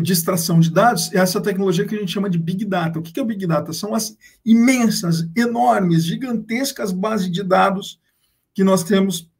de 0.02 0.12
extração 0.12 0.60
de 0.60 0.70
dados 0.70 1.12
é 1.12 1.18
essa 1.18 1.40
tecnologia 1.40 1.86
que 1.86 1.94
a 1.94 1.98
gente 1.98 2.12
chama 2.12 2.30
de 2.30 2.38
Big 2.38 2.64
Data. 2.64 2.98
O 2.98 3.02
que 3.02 3.18
é 3.18 3.22
o 3.22 3.26
Big 3.26 3.46
Data? 3.46 3.72
São 3.72 3.94
as 3.94 4.16
imensas, 4.44 5.28
enormes, 5.36 6.04
gigantescas 6.04 6.90
bases 6.90 7.30
de 7.30 7.42
dados 7.42 8.00
que 8.54 8.64
nós 8.64 8.82
temos. 8.82 9.30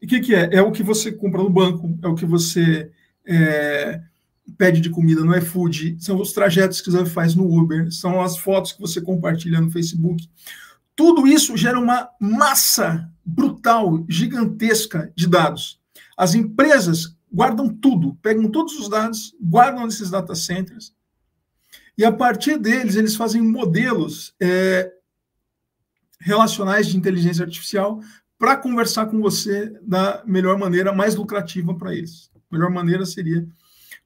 E 0.00 0.06
o 0.06 0.08
que, 0.08 0.20
que 0.20 0.34
é? 0.34 0.54
É 0.54 0.62
o 0.62 0.70
que 0.70 0.82
você 0.82 1.10
compra 1.10 1.42
no 1.42 1.50
banco, 1.50 1.98
é 2.02 2.06
o 2.06 2.14
que 2.14 2.24
você 2.24 2.90
é, 3.26 4.00
pede 4.56 4.80
de 4.80 4.90
comida 4.90 5.24
no 5.24 5.36
iFood, 5.36 5.96
são 6.00 6.20
os 6.20 6.32
trajetos 6.32 6.80
que 6.80 6.90
você 6.90 7.04
faz 7.06 7.34
no 7.34 7.50
Uber, 7.50 7.92
são 7.92 8.20
as 8.20 8.38
fotos 8.38 8.72
que 8.72 8.80
você 8.80 9.00
compartilha 9.00 9.60
no 9.60 9.70
Facebook. 9.70 10.28
Tudo 10.94 11.26
isso 11.26 11.56
gera 11.56 11.78
uma 11.78 12.08
massa 12.20 13.10
brutal, 13.24 14.04
gigantesca 14.08 15.12
de 15.14 15.26
dados. 15.26 15.80
As 16.16 16.34
empresas 16.34 17.16
guardam 17.32 17.68
tudo, 17.68 18.14
pegam 18.22 18.48
todos 18.50 18.78
os 18.78 18.88
dados, 18.88 19.34
guardam 19.40 19.84
nesses 19.84 20.10
data 20.10 20.34
centers, 20.34 20.94
e 21.98 22.04
a 22.04 22.12
partir 22.12 22.58
deles, 22.58 22.94
eles 22.94 23.16
fazem 23.16 23.40
modelos 23.40 24.34
é, 24.40 24.92
relacionais 26.20 26.86
de 26.88 26.96
inteligência 26.96 27.44
artificial 27.44 28.00
para 28.38 28.56
conversar 28.56 29.06
com 29.06 29.20
você 29.20 29.72
da 29.82 30.22
melhor 30.26 30.58
maneira, 30.58 30.92
mais 30.92 31.14
lucrativa 31.14 31.74
para 31.74 31.94
eles. 31.94 32.30
Melhor 32.56 32.70
maneira 32.70 33.04
seria. 33.04 33.46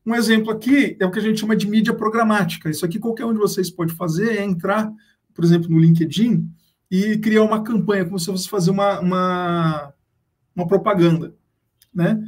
Um 0.05 0.15
exemplo 0.15 0.51
aqui 0.51 0.97
é 0.99 1.07
o 1.07 1.11
que 1.11 1.19
a 1.19 1.23
gente 1.23 1.39
chama 1.39 1.55
de 1.55 1.69
mídia 1.69 1.95
programática. 1.95 2.69
Isso 2.69 2.85
aqui 2.85 2.99
qualquer 2.99 3.25
um 3.25 3.33
de 3.33 3.39
vocês 3.39 3.71
pode 3.71 3.95
fazer, 3.95 4.39
é 4.39 4.45
entrar, 4.45 4.91
por 5.33 5.45
exemplo, 5.45 5.71
no 5.71 5.79
LinkedIn 5.79 6.51
e 6.91 7.17
criar 7.19 7.45
uma 7.45 7.63
campanha, 7.63 8.05
como 8.05 8.19
se 8.19 8.27
fosse 8.27 8.49
fazer 8.49 8.71
uma, 8.71 8.99
uma, 8.99 9.95
uma 10.57 10.67
propaganda. 10.67 11.33
Né? 11.95 12.21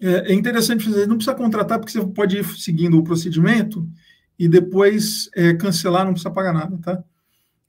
É, 0.00 0.32
é 0.32 0.34
interessante 0.34 0.84
fazer, 0.84 1.06
não 1.06 1.16
precisa 1.16 1.36
contratar, 1.36 1.78
porque 1.78 1.92
você 1.92 2.04
pode 2.06 2.38
ir 2.38 2.44
seguindo 2.56 2.98
o 2.98 3.04
procedimento 3.04 3.88
e 4.36 4.48
depois 4.48 5.30
é, 5.36 5.54
cancelar, 5.54 6.04
não 6.04 6.12
precisa 6.12 6.30
pagar 6.30 6.52
nada, 6.52 6.76
tá? 6.78 7.04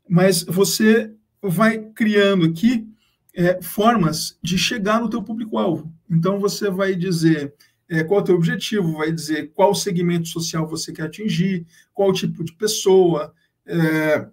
Mas 0.08 0.44
você 0.44 1.14
vai 1.42 1.80
criando 1.80 2.46
aqui 2.46 2.89
é, 3.34 3.62
formas 3.62 4.38
de 4.42 4.58
chegar 4.58 5.00
no 5.00 5.10
teu 5.10 5.24
público-alvo. 5.24 5.94
Então, 6.10 6.40
você 6.40 6.70
vai 6.70 6.96
dizer, 6.96 7.54
é, 7.90 8.04
qual 8.04 8.20
é 8.20 8.24
o 8.24 8.26
teu 8.26 8.36
objetivo, 8.36 8.98
vai 8.98 9.12
dizer 9.12 9.52
qual 9.54 9.74
segmento 9.74 10.28
social 10.28 10.68
você 10.68 10.92
quer 10.92 11.04
atingir, 11.04 11.66
qual 11.94 12.14
tipo 12.14 12.44
de 12.44 12.54
pessoa, 12.54 13.34
é, 13.66 14.28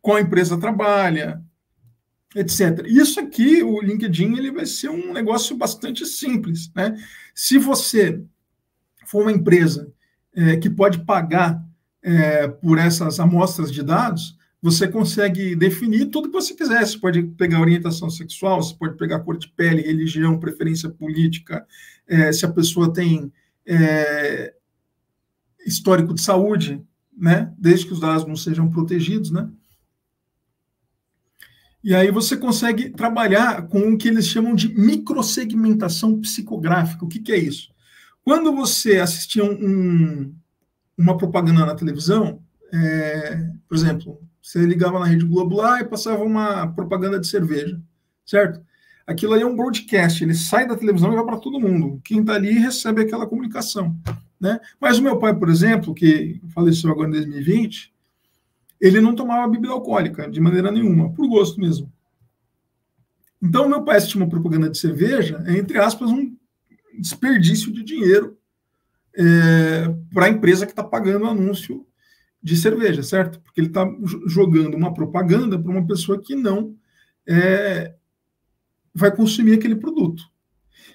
qual 0.00 0.18
empresa 0.18 0.58
trabalha, 0.58 1.42
etc. 2.34 2.84
Isso 2.86 3.20
aqui, 3.20 3.62
o 3.62 3.80
LinkedIn, 3.80 4.36
ele 4.36 4.50
vai 4.50 4.66
ser 4.66 4.88
um 4.88 5.12
negócio 5.12 5.56
bastante 5.56 6.04
simples. 6.06 6.70
Né? 6.74 6.96
Se 7.34 7.58
você 7.58 8.22
for 9.06 9.22
uma 9.22 9.32
empresa 9.32 9.92
é, 10.34 10.56
que 10.56 10.70
pode 10.70 11.04
pagar 11.04 11.62
é, 12.02 12.48
por 12.48 12.78
essas 12.78 13.20
amostras 13.20 13.70
de 13.70 13.82
dados, 13.82 14.36
você 14.62 14.86
consegue 14.86 15.56
definir 15.56 16.06
tudo 16.06 16.28
que 16.28 16.34
você 16.34 16.54
quiser. 16.54 16.86
Você 16.86 16.96
pode 16.96 17.20
pegar 17.22 17.60
orientação 17.60 18.08
sexual, 18.08 18.62
você 18.62 18.74
pode 18.74 18.96
pegar 18.96 19.18
cor 19.18 19.36
de 19.36 19.48
pele, 19.48 19.82
religião, 19.82 20.38
preferência 20.38 20.88
política, 20.88 21.66
é, 22.06 22.32
se 22.32 22.46
a 22.46 22.52
pessoa 22.52 22.92
tem 22.92 23.32
é, 23.66 24.54
histórico 25.66 26.14
de 26.14 26.22
saúde, 26.22 26.80
né? 27.16 27.52
Desde 27.58 27.86
que 27.86 27.92
os 27.92 27.98
dados 27.98 28.24
não 28.24 28.36
sejam 28.36 28.70
protegidos, 28.70 29.32
né? 29.32 29.50
E 31.82 31.92
aí 31.96 32.12
você 32.12 32.36
consegue 32.36 32.90
trabalhar 32.90 33.66
com 33.66 33.92
o 33.92 33.98
que 33.98 34.06
eles 34.06 34.28
chamam 34.28 34.54
de 34.54 34.68
microsegmentação 34.78 36.20
psicográfica. 36.20 37.04
O 37.04 37.08
que, 37.08 37.18
que 37.18 37.32
é 37.32 37.36
isso? 37.36 37.72
Quando 38.24 38.54
você 38.54 39.00
assistia 39.00 39.44
um, 39.44 40.32
uma 40.96 41.18
propaganda 41.18 41.66
na 41.66 41.74
televisão, 41.74 42.40
é, 42.72 43.50
por 43.68 43.76
exemplo, 43.76 44.20
você 44.42 44.66
ligava 44.66 44.98
na 44.98 45.06
Rede 45.06 45.24
Globo 45.24 45.56
lá 45.56 45.80
e 45.80 45.84
passava 45.84 46.24
uma 46.24 46.66
propaganda 46.66 47.20
de 47.20 47.28
cerveja, 47.28 47.80
certo? 48.26 48.60
Aquilo 49.06 49.34
aí 49.34 49.42
é 49.42 49.46
um 49.46 49.56
broadcast, 49.56 50.22
ele 50.22 50.34
sai 50.34 50.66
da 50.66 50.76
televisão 50.76 51.12
e 51.12 51.16
vai 51.16 51.24
para 51.24 51.38
todo 51.38 51.60
mundo. 51.60 52.00
Quem 52.04 52.20
está 52.20 52.34
ali 52.34 52.52
recebe 52.52 53.02
aquela 53.02 53.26
comunicação. 53.26 53.96
Né? 54.40 54.58
Mas 54.80 54.98
o 54.98 55.02
meu 55.02 55.18
pai, 55.18 55.34
por 55.34 55.48
exemplo, 55.48 55.94
que 55.94 56.40
faleceu 56.52 56.90
agora 56.90 57.08
em 57.08 57.12
2020, 57.12 57.92
ele 58.80 59.00
não 59.00 59.14
tomava 59.14 59.46
bebida 59.48 59.72
alcoólica 59.72 60.28
de 60.28 60.40
maneira 60.40 60.70
nenhuma, 60.72 61.12
por 61.12 61.28
gosto 61.28 61.60
mesmo. 61.60 61.92
Então, 63.40 63.68
meu 63.68 63.84
pai 63.84 63.96
assistia 63.96 64.20
uma 64.20 64.28
propaganda 64.28 64.68
de 64.68 64.78
cerveja, 64.78 65.42
é, 65.46 65.56
entre 65.56 65.78
aspas, 65.78 66.10
um 66.10 66.36
desperdício 66.98 67.72
de 67.72 67.82
dinheiro 67.82 68.36
é, 69.16 69.88
para 70.12 70.26
a 70.26 70.28
empresa 70.28 70.66
que 70.66 70.72
está 70.72 70.82
pagando 70.82 71.24
o 71.24 71.28
anúncio 71.28 71.86
de 72.42 72.56
cerveja, 72.56 73.02
certo? 73.02 73.40
Porque 73.40 73.60
ele 73.60 73.68
está 73.68 73.86
jogando 74.26 74.76
uma 74.76 74.92
propaganda 74.92 75.58
para 75.58 75.70
uma 75.70 75.86
pessoa 75.86 76.20
que 76.20 76.34
não 76.34 76.76
é, 77.26 77.94
vai 78.94 79.14
consumir 79.14 79.54
aquele 79.54 79.76
produto. 79.76 80.24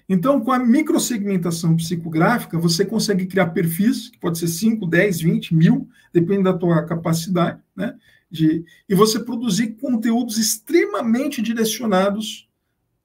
Então, 0.09 0.39
com 0.39 0.51
a 0.51 0.59
microsegmentação 0.59 1.75
psicográfica, 1.75 2.57
você 2.57 2.85
consegue 2.85 3.25
criar 3.25 3.47
perfis, 3.47 4.09
que 4.09 4.19
pode 4.19 4.37
ser 4.37 4.47
5, 4.47 4.85
10, 4.85 5.21
20, 5.21 5.55
mil, 5.55 5.89
depende 6.13 6.43
da 6.43 6.53
tua 6.53 6.83
capacidade, 6.85 7.61
né? 7.75 7.95
De, 8.29 8.65
e 8.89 8.95
você 8.95 9.19
produzir 9.19 9.77
conteúdos 9.77 10.37
extremamente 10.37 11.41
direcionados 11.41 12.49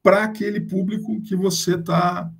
para 0.02 0.24
aquele 0.24 0.60
público 0.60 1.20
que 1.22 1.36
você 1.36 1.76
está 1.76 2.32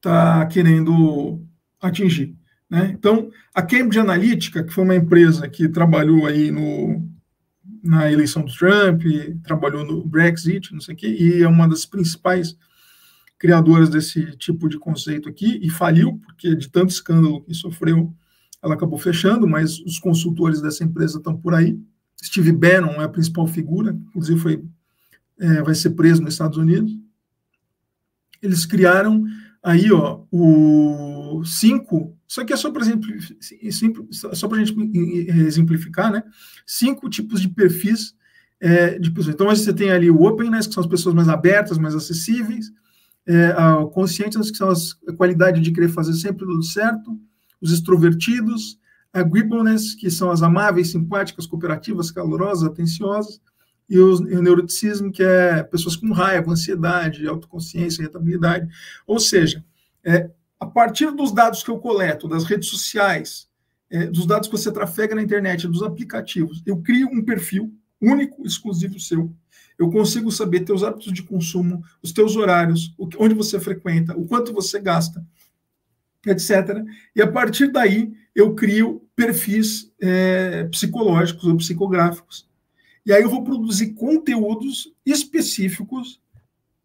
tá 0.00 0.44
querendo 0.46 1.42
atingir. 1.80 2.36
Né? 2.72 2.90
Então, 2.98 3.30
a 3.54 3.60
Cambridge 3.60 3.98
Analytica, 3.98 4.64
que 4.64 4.72
foi 4.72 4.82
uma 4.82 4.96
empresa 4.96 5.46
que 5.46 5.68
trabalhou 5.68 6.24
aí 6.24 6.50
no, 6.50 7.06
na 7.84 8.10
eleição 8.10 8.42
do 8.42 8.50
Trump, 8.50 9.02
trabalhou 9.44 9.84
no 9.84 10.02
Brexit, 10.06 10.72
não 10.72 10.80
sei 10.80 10.94
o 10.94 10.96
quê, 10.96 11.06
e 11.08 11.42
é 11.42 11.46
uma 11.46 11.68
das 11.68 11.84
principais 11.84 12.56
criadoras 13.38 13.90
desse 13.90 14.24
tipo 14.38 14.70
de 14.70 14.78
conceito 14.78 15.28
aqui, 15.28 15.60
e 15.62 15.68
faliu, 15.68 16.18
porque 16.24 16.56
de 16.56 16.66
tanto 16.70 16.88
escândalo 16.88 17.42
que 17.42 17.52
sofreu, 17.52 18.10
ela 18.62 18.72
acabou 18.72 18.98
fechando, 18.98 19.46
mas 19.46 19.78
os 19.80 19.98
consultores 19.98 20.62
dessa 20.62 20.82
empresa 20.82 21.18
estão 21.18 21.36
por 21.36 21.52
aí. 21.52 21.78
Steve 22.24 22.52
Bannon 22.52 23.02
é 23.02 23.04
a 23.04 23.08
principal 23.08 23.46
figura, 23.46 23.92
inclusive 24.08 24.40
foi, 24.40 24.64
é, 25.38 25.62
vai 25.62 25.74
ser 25.74 25.90
preso 25.90 26.22
nos 26.22 26.32
Estados 26.32 26.56
Unidos. 26.56 26.90
Eles 28.40 28.64
criaram 28.64 29.26
aí, 29.62 29.92
ó, 29.92 30.22
o 30.30 31.44
cinco 31.44 32.16
isso 32.32 32.40
aqui 32.40 32.54
é 32.54 32.56
só 32.56 32.70
para 32.70 32.82
a 32.82 32.86
gente 34.64 34.90
exemplificar, 35.38 36.10
né? 36.10 36.24
Cinco 36.66 37.10
tipos 37.10 37.42
de 37.42 37.48
perfis 37.50 38.14
é, 38.58 38.98
de 38.98 39.10
pessoas. 39.10 39.34
Então, 39.34 39.48
você 39.48 39.70
tem 39.70 39.90
ali 39.90 40.10
o 40.10 40.22
openness, 40.22 40.66
que 40.66 40.72
são 40.72 40.82
as 40.82 40.88
pessoas 40.88 41.14
mais 41.14 41.28
abertas, 41.28 41.76
mais 41.76 41.94
acessíveis, 41.94 42.72
é, 43.26 43.48
a 43.48 43.84
conscientes, 43.92 44.50
que 44.50 44.56
são 44.56 44.70
as, 44.70 44.96
a 45.06 45.12
qualidade 45.12 45.60
de 45.60 45.72
querer 45.72 45.88
fazer 45.88 46.14
sempre 46.14 46.46
tudo 46.46 46.62
certo, 46.62 47.20
os 47.60 47.70
extrovertidos, 47.70 48.78
agreeableness, 49.12 49.94
que 49.94 50.10
são 50.10 50.30
as 50.30 50.42
amáveis, 50.42 50.90
simpáticas, 50.90 51.46
cooperativas, 51.46 52.10
calorosas, 52.10 52.64
atenciosas, 52.64 53.42
e, 53.92 53.98
os, 53.98 54.20
e 54.20 54.34
o 54.34 54.42
neuroticismo, 54.42 55.12
que 55.12 55.22
é 55.22 55.62
pessoas 55.62 55.96
com 55.96 56.10
raiva, 56.12 56.50
ansiedade, 56.50 57.28
autoconsciência, 57.28 58.00
irritabilidade. 58.00 58.66
Ou 59.06 59.20
seja, 59.20 59.62
é, 60.02 60.30
a 60.58 60.64
partir 60.64 61.10
dos 61.10 61.30
dados 61.30 61.62
que 61.62 61.70
eu 61.70 61.78
coleto, 61.78 62.26
das 62.26 62.44
redes 62.44 62.70
sociais, 62.70 63.50
é, 63.90 64.06
dos 64.06 64.24
dados 64.24 64.48
que 64.48 64.56
você 64.56 64.72
trafega 64.72 65.14
na 65.14 65.22
internet, 65.22 65.68
dos 65.68 65.82
aplicativos, 65.82 66.62
eu 66.64 66.78
crio 66.78 67.06
um 67.08 67.22
perfil 67.22 67.70
único, 68.00 68.46
exclusivo 68.46 68.98
seu. 68.98 69.30
Eu 69.78 69.90
consigo 69.90 70.32
saber 70.32 70.60
teus 70.60 70.82
hábitos 70.82 71.12
de 71.12 71.22
consumo, 71.22 71.84
os 72.02 72.12
teus 72.12 72.34
horários, 72.34 72.94
onde 73.18 73.34
você 73.34 73.60
frequenta, 73.60 74.16
o 74.16 74.26
quanto 74.26 74.54
você 74.54 74.80
gasta, 74.80 75.22
etc. 76.26 76.82
E 77.14 77.20
a 77.20 77.30
partir 77.30 77.70
daí 77.70 78.10
eu 78.34 78.54
crio 78.54 79.06
perfis 79.14 79.92
é, 80.00 80.64
psicológicos 80.64 81.44
ou 81.44 81.58
psicográficos. 81.58 82.50
E 83.04 83.12
aí 83.12 83.22
eu 83.22 83.30
vou 83.30 83.42
produzir 83.42 83.94
conteúdos 83.94 84.92
específicos 85.04 86.20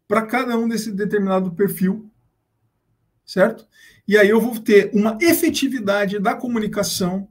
para 0.06 0.26
cada 0.26 0.58
um 0.58 0.68
desse 0.68 0.90
determinado 0.90 1.52
perfil 1.52 2.10
certo? 3.28 3.68
E 4.08 4.16
aí 4.16 4.30
eu 4.30 4.40
vou 4.40 4.58
ter 4.58 4.90
uma 4.94 5.18
efetividade 5.20 6.18
da 6.18 6.34
comunicação 6.34 7.28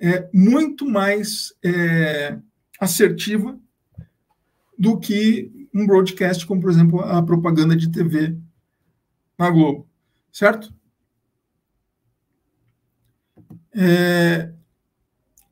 é, 0.00 0.28
muito 0.32 0.88
mais 0.88 1.54
é, 1.62 2.38
assertiva 2.80 3.60
do 4.78 4.98
que 4.98 5.68
um 5.74 5.86
broadcast, 5.86 6.46
como 6.46 6.62
por 6.62 6.70
exemplo 6.70 7.00
a 7.00 7.22
propaganda 7.22 7.76
de 7.76 7.90
TV 7.92 8.34
na 9.38 9.50
Globo, 9.50 9.86
certo? 10.32 10.72
É, 13.74 14.52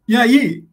e 0.09 0.17
aí, 0.17 0.67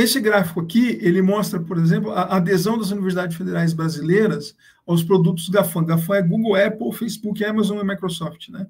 esse 0.00 0.20
gráfico 0.20 0.60
aqui, 0.60 0.96
ele 1.02 1.20
mostra, 1.20 1.58
por 1.58 1.76
exemplo, 1.76 2.12
a 2.12 2.36
adesão 2.36 2.78
das 2.78 2.92
universidades 2.92 3.36
federais 3.36 3.72
brasileiras 3.72 4.54
aos 4.86 5.02
produtos 5.02 5.48
GAFAM. 5.48 5.84
GAFAM 5.84 6.14
é 6.14 6.22
Google, 6.22 6.54
Apple, 6.54 6.92
Facebook, 6.92 7.44
Amazon 7.44 7.80
e 7.80 7.84
Microsoft, 7.84 8.48
né? 8.48 8.68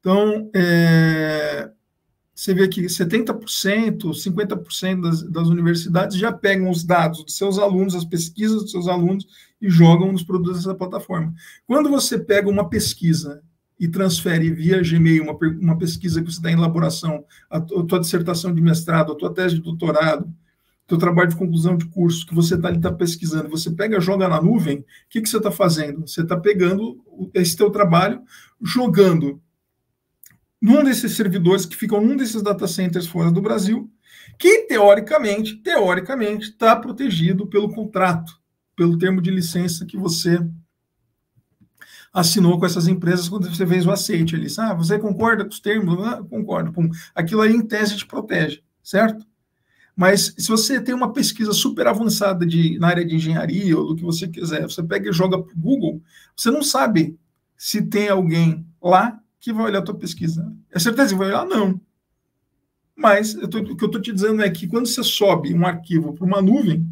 Então, 0.00 0.50
é, 0.54 1.70
você 2.34 2.54
vê 2.54 2.68
que 2.68 2.80
70%, 2.86 4.14
50% 4.14 5.02
das, 5.02 5.22
das 5.24 5.48
universidades 5.48 6.16
já 6.16 6.32
pegam 6.32 6.70
os 6.70 6.84
dados 6.84 7.22
dos 7.22 7.36
seus 7.36 7.58
alunos, 7.58 7.94
as 7.94 8.06
pesquisas 8.06 8.62
dos 8.62 8.70
seus 8.70 8.88
alunos 8.88 9.26
e 9.60 9.68
jogam 9.68 10.10
nos 10.10 10.22
produtos 10.22 10.64
dessa 10.64 10.74
plataforma. 10.74 11.34
Quando 11.66 11.90
você 11.90 12.18
pega 12.18 12.48
uma 12.48 12.66
pesquisa 12.66 13.42
e 13.80 13.88
transfere 13.88 14.50
via 14.50 14.82
Gmail 14.82 15.22
uma, 15.22 15.38
uma 15.58 15.78
pesquisa 15.78 16.20
que 16.20 16.30
você 16.30 16.36
está 16.36 16.50
em 16.50 16.54
elaboração, 16.54 17.24
a, 17.48 17.56
a 17.56 17.60
tua 17.60 17.98
dissertação 17.98 18.54
de 18.54 18.60
mestrado, 18.60 19.10
a 19.10 19.16
tua 19.16 19.32
tese 19.32 19.54
de 19.54 19.62
doutorado, 19.62 20.30
teu 20.86 20.98
trabalho 20.98 21.30
de 21.30 21.36
conclusão 21.36 21.78
de 21.78 21.86
curso 21.86 22.26
que 22.26 22.34
você 22.34 22.56
está 22.56 22.68
ali 22.68 22.78
tá 22.78 22.92
pesquisando, 22.92 23.48
você 23.48 23.70
pega, 23.70 23.98
joga 23.98 24.28
na 24.28 24.42
nuvem, 24.42 24.80
o 24.80 24.84
que, 25.08 25.22
que 25.22 25.28
você 25.28 25.38
está 25.38 25.50
fazendo? 25.50 26.06
Você 26.06 26.20
está 26.20 26.36
pegando 26.36 27.02
esse 27.32 27.56
teu 27.56 27.70
trabalho, 27.70 28.20
jogando 28.60 29.40
num 30.60 30.84
desses 30.84 31.12
servidores 31.12 31.64
que 31.64 31.76
ficam 31.76 32.04
num 32.04 32.16
desses 32.16 32.42
data 32.42 32.68
centers 32.68 33.06
fora 33.06 33.30
do 33.30 33.40
Brasil, 33.40 33.90
que 34.38 34.66
teoricamente, 34.66 35.56
teoricamente, 35.56 36.50
está 36.50 36.76
protegido 36.76 37.46
pelo 37.46 37.72
contrato, 37.72 38.38
pelo 38.76 38.98
termo 38.98 39.22
de 39.22 39.30
licença 39.30 39.86
que 39.86 39.96
você 39.96 40.38
assinou 42.12 42.58
com 42.58 42.66
essas 42.66 42.88
empresas 42.88 43.28
quando 43.28 43.48
você 43.48 43.66
fez 43.66 43.86
o 43.86 43.90
aceite 43.90 44.34
ali. 44.34 44.46
Ah, 44.58 44.74
você 44.74 44.98
concorda 44.98 45.44
com 45.44 45.50
os 45.50 45.60
termos? 45.60 46.04
Ah, 46.04 46.22
concordo. 46.22 46.72
Pum. 46.72 46.88
Aquilo 47.14 47.42
aí, 47.42 47.54
em 47.54 47.62
tese, 47.62 47.96
te 47.96 48.06
protege, 48.06 48.62
certo? 48.82 49.24
Mas 49.96 50.34
se 50.38 50.48
você 50.48 50.80
tem 50.80 50.94
uma 50.94 51.12
pesquisa 51.12 51.52
super 51.52 51.86
avançada 51.86 52.46
de, 52.46 52.78
na 52.78 52.88
área 52.88 53.04
de 53.04 53.14
engenharia 53.14 53.76
ou 53.76 53.88
do 53.88 53.96
que 53.96 54.02
você 54.02 54.26
quiser, 54.26 54.62
você 54.62 54.82
pega 54.82 55.10
e 55.10 55.12
joga 55.12 55.40
para 55.40 55.52
o 55.52 55.60
Google, 55.60 56.02
você 56.34 56.50
não 56.50 56.62
sabe 56.62 57.18
se 57.56 57.82
tem 57.82 58.08
alguém 58.08 58.66
lá 58.82 59.20
que 59.38 59.52
vai 59.52 59.66
olhar 59.66 59.80
a 59.80 59.82
tua 59.82 59.94
pesquisa. 59.94 60.50
É 60.70 60.78
certeza 60.78 61.12
que 61.12 61.18
vai 61.18 61.28
olhar? 61.28 61.44
Não. 61.44 61.80
Mas 62.96 63.34
tô, 63.34 63.58
o 63.58 63.76
que 63.76 63.84
eu 63.84 63.86
estou 63.86 64.00
te 64.00 64.12
dizendo 64.12 64.42
é 64.42 64.50
que 64.50 64.66
quando 64.66 64.86
você 64.86 65.02
sobe 65.02 65.54
um 65.54 65.66
arquivo 65.66 66.12
para 66.12 66.26
uma 66.26 66.42
nuvem, 66.42 66.86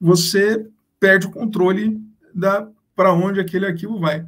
você 0.00 0.66
perde 1.00 1.26
o 1.26 1.30
controle 1.30 2.00
da 2.34 2.68
para 2.94 3.12
onde 3.12 3.40
aquele 3.40 3.66
arquivo 3.66 3.98
vai. 3.98 4.24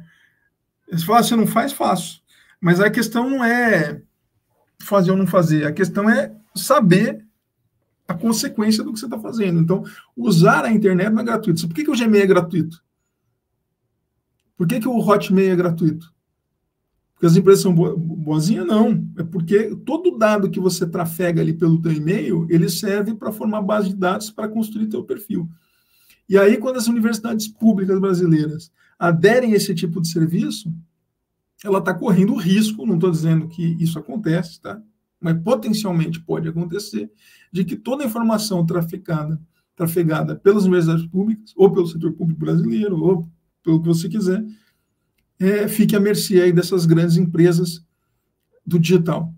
Você 0.89 1.05
fala, 1.05 1.23
você 1.23 1.35
não 1.35 1.47
faz, 1.47 1.71
faço. 1.71 2.21
Mas 2.59 2.79
a 2.79 2.89
questão 2.89 3.29
não 3.29 3.43
é 3.43 4.01
fazer 4.79 5.11
ou 5.11 5.17
não 5.17 5.27
fazer, 5.27 5.65
a 5.65 5.71
questão 5.71 6.09
é 6.09 6.35
saber 6.55 7.25
a 8.07 8.13
consequência 8.13 8.83
do 8.83 8.93
que 8.93 8.99
você 8.99 9.05
está 9.05 9.19
fazendo. 9.19 9.59
Então, 9.59 9.83
usar 10.15 10.63
a 10.63 10.71
internet 10.71 11.09
não 11.11 11.21
é 11.21 11.25
gratuito. 11.25 11.67
Por 11.67 11.75
que, 11.75 11.83
que 11.83 11.91
o 11.91 11.97
Gmail 11.97 12.23
é 12.23 12.27
gratuito? 12.27 12.81
Por 14.57 14.67
que, 14.67 14.79
que 14.79 14.87
o 14.87 14.97
Hotmail 14.97 15.51
é 15.51 15.55
gratuito? 15.55 16.11
Porque 17.13 17.27
as 17.27 17.35
empresas 17.35 17.61
são 17.61 17.73
boazinhas? 17.73 18.65
Não. 18.65 19.07
É 19.17 19.23
porque 19.23 19.75
todo 19.85 20.17
dado 20.17 20.49
que 20.49 20.59
você 20.59 20.85
trafega 20.85 21.41
ali 21.41 21.53
pelo 21.53 21.81
teu 21.81 21.91
e-mail, 21.91 22.47
ele 22.49 22.69
serve 22.69 23.13
para 23.13 23.31
formar 23.31 23.61
base 23.61 23.89
de 23.89 23.95
dados 23.95 24.31
para 24.31 24.47
construir 24.47 24.87
teu 24.87 25.03
perfil. 25.03 25.49
E 26.29 26.37
aí, 26.37 26.57
quando 26.57 26.77
as 26.77 26.87
universidades 26.87 27.47
públicas 27.47 27.99
brasileiras 27.99 28.71
aderem 28.97 29.53
a 29.53 29.55
esse 29.55 29.73
tipo 29.75 30.01
de 30.01 30.09
serviço, 30.09 30.73
ela 31.63 31.79
está 31.79 31.93
correndo 31.93 32.35
risco, 32.35 32.85
não 32.85 32.95
estou 32.95 33.11
dizendo 33.11 33.47
que 33.47 33.75
isso 33.79 33.97
acontece, 33.97 34.61
tá? 34.61 34.81
mas 35.19 35.41
potencialmente 35.41 36.21
pode 36.21 36.47
acontecer, 36.47 37.11
de 37.51 37.63
que 37.63 37.75
toda 37.75 38.03
a 38.03 38.07
informação 38.07 38.65
trafegada, 38.65 39.39
trafegada 39.75 40.35
pelas 40.35 40.63
universidades 40.63 41.05
públicas, 41.07 41.53
ou 41.55 41.71
pelo 41.71 41.87
setor 41.87 42.13
público 42.13 42.39
brasileiro, 42.39 42.99
ou 43.01 43.29
pelo 43.63 43.81
que 43.81 43.87
você 43.87 44.07
quiser, 44.07 44.45
é, 45.39 45.67
fique 45.67 45.95
à 45.95 45.99
mercê 45.99 46.51
dessas 46.51 46.85
grandes 46.85 47.17
empresas 47.17 47.83
do 48.65 48.79
digital. 48.79 49.33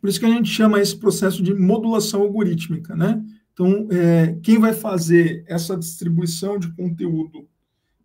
Por 0.00 0.08
isso 0.08 0.18
que 0.18 0.26
a 0.26 0.30
gente 0.30 0.48
chama 0.48 0.80
esse 0.80 0.96
processo 0.96 1.42
de 1.42 1.54
modulação 1.54 2.22
algorítmica, 2.22 2.96
né? 2.96 3.22
Então, 3.52 3.86
é, 3.90 4.38
quem 4.42 4.58
vai 4.58 4.72
fazer 4.72 5.44
essa 5.46 5.76
distribuição 5.76 6.58
de 6.58 6.72
conteúdo 6.72 7.46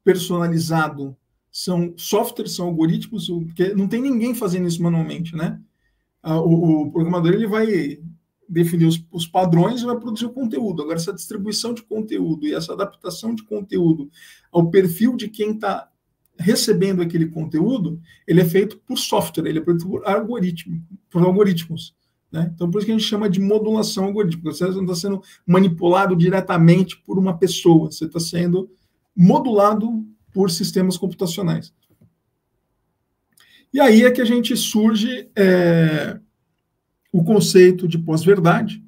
personalizado 0.08 1.18
são 1.52 1.94
softwares, 1.98 2.56
são 2.56 2.68
algoritmos, 2.68 3.28
porque 3.28 3.74
não 3.74 3.90
tem 3.90 4.02
ninguém 4.02 4.34
fazendo 4.34 4.66
isso 4.66 4.82
manualmente, 4.82 5.36
né? 5.36 5.60
O, 6.24 6.84
o 6.84 6.92
programador 6.92 7.34
ele 7.34 7.46
vai 7.46 8.00
definir 8.48 8.86
os, 8.86 9.04
os, 9.12 9.28
padrões 9.28 9.82
e 9.82 9.86
vai 9.86 10.00
produzir 10.00 10.26
o 10.26 10.30
conteúdo. 10.30 10.82
Agora, 10.82 10.96
essa 10.96 11.12
distribuição 11.12 11.74
de 11.74 11.84
conteúdo 11.84 12.48
e 12.48 12.54
essa 12.54 12.72
adaptação 12.72 13.36
de 13.36 13.44
conteúdo 13.44 14.10
ao 14.50 14.70
perfil 14.70 15.18
de 15.18 15.28
quem 15.28 15.52
está 15.52 15.90
recebendo 16.40 17.02
aquele 17.02 17.28
conteúdo, 17.28 18.00
ele 18.26 18.40
é 18.40 18.46
feito 18.46 18.78
por 18.78 18.98
software, 18.98 19.50
ele 19.50 19.60
é 19.60 19.64
feito 19.66 19.86
por 19.86 20.08
algoritmo, 20.08 20.82
por 21.10 21.22
algoritmos. 21.22 21.94
Né? 22.32 22.50
Então, 22.54 22.72
por 22.72 22.78
isso 22.78 22.86
que 22.86 22.94
a 22.94 22.98
gente 22.98 23.08
chama 23.08 23.30
de 23.30 23.42
modulação 23.42 24.06
algorítmica. 24.06 24.54
Você 24.54 24.66
não 24.68 24.84
está 24.84 24.96
sendo 24.96 25.22
manipulado 25.46 26.16
diretamente 26.16 26.98
por 27.06 27.18
uma 27.20 27.38
pessoa, 27.38 27.92
você 27.92 28.06
está 28.06 28.20
sendo 28.22 28.70
modulado 29.18 30.06
por 30.32 30.52
sistemas 30.52 30.98
computacionais. 30.98 31.74
E 33.74 33.80
aí 33.80 34.04
é 34.04 34.12
que 34.12 34.22
a 34.22 34.26
gente 34.26 34.56
surge 34.56 35.30
é, 35.36 36.20
o 37.12 37.24
conceito 37.24 37.88
de 37.88 37.98
pós-verdade, 37.98 38.84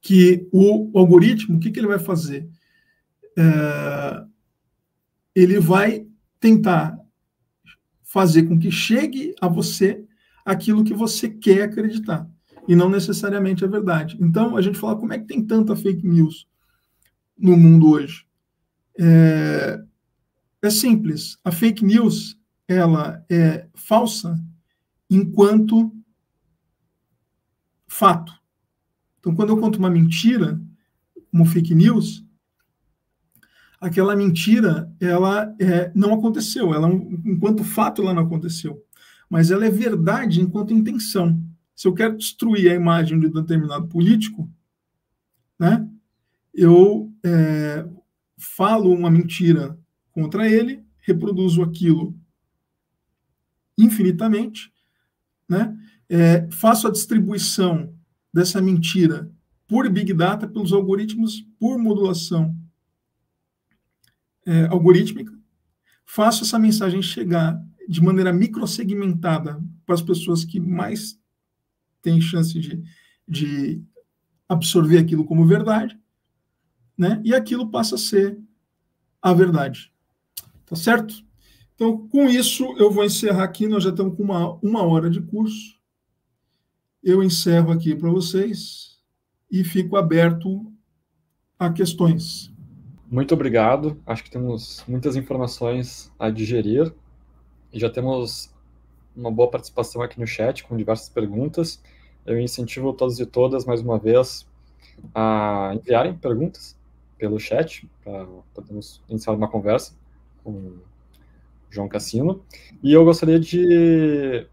que 0.00 0.46
o 0.52 0.90
algoritmo, 0.98 1.56
o 1.56 1.60
que, 1.60 1.70
que 1.70 1.78
ele 1.78 1.86
vai 1.86 1.98
fazer? 1.98 2.48
É, 3.38 4.24
ele 5.34 5.58
vai 5.58 6.06
tentar 6.38 6.98
fazer 8.02 8.42
com 8.44 8.58
que 8.58 8.70
chegue 8.70 9.34
a 9.40 9.48
você 9.48 10.04
aquilo 10.44 10.84
que 10.84 10.92
você 10.92 11.28
quer 11.28 11.62
acreditar, 11.62 12.28
e 12.68 12.76
não 12.76 12.90
necessariamente 12.90 13.64
a 13.64 13.68
verdade. 13.68 14.16
Então, 14.20 14.56
a 14.56 14.62
gente 14.62 14.78
fala 14.78 14.96
como 14.96 15.12
é 15.12 15.18
que 15.18 15.26
tem 15.26 15.42
tanta 15.44 15.74
fake 15.74 16.06
news 16.06 16.46
no 17.38 17.56
mundo 17.56 17.90
hoje. 17.90 18.26
É, 18.98 19.82
é 20.62 20.70
simples. 20.70 21.38
A 21.44 21.50
fake 21.50 21.84
news 21.84 22.38
ela 22.66 23.24
é 23.30 23.66
falsa 23.74 24.38
enquanto 25.10 25.92
fato. 27.86 28.32
Então, 29.20 29.34
quando 29.34 29.50
eu 29.50 29.60
conto 29.60 29.78
uma 29.78 29.90
mentira, 29.90 30.60
como 31.30 31.44
fake 31.44 31.74
news, 31.74 32.24
aquela 33.80 34.16
mentira 34.16 34.92
ela 35.00 35.54
é, 35.60 35.92
não 35.94 36.14
aconteceu. 36.14 36.74
Ela, 36.74 36.88
enquanto 37.24 37.64
fato, 37.64 38.02
ela 38.02 38.14
não 38.14 38.22
aconteceu. 38.22 38.82
Mas 39.28 39.50
ela 39.50 39.64
é 39.64 39.70
verdade 39.70 40.40
enquanto 40.40 40.74
intenção. 40.74 41.42
Se 41.74 41.88
eu 41.88 41.94
quero 41.94 42.16
destruir 42.16 42.70
a 42.70 42.74
imagem 42.74 43.18
de 43.18 43.26
um 43.26 43.30
determinado 43.30 43.88
político, 43.88 44.50
né, 45.58 45.88
eu 46.52 47.12
é, 47.24 47.84
falo 48.38 48.92
uma 48.92 49.10
mentira 49.10 49.78
contra 50.12 50.48
ele, 50.48 50.84
reproduzo 50.98 51.62
aquilo 51.62 52.18
infinitamente, 53.76 54.72
né? 55.48 55.76
É, 56.08 56.48
faço 56.50 56.86
a 56.86 56.90
distribuição 56.90 57.94
dessa 58.32 58.60
mentira 58.60 59.30
por 59.66 59.88
Big 59.88 60.12
Data, 60.12 60.46
pelos 60.46 60.72
algoritmos, 60.72 61.46
por 61.58 61.78
modulação 61.78 62.56
é, 64.46 64.66
algorítmica, 64.66 65.32
faço 66.04 66.44
essa 66.44 66.58
mensagem 66.58 67.00
chegar 67.00 67.60
de 67.88 68.02
maneira 68.02 68.32
microsegmentada 68.32 69.62
para 69.84 69.94
as 69.94 70.02
pessoas 70.02 70.44
que 70.44 70.60
mais 70.60 71.18
têm 72.02 72.20
chance 72.20 72.58
de, 72.58 72.82
de 73.26 73.82
absorver 74.48 74.98
aquilo 74.98 75.24
como 75.24 75.46
verdade, 75.46 75.98
né? 76.96 77.20
E 77.24 77.34
aquilo 77.34 77.70
passa 77.70 77.96
a 77.96 77.98
ser 77.98 78.38
a 79.20 79.32
verdade. 79.32 79.92
Tá 80.66 80.76
certo? 80.76 81.14
Então, 81.74 82.08
com 82.08 82.28
isso, 82.28 82.64
eu 82.78 82.90
vou 82.90 83.04
encerrar 83.04 83.44
aqui. 83.44 83.66
Nós 83.66 83.82
já 83.82 83.90
estamos 83.90 84.16
com 84.16 84.22
uma, 84.22 84.54
uma 84.62 84.82
hora 84.82 85.10
de 85.10 85.20
curso. 85.20 85.78
Eu 87.02 87.22
encerro 87.22 87.72
aqui 87.72 87.94
para 87.94 88.10
vocês 88.10 88.98
e 89.50 89.64
fico 89.64 89.96
aberto 89.96 90.72
a 91.58 91.70
questões. 91.70 92.52
Muito 93.10 93.34
obrigado. 93.34 94.00
Acho 94.06 94.24
que 94.24 94.30
temos 94.30 94.84
muitas 94.86 95.16
informações 95.16 96.12
a 96.18 96.30
digerir. 96.30 96.92
Já 97.72 97.90
temos 97.90 98.52
uma 99.14 99.30
boa 99.30 99.50
participação 99.50 100.00
aqui 100.00 100.18
no 100.18 100.26
chat, 100.26 100.64
com 100.64 100.76
diversas 100.76 101.08
perguntas. 101.08 101.82
Eu 102.24 102.40
incentivo 102.40 102.92
todos 102.92 103.20
e 103.20 103.26
todas, 103.26 103.64
mais 103.64 103.82
uma 103.82 103.98
vez, 103.98 104.46
a 105.14 105.72
enviarem 105.74 106.14
perguntas 106.14 106.76
pelo 107.24 107.40
chat, 107.40 107.88
para 108.04 108.26
podermos 108.52 109.02
iniciar 109.08 109.32
uma 109.32 109.48
conversa 109.48 109.96
com 110.42 110.76
João 111.70 111.88
Cassino. 111.88 112.44
E 112.82 112.92
eu 112.92 113.02
gostaria 113.02 113.40
de, 113.40 114.46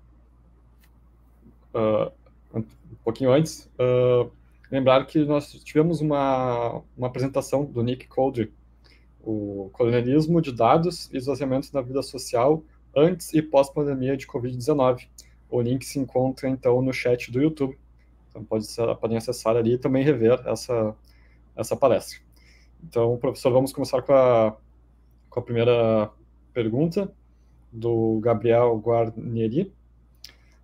uh, 1.76 2.10
um 2.54 2.64
pouquinho 3.04 3.34
antes, 3.34 3.70
uh, 3.78 4.32
lembrar 4.72 5.06
que 5.06 5.26
nós 5.26 5.52
tivemos 5.66 6.00
uma, 6.00 6.82
uma 6.98 7.08
apresentação 7.08 7.66
do 7.66 7.84
Nick 7.84 8.08
Coldry, 8.08 8.54
o 9.22 9.70
colonialismo 9.74 10.42
de 10.42 10.54
dados 10.54 11.10
e 11.12 11.18
esvaziamento 11.18 11.74
da 11.74 11.82
vida 11.82 12.02
social 12.02 12.64
antes 12.96 13.34
e 13.34 13.42
pós-pandemia 13.42 14.16
de 14.16 14.26
Covid-19. 14.28 15.10
O 15.50 15.62
link 15.62 15.84
se 15.86 16.00
encontra, 16.00 16.48
então, 16.48 16.82
no 16.82 16.94
chat 16.94 17.30
do 17.34 17.42
YouTube. 17.42 17.78
Então, 18.30 18.46
pode 18.46 18.66
ser, 18.66 18.96
podem 18.96 19.18
acessar 19.18 19.58
ali 19.58 19.74
e 19.74 19.78
também 19.78 20.06
rever 20.06 20.42
essa, 20.46 20.96
essa 21.54 21.76
palestra. 21.76 22.31
Então, 22.84 23.18
professor, 23.18 23.52
vamos 23.52 23.72
começar 23.72 24.02
com 24.02 24.14
a, 24.14 24.58
com 25.30 25.40
a 25.40 25.44
primeira 25.44 26.12
pergunta 26.54 27.12
do 27.72 28.20
Gabriel 28.22 28.78
Guarnieri. 28.78 29.72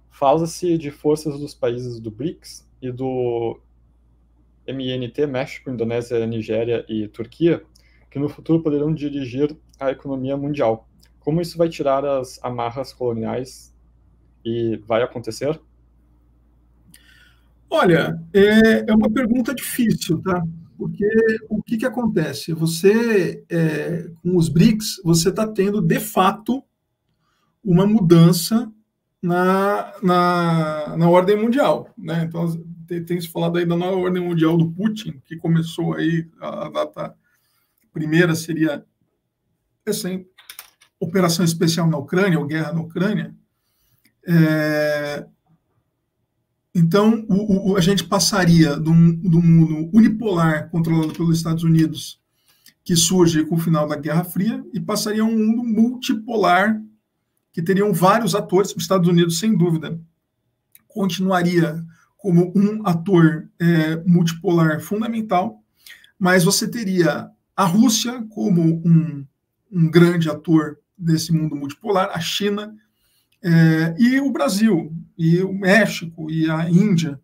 Fala-se 0.10 0.78
de 0.78 0.92
forças 0.92 1.40
dos 1.40 1.54
países 1.54 2.00
do 2.00 2.12
BRICS 2.12 2.68
e 2.82 2.92
do 2.92 3.60
MNT, 4.66 5.28
México, 5.28 5.70
Indonésia, 5.70 6.26
Nigéria 6.26 6.86
e 6.90 7.08
Turquia, 7.08 7.64
que 8.10 8.20
no 8.20 8.28
futuro 8.28 8.62
poderão 8.62 8.94
dirigir 8.94 9.56
a 9.80 9.92
economia 9.92 10.36
mundial. 10.36 10.88
Como 11.20 11.42
isso 11.42 11.58
vai 11.58 11.70
tirar 11.70 12.04
as 12.06 12.40
amarras 12.44 12.92
coloniais 12.94 13.74
e 14.44 14.78
vai 14.86 15.04
acontecer? 15.04 15.60
Olha, 17.70 18.18
é, 18.34 18.90
é 18.90 18.96
uma 18.96 19.10
pergunta 19.10 19.54
difícil, 19.54 20.22
tá? 20.22 20.42
Porque 20.78 21.06
o 21.50 21.62
que, 21.64 21.78
que 21.78 21.86
acontece? 21.86 22.54
Você, 22.54 23.44
é, 23.50 24.10
com 24.22 24.38
os 24.38 24.48
BRICS, 24.48 25.02
você 25.04 25.30
está 25.30 25.48
tendo, 25.48 25.82
de 25.82 26.00
fato, 26.00 26.64
uma 27.64 27.86
mudança 27.88 28.72
na, 29.22 29.92
na, 30.04 30.96
na 30.98 31.10
ordem 31.10 31.36
mundial. 31.36 31.90
Né? 31.98 32.24
Então, 32.24 32.48
tem, 32.88 33.04
tem 33.04 33.20
se 33.20 33.28
falado 33.28 33.58
aí 33.58 33.66
da 33.66 33.76
nova 33.76 33.98
ordem 33.98 34.24
mundial 34.24 34.56
do 34.56 34.72
Putin, 34.72 35.22
que 35.26 35.36
começou 35.36 35.96
aí, 35.96 36.30
a, 36.40 36.68
a 36.68 36.70
data 36.70 37.16
primeira 37.92 38.36
seria 38.36 38.86
essa 39.86 40.10
operação 41.00 41.44
especial 41.44 41.90
na 41.90 41.98
Ucrânia, 41.98 42.40
ou 42.40 42.46
guerra 42.46 42.72
na 42.72 42.82
Ucrânia. 42.82 43.36
É, 44.28 45.26
então, 46.80 47.26
o, 47.28 47.72
o, 47.72 47.76
a 47.76 47.82
gente 47.82 48.04
passaria 48.04 48.80
de 48.80 48.88
um 48.88 49.42
mundo 49.42 49.90
unipolar 49.92 50.70
controlado 50.70 51.12
pelos 51.12 51.36
Estados 51.36 51.64
Unidos, 51.64 52.22
que 52.84 52.96
surge 52.96 53.44
com 53.46 53.56
o 53.56 53.60
final 53.60 53.88
da 53.88 53.96
Guerra 53.96 54.24
Fria 54.24 54.64
e 54.72 54.80
passaria 54.80 55.24
a 55.24 55.26
um 55.26 55.36
mundo 55.36 55.64
multipolar 55.64 56.80
que 57.52 57.64
teriam 57.64 57.92
vários 57.92 58.36
atores. 58.36 58.76
Os 58.76 58.84
Estados 58.84 59.10
Unidos, 59.10 59.40
sem 59.40 59.58
dúvida, 59.58 60.00
continuaria 60.88 61.84
como 62.16 62.54
um 62.56 62.86
ator 62.86 63.50
é, 63.60 63.96
multipolar 64.06 64.80
fundamental, 64.80 65.64
mas 66.20 66.44
você 66.44 66.68
teria 66.68 67.28
a 67.56 67.66
Rússia 67.66 68.24
como 68.30 68.84
um, 68.86 69.26
um 69.72 69.90
grande 69.90 70.30
ator 70.30 70.78
desse 70.96 71.34
mundo 71.34 71.56
multipolar, 71.56 72.12
a 72.14 72.20
China 72.20 72.76
é, 73.44 73.96
e 73.98 74.20
o 74.20 74.32
Brasil, 74.32 74.96
e 75.18 75.42
o 75.42 75.54
México 75.54 76.30
e 76.30 76.50
a 76.50 76.70
Índia 76.70 77.20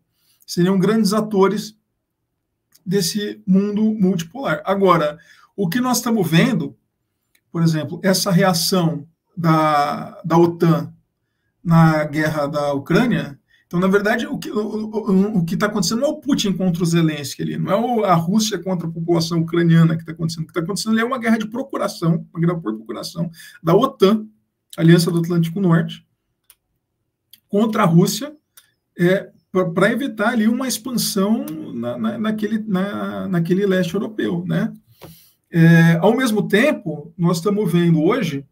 seriam 0.46 0.78
grandes 0.78 1.12
atores 1.12 1.76
desse 2.84 3.42
mundo 3.46 3.82
multipolar. 3.94 4.62
Agora, 4.64 5.18
o 5.56 5.68
que 5.68 5.80
nós 5.80 5.98
estamos 5.98 6.28
vendo, 6.28 6.76
por 7.50 7.62
exemplo, 7.62 8.00
essa 8.02 8.30
reação 8.30 9.06
da, 9.36 10.20
da 10.24 10.36
OTAN 10.36 10.92
na 11.62 12.04
guerra 12.04 12.46
da 12.46 12.72
Ucrânia. 12.72 13.38
Então, 13.66 13.80
na 13.80 13.88
verdade, 13.88 14.26
o 14.26 14.38
que 14.38 14.50
o, 14.50 15.38
o 15.38 15.44
está 15.48 15.66
acontecendo 15.66 16.00
não 16.00 16.08
é 16.08 16.10
o 16.10 16.20
Putin 16.20 16.52
contra 16.52 16.82
o 16.82 16.86
Zelensky 16.86 17.42
ali, 17.42 17.56
não 17.56 18.04
é 18.04 18.08
a 18.08 18.14
Rússia 18.14 18.58
contra 18.58 18.86
a 18.86 18.90
população 18.90 19.40
ucraniana 19.40 19.96
que 19.96 20.02
está 20.02 20.12
acontecendo. 20.12 20.42
O 20.44 20.46
que 20.46 20.50
está 20.50 20.60
acontecendo 20.60 20.98
é 20.98 21.04
uma 21.04 21.18
guerra 21.18 21.38
de 21.38 21.48
procuração, 21.48 22.26
uma 22.32 22.40
guerra 22.40 22.60
por 22.60 22.74
procuração 22.76 23.30
da 23.62 23.74
OTAN, 23.74 24.26
Aliança 24.76 25.10
do 25.10 25.20
Atlântico 25.20 25.60
Norte, 25.60 26.06
contra 27.54 27.84
a 27.84 27.86
Rússia, 27.86 28.34
é, 28.98 29.30
para 29.72 29.92
evitar 29.92 30.30
ali 30.30 30.48
uma 30.48 30.66
expansão 30.66 31.46
na, 31.72 31.96
na, 31.96 32.18
naquele, 32.18 32.58
na, 32.58 33.28
naquele 33.28 33.64
leste 33.64 33.94
europeu, 33.94 34.44
né? 34.44 34.72
É, 35.52 35.96
ao 36.00 36.16
mesmo 36.16 36.48
tempo, 36.48 37.14
nós 37.16 37.36
estamos 37.36 37.70
vendo 37.70 38.02
hoje 38.02 38.44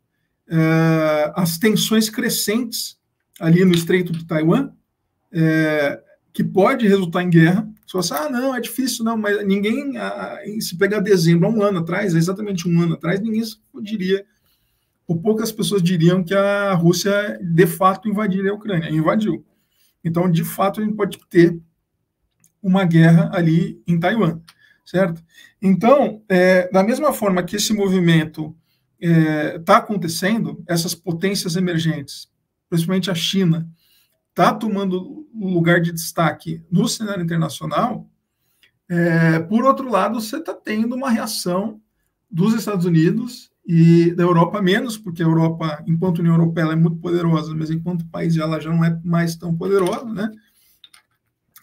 é, 0.48 1.32
as 1.34 1.58
tensões 1.58 2.08
crescentes 2.08 2.96
ali 3.40 3.64
no 3.64 3.74
Estreito 3.74 4.12
de 4.12 4.24
Taiwan, 4.24 4.70
é, 5.32 6.00
que 6.32 6.44
pode 6.44 6.86
resultar 6.86 7.24
em 7.24 7.30
guerra. 7.30 7.68
Você, 7.92 8.14
ah, 8.14 8.30
não, 8.30 8.54
é 8.54 8.60
difícil, 8.60 9.04
não, 9.04 9.16
mas 9.16 9.44
ninguém, 9.44 9.94
se 10.60 10.78
pegar 10.78 11.00
dezembro, 11.00 11.48
há 11.48 11.50
um 11.50 11.60
ano 11.60 11.80
atrás, 11.80 12.14
exatamente 12.14 12.68
um 12.68 12.80
ano 12.80 12.94
atrás, 12.94 13.18
ninguém 13.18 13.42
diria, 13.82 14.24
ou 15.06 15.20
poucas 15.20 15.52
pessoas 15.52 15.82
diriam 15.82 16.22
que 16.22 16.34
a 16.34 16.72
Rússia 16.74 17.38
de 17.42 17.66
fato 17.66 18.08
invadiria 18.08 18.50
a 18.50 18.54
Ucrânia. 18.54 18.90
Invadiu. 18.90 19.44
Então, 20.04 20.30
de 20.30 20.44
fato, 20.44 20.80
a 20.80 20.84
gente 20.84 20.96
pode 20.96 21.18
ter 21.28 21.60
uma 22.62 22.84
guerra 22.84 23.30
ali 23.32 23.82
em 23.86 23.98
Taiwan, 23.98 24.40
certo? 24.84 25.22
Então, 25.60 26.22
é, 26.28 26.70
da 26.70 26.82
mesma 26.82 27.12
forma 27.12 27.42
que 27.42 27.56
esse 27.56 27.72
movimento 27.72 28.56
está 29.00 29.18
é, 29.18 29.58
tá 29.58 29.76
acontecendo, 29.78 30.62
essas 30.66 30.94
potências 30.94 31.56
emergentes, 31.56 32.28
principalmente 32.68 33.10
a 33.10 33.14
China, 33.14 33.68
está 34.30 34.54
tomando 34.54 35.28
lugar 35.34 35.80
de 35.80 35.92
destaque 35.92 36.62
no 36.70 36.88
cenário 36.88 37.24
internacional, 37.24 38.08
é, 38.88 39.38
por 39.40 39.64
outro 39.64 39.88
lado, 39.88 40.20
você 40.20 40.36
está 40.36 40.54
tendo 40.54 40.94
uma 40.94 41.10
reação 41.10 41.80
dos 42.30 42.54
Estados 42.54 42.84
Unidos 42.84 43.51
e 43.66 44.12
da 44.12 44.24
Europa 44.24 44.60
menos, 44.60 44.98
porque 44.98 45.22
a 45.22 45.26
Europa, 45.26 45.82
enquanto 45.86 46.18
União 46.18 46.34
Europeia, 46.34 46.72
é 46.72 46.76
muito 46.76 46.96
poderosa, 46.96 47.54
mas 47.54 47.70
enquanto 47.70 48.06
país 48.08 48.36
ela 48.36 48.60
já 48.60 48.70
não 48.70 48.84
é 48.84 48.98
mais 49.04 49.36
tão 49.36 49.56
poderosa, 49.56 50.06
né? 50.06 50.30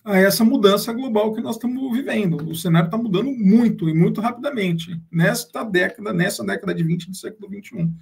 a 0.04 0.18
essa 0.18 0.44
mudança 0.44 0.92
global 0.94 1.34
que 1.34 1.42
nós 1.42 1.56
estamos 1.56 1.96
vivendo. 1.96 2.50
O 2.50 2.56
cenário 2.56 2.88
está 2.88 2.98
mudando 2.98 3.32
muito 3.32 3.90
e 3.90 3.94
muito 3.94 4.22
rapidamente 4.22 5.00
nesta 5.12 5.64
década, 5.64 6.14
nessa 6.14 6.44
década 6.44 6.74
de 6.74 6.84
20 6.84 7.10
do 7.10 7.16
século 7.16 7.50
21, 7.50 7.94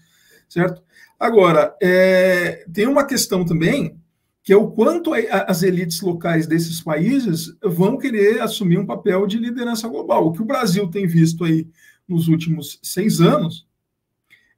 certo? 0.48 0.82
Agora, 1.20 1.76
é, 1.82 2.66
tem 2.72 2.88
uma 2.88 3.06
questão 3.06 3.44
também 3.44 4.00
que 4.44 4.54
é 4.54 4.56
o 4.56 4.72
quanto 4.72 5.12
as 5.14 5.62
elites 5.62 6.00
locais 6.00 6.48
desses 6.48 6.80
países 6.80 7.54
vão 7.62 7.98
querer 7.98 8.40
assumir 8.42 8.78
um 8.78 8.86
papel 8.86 9.28
de 9.28 9.38
liderança 9.38 9.90
global. 9.90 10.28
O 10.28 10.32
que 10.32 10.42
o 10.42 10.46
Brasil 10.46 10.88
tem 10.90 11.06
visto 11.06 11.44
aí 11.44 11.68
nos 12.08 12.30
últimos 12.30 12.80
seis 12.82 13.20
anos 13.20 13.68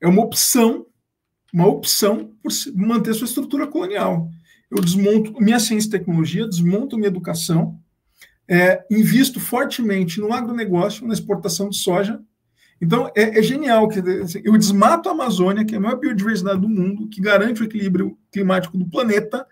é 0.02 0.08
uma 0.08 0.24
opção, 0.24 0.86
uma 1.54 1.68
opção 1.68 2.32
por 2.42 2.52
manter 2.76 3.14
sua 3.14 3.26
estrutura 3.26 3.68
colonial 3.68 4.30
eu 4.70 4.82
desmonto 4.82 5.34
minha 5.42 5.60
ciência 5.60 5.88
e 5.88 5.92
tecnologia, 5.92 6.48
desmonto 6.48 6.96
minha 6.96 7.08
educação, 7.08 7.80
é, 8.48 8.84
invisto 8.90 9.40
fortemente 9.40 10.20
no 10.20 10.32
agronegócio, 10.32 11.08
na 11.08 11.14
exportação 11.14 11.70
de 11.70 11.78
soja. 11.78 12.22
Então, 12.82 13.12
é, 13.16 13.40
é 13.40 13.42
genial 13.42 13.88
que 13.88 14.00
assim, 14.00 14.42
eu 14.44 14.58
desmato 14.58 15.10
a 15.10 15.12
Amazônia, 15.12 15.66
que 15.66 15.74
é 15.74 15.78
a 15.78 15.82
maior 15.82 16.00
biodiversidade 16.00 16.62
do 16.62 16.70
mundo, 16.70 17.10
que 17.10 17.20
garante 17.20 17.62
o 17.62 17.66
equilíbrio 17.66 18.18
climático 18.32 18.78
do 18.78 18.86
planeta. 18.86 19.46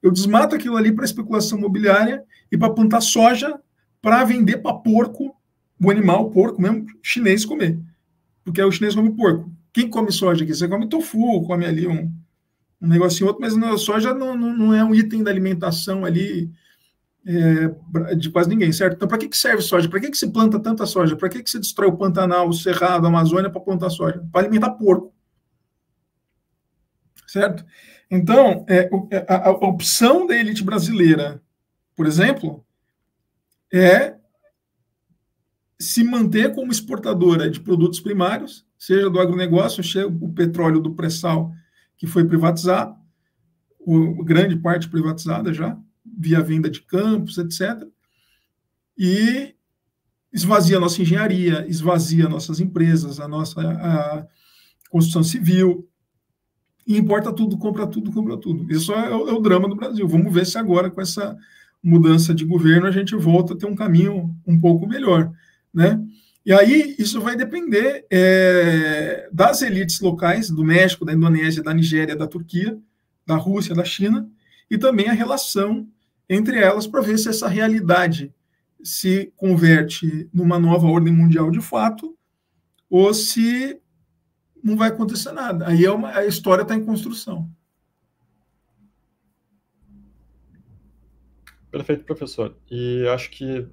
Eu 0.00 0.10
desmato 0.10 0.54
aquilo 0.54 0.76
ali 0.76 0.92
para 0.92 1.04
especulação 1.04 1.58
imobiliária 1.58 2.24
e 2.50 2.56
para 2.56 2.72
plantar 2.72 3.00
soja 3.00 3.58
para 4.00 4.22
vender 4.22 4.58
para 4.58 4.74
porco, 4.74 5.34
o 5.82 5.90
animal, 5.90 6.30
porco 6.30 6.60
mesmo, 6.60 6.84
chinês 7.02 7.44
comer. 7.44 7.78
Porque 8.44 8.60
é 8.60 8.64
o 8.66 8.70
chinês 8.70 8.94
come 8.94 9.10
porco. 9.10 9.50
Quem 9.74 9.90
come 9.90 10.12
soja 10.12 10.44
aqui? 10.44 10.54
Você 10.54 10.68
come 10.68 10.88
tofu, 10.88 11.42
come 11.42 11.66
ali 11.66 11.88
um, 11.88 12.14
um 12.80 12.86
negocinho 12.86 13.26
outro, 13.26 13.42
mas 13.42 13.56
a 13.56 13.76
soja 13.76 14.14
não, 14.14 14.36
não, 14.36 14.56
não, 14.56 14.72
é 14.72 14.84
um 14.84 14.94
item 14.94 15.24
da 15.24 15.32
alimentação 15.32 16.04
ali 16.04 16.48
é, 17.26 18.14
de 18.14 18.30
quase 18.30 18.48
ninguém, 18.48 18.70
certo? 18.70 18.94
Então, 18.94 19.08
para 19.08 19.18
que, 19.18 19.28
que 19.28 19.36
serve 19.36 19.62
soja? 19.62 19.88
Para 19.88 19.98
que, 19.98 20.12
que 20.12 20.16
se 20.16 20.30
planta 20.30 20.60
tanta 20.60 20.86
soja? 20.86 21.16
Para 21.16 21.28
que, 21.28 21.42
que 21.42 21.50
se 21.50 21.58
destrói 21.58 21.88
o 21.88 21.96
Pantanal, 21.96 22.48
o 22.48 22.54
Cerrado, 22.54 23.04
a 23.04 23.08
Amazônia 23.08 23.50
para 23.50 23.60
plantar 23.60 23.90
soja? 23.90 24.24
Para 24.30 24.42
alimentar 24.42 24.70
porco. 24.70 25.12
Certo? 27.26 27.64
Então, 28.08 28.64
é, 28.68 28.88
é, 29.10 29.26
a, 29.28 29.48
a 29.48 29.50
opção 29.50 30.24
da 30.24 30.36
elite 30.36 30.62
brasileira, 30.62 31.42
por 31.96 32.06
exemplo, 32.06 32.64
é 33.72 34.14
se 35.80 36.04
manter 36.04 36.54
como 36.54 36.70
exportadora 36.70 37.50
de 37.50 37.58
produtos 37.58 37.98
primários, 37.98 38.64
seja 38.84 39.08
do 39.08 39.18
agronegócio, 39.18 39.82
seja 39.82 40.06
o 40.06 40.32
petróleo 40.32 40.80
do 40.80 40.94
pré-sal 40.94 41.52
que 41.96 42.06
foi 42.06 42.24
privatizado, 42.24 42.94
o, 43.78 44.22
grande 44.22 44.56
parte 44.56 44.88
privatizada 44.88 45.54
já, 45.54 45.78
via 46.04 46.42
venda 46.42 46.68
de 46.68 46.82
campos, 46.82 47.38
etc. 47.38 47.82
E 48.96 49.54
esvazia 50.32 50.76
a 50.76 50.80
nossa 50.80 51.00
engenharia, 51.00 51.66
esvazia 51.66 52.28
nossas 52.28 52.60
empresas, 52.60 53.20
a 53.20 53.28
nossa 53.28 53.60
a 53.60 54.26
construção 54.90 55.22
civil, 55.22 55.88
e 56.86 56.98
importa 56.98 57.32
tudo, 57.32 57.56
compra 57.56 57.86
tudo, 57.86 58.12
compra 58.12 58.36
tudo. 58.36 58.70
Isso 58.70 58.92
é 58.92 59.16
o, 59.16 59.28
é 59.28 59.32
o, 59.32 59.40
drama 59.40 59.66
do 59.66 59.76
Brasil. 59.76 60.06
Vamos 60.06 60.32
ver 60.32 60.44
se 60.44 60.58
agora, 60.58 60.90
com 60.90 61.00
essa 61.00 61.34
mudança 61.82 62.34
de 62.34 62.44
governo, 62.44 62.86
a 62.86 62.90
gente 62.90 63.16
volta 63.16 63.54
a 63.54 63.56
ter 63.56 63.66
um 63.66 63.74
caminho 63.74 64.36
um 64.46 64.60
pouco 64.60 64.86
melhor, 64.86 65.32
né? 65.72 65.98
E 66.44 66.52
aí 66.52 66.94
isso 66.98 67.20
vai 67.20 67.36
depender 67.36 68.06
é, 68.10 69.28
das 69.32 69.62
elites 69.62 70.00
locais 70.00 70.50
do 70.50 70.62
México, 70.62 71.04
da 71.04 71.12
Indonésia, 71.12 71.62
da 71.62 71.72
Nigéria, 71.72 72.14
da 72.14 72.26
Turquia, 72.26 72.78
da 73.26 73.36
Rússia, 73.36 73.74
da 73.74 73.84
China, 73.84 74.28
e 74.70 74.76
também 74.76 75.08
a 75.08 75.14
relação 75.14 75.88
entre 76.28 76.58
elas 76.58 76.86
para 76.86 77.00
ver 77.00 77.18
se 77.18 77.28
essa 77.28 77.48
realidade 77.48 78.34
se 78.82 79.32
converte 79.36 80.28
numa 80.32 80.58
nova 80.58 80.86
ordem 80.86 81.12
mundial 81.12 81.50
de 81.50 81.60
fato 81.60 82.14
ou 82.90 83.14
se 83.14 83.80
não 84.62 84.76
vai 84.76 84.90
acontecer 84.90 85.32
nada. 85.32 85.66
Aí 85.66 85.84
é 85.84 85.90
uma, 85.90 86.10
a 86.10 86.26
história 86.26 86.62
está 86.62 86.74
em 86.74 86.84
construção. 86.84 87.50
Perfeito, 91.70 92.04
professor. 92.04 92.56
E 92.70 93.06
acho 93.08 93.30
que 93.30 93.66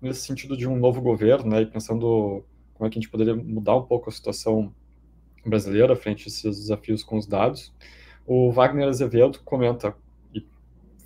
nesse 0.00 0.20
sentido 0.22 0.56
de 0.56 0.68
um 0.68 0.76
novo 0.76 1.00
governo, 1.00 1.50
né, 1.50 1.62
e 1.62 1.66
pensando 1.66 2.44
como 2.74 2.86
é 2.86 2.90
que 2.90 2.98
a 2.98 3.00
gente 3.00 3.10
poderia 3.10 3.34
mudar 3.34 3.76
um 3.76 3.82
pouco 3.82 4.08
a 4.08 4.12
situação 4.12 4.72
brasileira 5.44 5.96
frente 5.96 6.24
a 6.24 6.28
esses 6.28 6.58
desafios 6.58 7.02
com 7.02 7.16
os 7.16 7.26
dados, 7.26 7.72
o 8.26 8.50
Wagner 8.50 8.88
Azevedo 8.88 9.40
comenta 9.44 9.94
e 10.34 10.44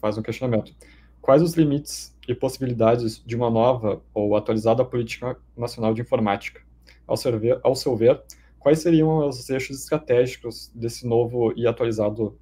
faz 0.01 0.17
um 0.17 0.23
questionamento. 0.23 0.75
Quais 1.21 1.43
os 1.43 1.55
limites 1.55 2.17
e 2.27 2.35
possibilidades 2.35 3.23
de 3.25 3.37
uma 3.37 3.51
nova 3.51 4.03
ou 4.15 4.35
atualizada 4.35 4.85
política 4.85 5.37
nacional 5.57 5.93
de 5.93 6.01
informática? 6.01 6.63
Ao 7.07 7.17
seu 7.17 7.39
ver, 7.39 7.61
ao 7.63 7.77
seu 7.77 7.97
ver 7.97 8.23
quais 8.59 8.79
seriam 8.81 9.29
os 9.29 9.49
eixos 9.51 9.81
estratégicos 9.81 10.71
desse 10.75 11.07
novo 11.07 11.53
e 11.57 11.67
atualizado 11.67 12.39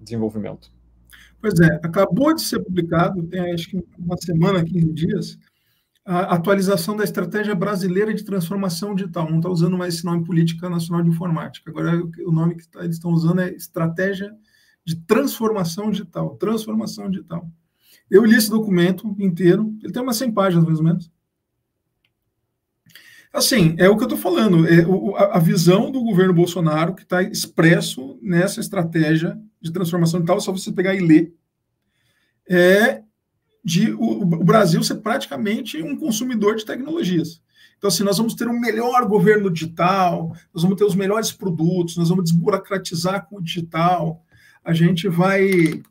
desenvolvimento? 0.00 0.70
Pois 1.40 1.58
é, 1.60 1.74
acabou 1.82 2.34
de 2.34 2.42
ser 2.42 2.60
publicado, 2.60 3.22
tem 3.24 3.52
acho 3.52 3.70
que 3.70 3.84
uma 3.98 4.16
semana, 4.16 4.64
15 4.64 4.92
dias, 4.92 5.38
a 6.04 6.34
atualização 6.34 6.96
da 6.96 7.04
estratégia 7.04 7.54
brasileira 7.54 8.12
de 8.12 8.24
transformação 8.24 8.94
digital. 8.94 9.30
Não 9.30 9.38
está 9.38 9.48
usando 9.48 9.78
mais 9.78 9.94
esse 9.94 10.04
nome 10.04 10.24
Política 10.24 10.68
Nacional 10.68 11.02
de 11.02 11.10
Informática. 11.10 11.70
Agora, 11.70 12.02
o 12.26 12.32
nome 12.32 12.56
que 12.56 12.68
tá, 12.68 12.82
eles 12.82 12.96
estão 12.96 13.12
usando 13.12 13.40
é 13.40 13.50
Estratégia 13.50 14.34
de 14.84 14.96
Transformação 14.96 15.90
Digital. 15.90 16.36
Transformação 16.36 17.08
Digital. 17.08 17.48
Eu 18.10 18.24
li 18.24 18.36
esse 18.36 18.50
documento 18.50 19.14
inteiro. 19.18 19.74
Ele 19.82 19.92
tem 19.92 20.02
umas 20.02 20.16
100 20.16 20.32
páginas, 20.32 20.64
mais 20.64 20.78
ou 20.78 20.84
menos. 20.84 21.10
Assim, 23.32 23.74
é 23.78 23.88
o 23.88 23.96
que 23.96 24.02
eu 24.02 24.08
estou 24.08 24.18
falando, 24.18 24.66
é 24.68 24.84
a 25.30 25.38
visão 25.38 25.90
do 25.90 26.02
governo 26.02 26.34
Bolsonaro 26.34 26.94
que 26.94 27.02
está 27.02 27.22
expresso 27.22 28.18
nessa 28.20 28.60
estratégia 28.60 29.40
de 29.58 29.72
transformação 29.72 30.20
digital, 30.20 30.38
só 30.38 30.52
você 30.52 30.70
pegar 30.70 30.94
e 30.94 31.00
ler, 31.00 31.34
é 32.46 33.02
de 33.64 33.92
o, 33.92 34.22
o 34.22 34.44
Brasil 34.44 34.82
ser 34.82 34.96
praticamente 34.96 35.82
um 35.82 35.96
consumidor 35.96 36.56
de 36.56 36.64
tecnologias. 36.64 37.40
Então, 37.78 37.88
assim, 37.88 38.04
nós 38.04 38.16
vamos 38.16 38.34
ter 38.34 38.46
um 38.46 38.60
melhor 38.60 39.06
governo 39.06 39.50
digital, 39.50 40.36
nós 40.54 40.62
vamos 40.62 40.78
ter 40.78 40.84
os 40.84 40.94
melhores 40.94 41.32
produtos, 41.32 41.96
nós 41.96 42.08
vamos 42.08 42.24
desburocratizar 42.24 43.26
com 43.26 43.36
o 43.36 43.42
digital, 43.42 44.24
a 44.64 44.72
gente 44.72 45.08
vai 45.08 45.82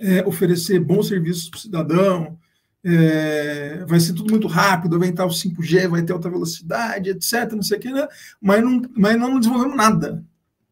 é, 0.00 0.26
oferecer 0.26 0.80
bons 0.80 1.08
serviços 1.08 1.48
para 1.48 1.58
o 1.58 1.60
cidadão, 1.60 2.38
é, 2.84 3.84
vai 3.86 3.98
ser 4.00 4.12
tudo 4.12 4.30
muito 4.30 4.46
rápido, 4.46 4.98
vai 4.98 5.08
entrar 5.08 5.26
o 5.26 5.30
5G, 5.30 5.88
vai 5.88 6.02
ter 6.02 6.12
alta 6.12 6.30
velocidade, 6.30 7.10
etc, 7.10 7.52
não 7.52 7.62
sei 7.62 7.78
o 7.78 7.80
que, 7.80 7.90
né? 7.92 8.06
mas, 8.40 8.62
não, 8.62 8.82
mas 8.96 9.16
não 9.18 9.38
desenvolvemos 9.38 9.76
nada. 9.76 10.24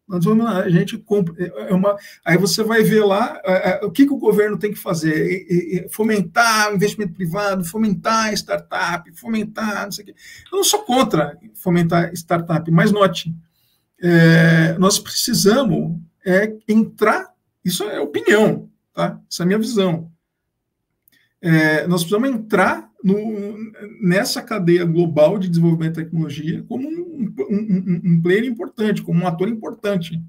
Nós 0.07 0.23
vamos, 0.23 0.45
a 0.45 0.69
gente 0.69 0.97
compra. 0.99 1.33
É, 1.43 1.71
é 1.71 1.73
uma, 1.73 1.97
aí 2.23 2.37
você 2.37 2.63
vai 2.63 2.83
ver 2.83 3.03
lá 3.03 3.41
é, 3.43 3.69
é, 3.69 3.85
o 3.85 3.91
que, 3.91 4.05
que 4.05 4.13
o 4.13 4.17
governo 4.17 4.57
tem 4.57 4.71
que 4.71 4.77
fazer: 4.77 5.87
fomentar 5.89 6.71
o 6.71 6.75
investimento 6.75 7.13
privado, 7.13 7.65
fomentar 7.65 8.31
startup, 8.33 9.11
fomentar 9.13 9.85
não 9.85 9.91
sei 9.91 10.03
o 10.03 10.07
quê. 10.07 10.15
Eu 10.51 10.57
não 10.57 10.63
sou 10.63 10.83
contra 10.83 11.37
fomentar 11.55 12.13
startup, 12.13 12.69
mas 12.69 12.91
note, 12.91 13.33
é, 13.99 14.77
nós 14.77 14.99
precisamos 14.99 15.99
é, 16.25 16.53
entrar. 16.67 17.33
Isso 17.63 17.83
é 17.83 17.99
opinião, 17.99 18.69
tá? 18.93 19.19
Essa 19.31 19.41
é 19.41 19.43
a 19.43 19.47
minha 19.47 19.57
visão. 19.57 20.11
nós 21.87 22.03
precisamos 22.03 22.29
entrar 22.29 22.91
no, 23.05 23.55
nessa 24.01 24.41
cadeia 24.41 24.83
global 24.83 25.37
de 25.37 25.47
desenvolvimento 25.47 25.95
de 25.95 26.03
tecnologia 26.03 26.63
como 26.67 26.87
um 26.87 27.05
um, 27.49 28.01
um, 28.03 28.21
player 28.21 28.45
importante, 28.45 29.01
como 29.01 29.21
um 29.21 29.27
ator 29.27 29.47
importante. 29.47 30.21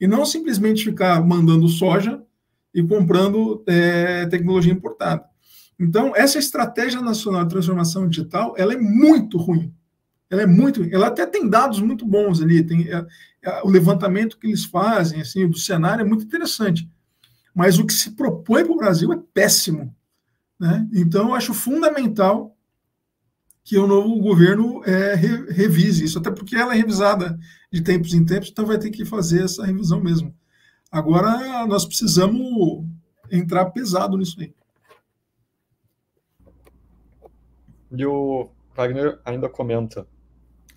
E 0.00 0.06
não 0.06 0.24
simplesmente 0.24 0.84
ficar 0.84 1.24
mandando 1.24 1.68
soja 1.68 2.22
e 2.74 2.82
comprando 2.82 3.62
é, 3.66 4.26
tecnologia 4.26 4.72
importada. 4.72 5.24
Então, 5.78 6.14
essa 6.14 6.38
estratégia 6.38 7.00
nacional 7.00 7.44
de 7.44 7.50
transformação 7.50 8.08
digital, 8.08 8.54
ela 8.56 8.74
é 8.74 8.78
muito 8.78 9.38
ruim. 9.38 9.72
Ela 10.28 10.42
é 10.42 10.46
muito, 10.46 10.82
ela 10.92 11.08
até 11.08 11.26
tem 11.26 11.48
dados 11.48 11.80
muito 11.80 12.06
bons 12.06 12.40
ali, 12.40 12.62
tem 12.62 12.88
é, 12.88 13.04
é, 13.42 13.62
o 13.64 13.68
levantamento 13.68 14.38
que 14.38 14.46
eles 14.46 14.64
fazem, 14.64 15.20
assim, 15.20 15.48
do 15.48 15.58
cenário 15.58 16.02
é 16.02 16.04
muito 16.04 16.24
interessante. 16.24 16.88
Mas 17.52 17.78
o 17.78 17.84
que 17.84 17.92
se 17.92 18.12
propõe 18.12 18.62
para 18.64 18.72
o 18.72 18.76
Brasil 18.76 19.12
é 19.12 19.18
péssimo. 19.34 19.94
Né? 20.60 20.86
Então, 20.92 21.28
eu 21.28 21.34
acho 21.34 21.54
fundamental 21.54 22.54
que 23.64 23.78
o 23.78 23.86
novo 23.86 24.20
governo 24.20 24.84
é, 24.84 25.14
revise 25.14 26.04
isso, 26.04 26.18
até 26.18 26.30
porque 26.30 26.54
ela 26.54 26.74
é 26.74 26.76
revisada 26.76 27.38
de 27.72 27.80
tempos 27.80 28.12
em 28.12 28.24
tempos, 28.24 28.50
então 28.50 28.66
vai 28.66 28.78
ter 28.78 28.90
que 28.90 29.04
fazer 29.04 29.44
essa 29.44 29.64
revisão 29.64 30.00
mesmo. 30.00 30.34
Agora, 30.92 31.66
nós 31.66 31.86
precisamos 31.86 32.84
entrar 33.30 33.66
pesado 33.66 34.18
nisso 34.18 34.38
aí. 34.40 34.52
E 37.92 38.04
o 38.04 38.50
Wagner 38.74 39.18
ainda 39.24 39.48
comenta, 39.48 40.06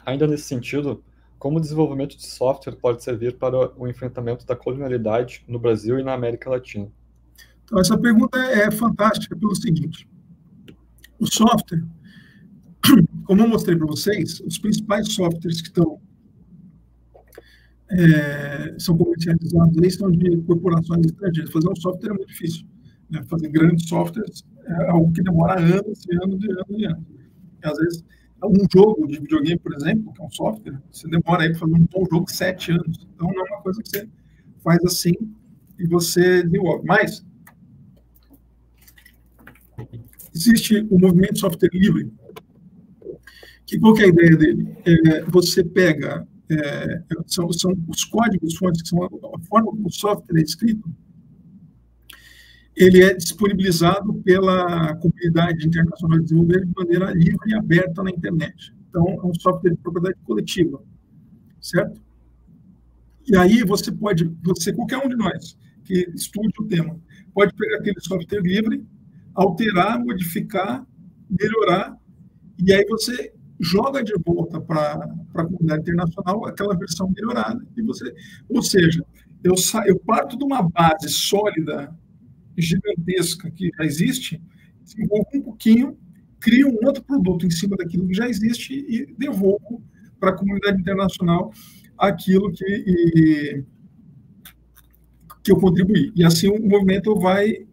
ainda 0.06 0.28
nesse 0.28 0.44
sentido, 0.44 1.04
como 1.38 1.58
o 1.58 1.62
desenvolvimento 1.62 2.16
de 2.16 2.26
software 2.26 2.76
pode 2.76 3.04
servir 3.04 3.38
para 3.38 3.78
o 3.78 3.88
enfrentamento 3.88 4.46
da 4.46 4.56
colonialidade 4.56 5.44
no 5.48 5.60
Brasil 5.60 6.00
e 6.00 6.04
na 6.04 6.14
América 6.14 6.50
Latina? 6.50 6.90
Então, 7.74 7.82
essa 7.82 7.98
pergunta 7.98 8.38
é 8.38 8.70
fantástica 8.70 9.36
pelo 9.36 9.56
seguinte: 9.56 10.08
o 11.18 11.26
software 11.26 11.84
como 13.26 13.42
eu 13.42 13.48
mostrei 13.48 13.76
para 13.76 13.88
vocês, 13.88 14.40
os 14.42 14.60
principais 14.60 15.12
softwares 15.12 15.60
que 15.60 15.70
estão 15.70 16.00
é, 17.90 18.76
são 18.78 18.96
comercializados 18.96 19.76
aí 19.82 19.90
são 19.90 20.12
de 20.12 20.38
corporações 20.44 21.08
estrangeiras. 21.08 21.52
Fazer 21.52 21.68
um 21.68 21.76
software 21.76 22.12
é 22.12 22.14
muito 22.14 22.28
difícil. 22.28 22.68
Né? 23.10 23.24
Fazer 23.24 23.50
grandes 23.50 23.90
softwares 23.90 24.44
é 24.68 24.90
algo 24.92 25.12
que 25.12 25.24
demora 25.24 25.60
anos 25.60 26.06
e 26.08 26.16
anos 26.24 26.44
e 26.44 26.52
anos 26.52 26.66
e 26.78 26.86
anos. 26.86 27.04
E, 27.64 27.68
às 27.68 27.78
vezes, 27.80 28.06
um 28.44 28.68
jogo 28.72 29.08
de 29.08 29.20
videogame, 29.20 29.58
por 29.58 29.74
exemplo, 29.74 30.14
que 30.14 30.22
é 30.22 30.26
um 30.26 30.30
software, 30.30 30.80
você 30.92 31.08
demora 31.08 31.42
aí 31.42 31.50
para 31.50 31.60
fazer 31.60 31.74
um 31.74 31.88
bom 31.92 32.06
jogo 32.12 32.30
sete 32.30 32.72
anos. 32.72 33.08
Então, 33.16 33.32
não 33.34 33.48
é 33.48 33.50
uma 33.50 33.62
coisa 33.64 33.82
que 33.82 33.90
você 33.90 34.08
faz 34.64 34.78
assim 34.86 35.14
e 35.80 35.88
você 35.88 36.44
desenvolve. 36.44 36.86
Mas, 36.86 37.26
existe 40.34 40.86
o 40.90 41.00
movimento 41.00 41.40
software 41.40 41.70
livre, 41.74 42.12
que, 43.66 43.80
qual 43.80 43.94
que 43.94 44.02
é 44.02 44.06
a 44.06 44.10
ideia 44.10 44.36
dele? 44.36 44.76
É, 44.86 45.24
você 45.24 45.64
pega, 45.64 46.28
é, 46.50 47.02
são, 47.28 47.52
são 47.52 47.74
os 47.88 48.04
códigos 48.06 48.56
fontes, 48.56 48.82
que 48.82 48.90
são 48.90 49.04
a, 49.04 49.08
a 49.08 49.40
forma 49.48 49.72
como 49.72 49.88
o 49.88 49.92
software 49.92 50.40
é 50.40 50.44
escrito, 50.44 50.90
ele 52.76 53.04
é 53.04 53.14
disponibilizado 53.14 54.14
pela 54.16 54.96
comunidade 54.96 55.66
internacional 55.66 56.18
de 56.18 56.24
desenvolvimento 56.26 56.68
de 56.68 56.74
maneira 56.76 57.12
livre 57.14 57.52
e 57.52 57.56
aberta 57.56 58.02
na 58.04 58.10
internet. 58.10 58.74
Então, 58.90 59.08
é 59.08 59.26
um 59.26 59.34
software 59.36 59.72
de 59.72 59.78
propriedade 59.78 60.18
coletiva, 60.24 60.82
certo? 61.62 62.02
E 63.28 63.38
aí 63.38 63.64
você 63.64 63.92
pode, 63.92 64.26
você 64.44 64.74
qualquer 64.74 64.98
um 64.98 65.08
de 65.08 65.16
nós 65.16 65.58
que 65.84 66.10
estude 66.16 66.54
o 66.60 66.66
tema, 66.66 67.00
pode 67.34 67.54
pegar 67.54 67.78
aquele 67.78 68.00
software 68.00 68.42
livre, 68.42 68.86
alterar, 69.34 70.00
modificar, 70.00 70.86
melhorar, 71.30 71.98
e 72.60 72.74
aí 72.74 72.86
você 72.88 73.34
joga 73.60 74.04
de 74.04 74.14
volta 74.26 74.60
para 74.60 74.94
a 75.36 75.46
comunidade 75.46 75.82
internacional 75.82 76.46
aquela 76.46 76.78
versão 76.78 77.12
melhorada. 77.16 77.66
E 77.76 77.82
você, 77.82 78.14
ou 78.50 78.62
seja, 78.62 79.04
eu, 79.44 79.56
sa, 79.58 79.86
eu 79.88 79.98
parto 80.00 80.38
de 80.38 80.44
uma 80.44 80.62
base 80.62 81.10
sólida, 81.10 81.94
gigantesca 82.58 83.50
que 83.50 83.72
já 83.78 83.84
existe, 83.84 84.42
desenvolvo 84.84 85.28
um 85.34 85.42
pouquinho, 85.42 85.98
crio 86.40 86.70
um 86.70 86.86
outro 86.86 87.04
produto 87.04 87.46
em 87.46 87.50
cima 87.50 87.76
daquilo 87.78 88.08
que 88.08 88.14
já 88.14 88.28
existe 88.28 88.74
e 88.74 89.06
devolvo 89.18 89.84
para 90.20 90.32
a 90.32 90.38
comunidade 90.38 90.80
internacional 90.80 91.52
aquilo 91.98 92.52
que, 92.52 92.66
e, 92.66 93.64
que 95.44 95.52
eu 95.52 95.58
contribuí. 95.58 96.12
E 96.16 96.24
assim 96.24 96.48
o 96.48 96.62
movimento 96.62 97.16
vai, 97.16 97.66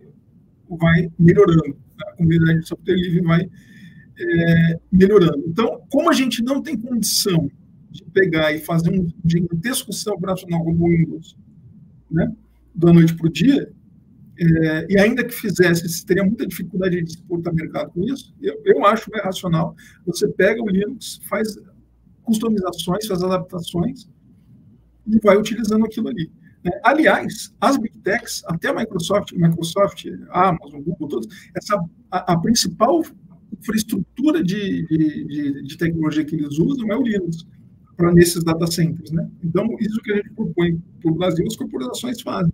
vai 0.76 1.10
melhorando. 1.18 1.76
A 2.06 2.12
comunidade 2.12 2.60
de 2.60 2.68
software 2.68 2.94
livre 2.94 3.20
vai 3.22 3.48
é, 4.18 4.80
melhorando. 4.90 5.44
Então, 5.46 5.82
como 5.90 6.10
a 6.10 6.12
gente 6.12 6.42
não 6.42 6.62
tem 6.62 6.78
condição 6.78 7.50
de 7.90 8.04
pegar 8.04 8.52
e 8.52 8.60
fazer 8.60 8.90
um 8.90 9.08
gigantesco 9.24 9.92
sistema 9.92 10.16
operacional 10.16 10.62
como 10.64 10.86
o 10.86 10.88
Windows, 10.88 11.36
né, 12.10 12.32
da 12.74 12.92
noite 12.92 13.14
para 13.14 13.26
o 13.26 13.32
dia, 13.32 13.72
é, 14.38 14.86
e 14.88 14.98
ainda 14.98 15.22
que 15.24 15.34
fizesse, 15.34 15.86
você 15.86 16.06
teria 16.06 16.24
muita 16.24 16.46
dificuldade 16.46 16.96
de 16.96 17.02
disputar 17.02 17.52
mercado 17.52 17.90
com 17.90 18.02
isso, 18.04 18.34
eu, 18.40 18.60
eu 18.64 18.86
acho 18.86 19.10
mais 19.10 19.24
racional. 19.24 19.74
Você 20.06 20.28
pega 20.28 20.62
o 20.62 20.68
Linux, 20.68 21.20
faz 21.28 21.58
customizações, 22.22 23.06
faz 23.06 23.22
adaptações 23.22 24.08
e 25.06 25.18
vai 25.18 25.36
utilizando 25.36 25.84
aquilo 25.84 26.08
ali. 26.08 26.30
Né? 26.64 26.70
Aliás, 26.84 27.54
as 27.60 27.76
Big 27.76 27.98
Techs, 27.98 28.42
até 28.46 28.68
a 28.68 28.74
Microsoft, 28.74 29.32
Microsoft, 29.32 30.06
a 30.30 30.48
Amazon, 30.48 30.82
Google, 30.82 31.08
todos, 31.08 31.28
essa, 31.56 31.76
a, 32.10 32.32
a 32.32 32.38
principal 32.38 33.02
infraestrutura 33.58 34.42
de, 34.42 34.86
de, 34.86 35.62
de, 35.62 35.76
tecnologia 35.76 36.24
que 36.24 36.36
eles 36.36 36.58
usam 36.58 36.90
é 36.90 36.96
o 36.96 37.02
Linux 37.02 37.46
para 37.96 38.12
nesses 38.12 38.42
data 38.42 38.66
centers, 38.66 39.10
né? 39.10 39.28
Então, 39.44 39.66
isso 39.80 40.00
que 40.00 40.12
a 40.12 40.16
gente 40.16 40.30
propõe 40.30 40.80
para 41.02 41.10
o 41.10 41.14
Brasil, 41.14 41.44
as 41.46 41.56
corporações 41.56 42.20
fazem. 42.22 42.52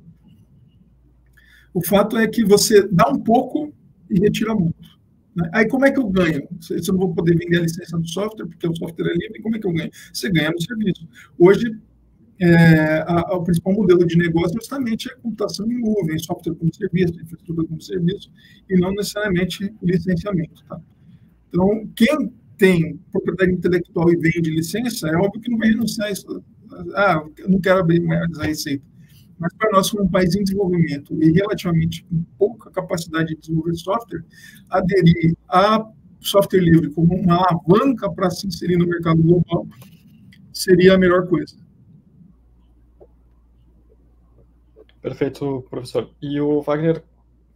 O 1.72 1.84
fato 1.84 2.16
é 2.16 2.26
que 2.26 2.44
você 2.44 2.88
dá 2.88 3.08
um 3.10 3.18
pouco 3.18 3.72
e 4.10 4.18
retira 4.18 4.54
muito. 4.54 4.96
Né? 5.36 5.48
Aí, 5.52 5.68
como 5.68 5.84
é 5.84 5.92
que 5.92 6.00
eu 6.00 6.08
ganho? 6.08 6.48
Se 6.60 6.74
eu 6.74 6.94
não 6.94 7.00
vou 7.00 7.14
poder 7.14 7.36
vender 7.36 7.58
a 7.58 7.62
licença 7.62 7.98
do 7.98 8.08
software, 8.08 8.46
porque 8.46 8.66
o 8.66 8.74
software 8.74 9.10
é 9.10 9.14
livre, 9.14 9.42
como 9.42 9.56
é 9.56 9.58
que 9.58 9.66
eu 9.66 9.72
ganho? 9.72 9.90
Você 10.12 10.30
ganha 10.30 10.50
no 10.50 10.60
serviço. 10.60 11.06
Hoje, 11.38 11.78
é, 12.40 13.04
a, 13.06 13.34
o 13.34 13.42
principal 13.42 13.72
modelo 13.72 14.06
de 14.06 14.16
negócio 14.16 14.54
justamente 14.54 15.10
é 15.10 15.14
computação 15.16 15.70
em 15.70 15.80
nuvem, 15.80 16.18
software 16.18 16.54
como 16.54 16.74
serviço, 16.74 17.14
infraestrutura 17.14 17.66
como 17.66 17.80
serviço, 17.80 18.30
e 18.68 18.78
não 18.78 18.92
necessariamente 18.92 19.72
licenciamento. 19.82 20.64
Tá? 20.68 20.80
Então, 21.48 21.88
quem 21.94 22.32
tem 22.58 22.98
propriedade 23.12 23.52
intelectual 23.52 24.10
e 24.10 24.16
vende 24.16 24.50
licença, 24.50 25.08
é 25.08 25.16
óbvio 25.16 25.40
que 25.40 25.50
não 25.50 25.58
vai 25.58 25.68
renunciar 25.68 26.08
a 26.08 26.10
isso. 26.10 26.44
Ah, 26.94 27.24
eu 27.38 27.48
não 27.48 27.60
quero 27.60 27.80
abrir 27.80 28.00
mais 28.00 28.38
a 28.38 28.44
receita. 28.44 28.84
Mas 29.38 29.54
para 29.54 29.70
nós, 29.70 29.90
como 29.90 30.04
um 30.04 30.08
país 30.08 30.34
em 30.34 30.42
desenvolvimento 30.42 31.14
e 31.22 31.30
relativamente 31.30 32.04
com 32.04 32.22
pouca 32.38 32.70
capacidade 32.70 33.34
de 33.34 33.40
desenvolver 33.40 33.74
software, 33.74 34.24
aderir 34.70 35.34
a 35.48 35.86
software 36.20 36.60
livre 36.60 36.90
como 36.90 37.14
uma 37.14 37.36
alavanca 37.36 38.10
para 38.10 38.30
se 38.30 38.46
inserir 38.46 38.76
no 38.76 38.86
mercado 38.86 39.22
global 39.22 39.66
seria 40.52 40.94
a 40.94 40.98
melhor 40.98 41.28
coisa. 41.28 41.54
Perfeito, 45.06 45.64
professor. 45.70 46.10
E 46.20 46.40
o 46.40 46.60
Wagner 46.62 47.00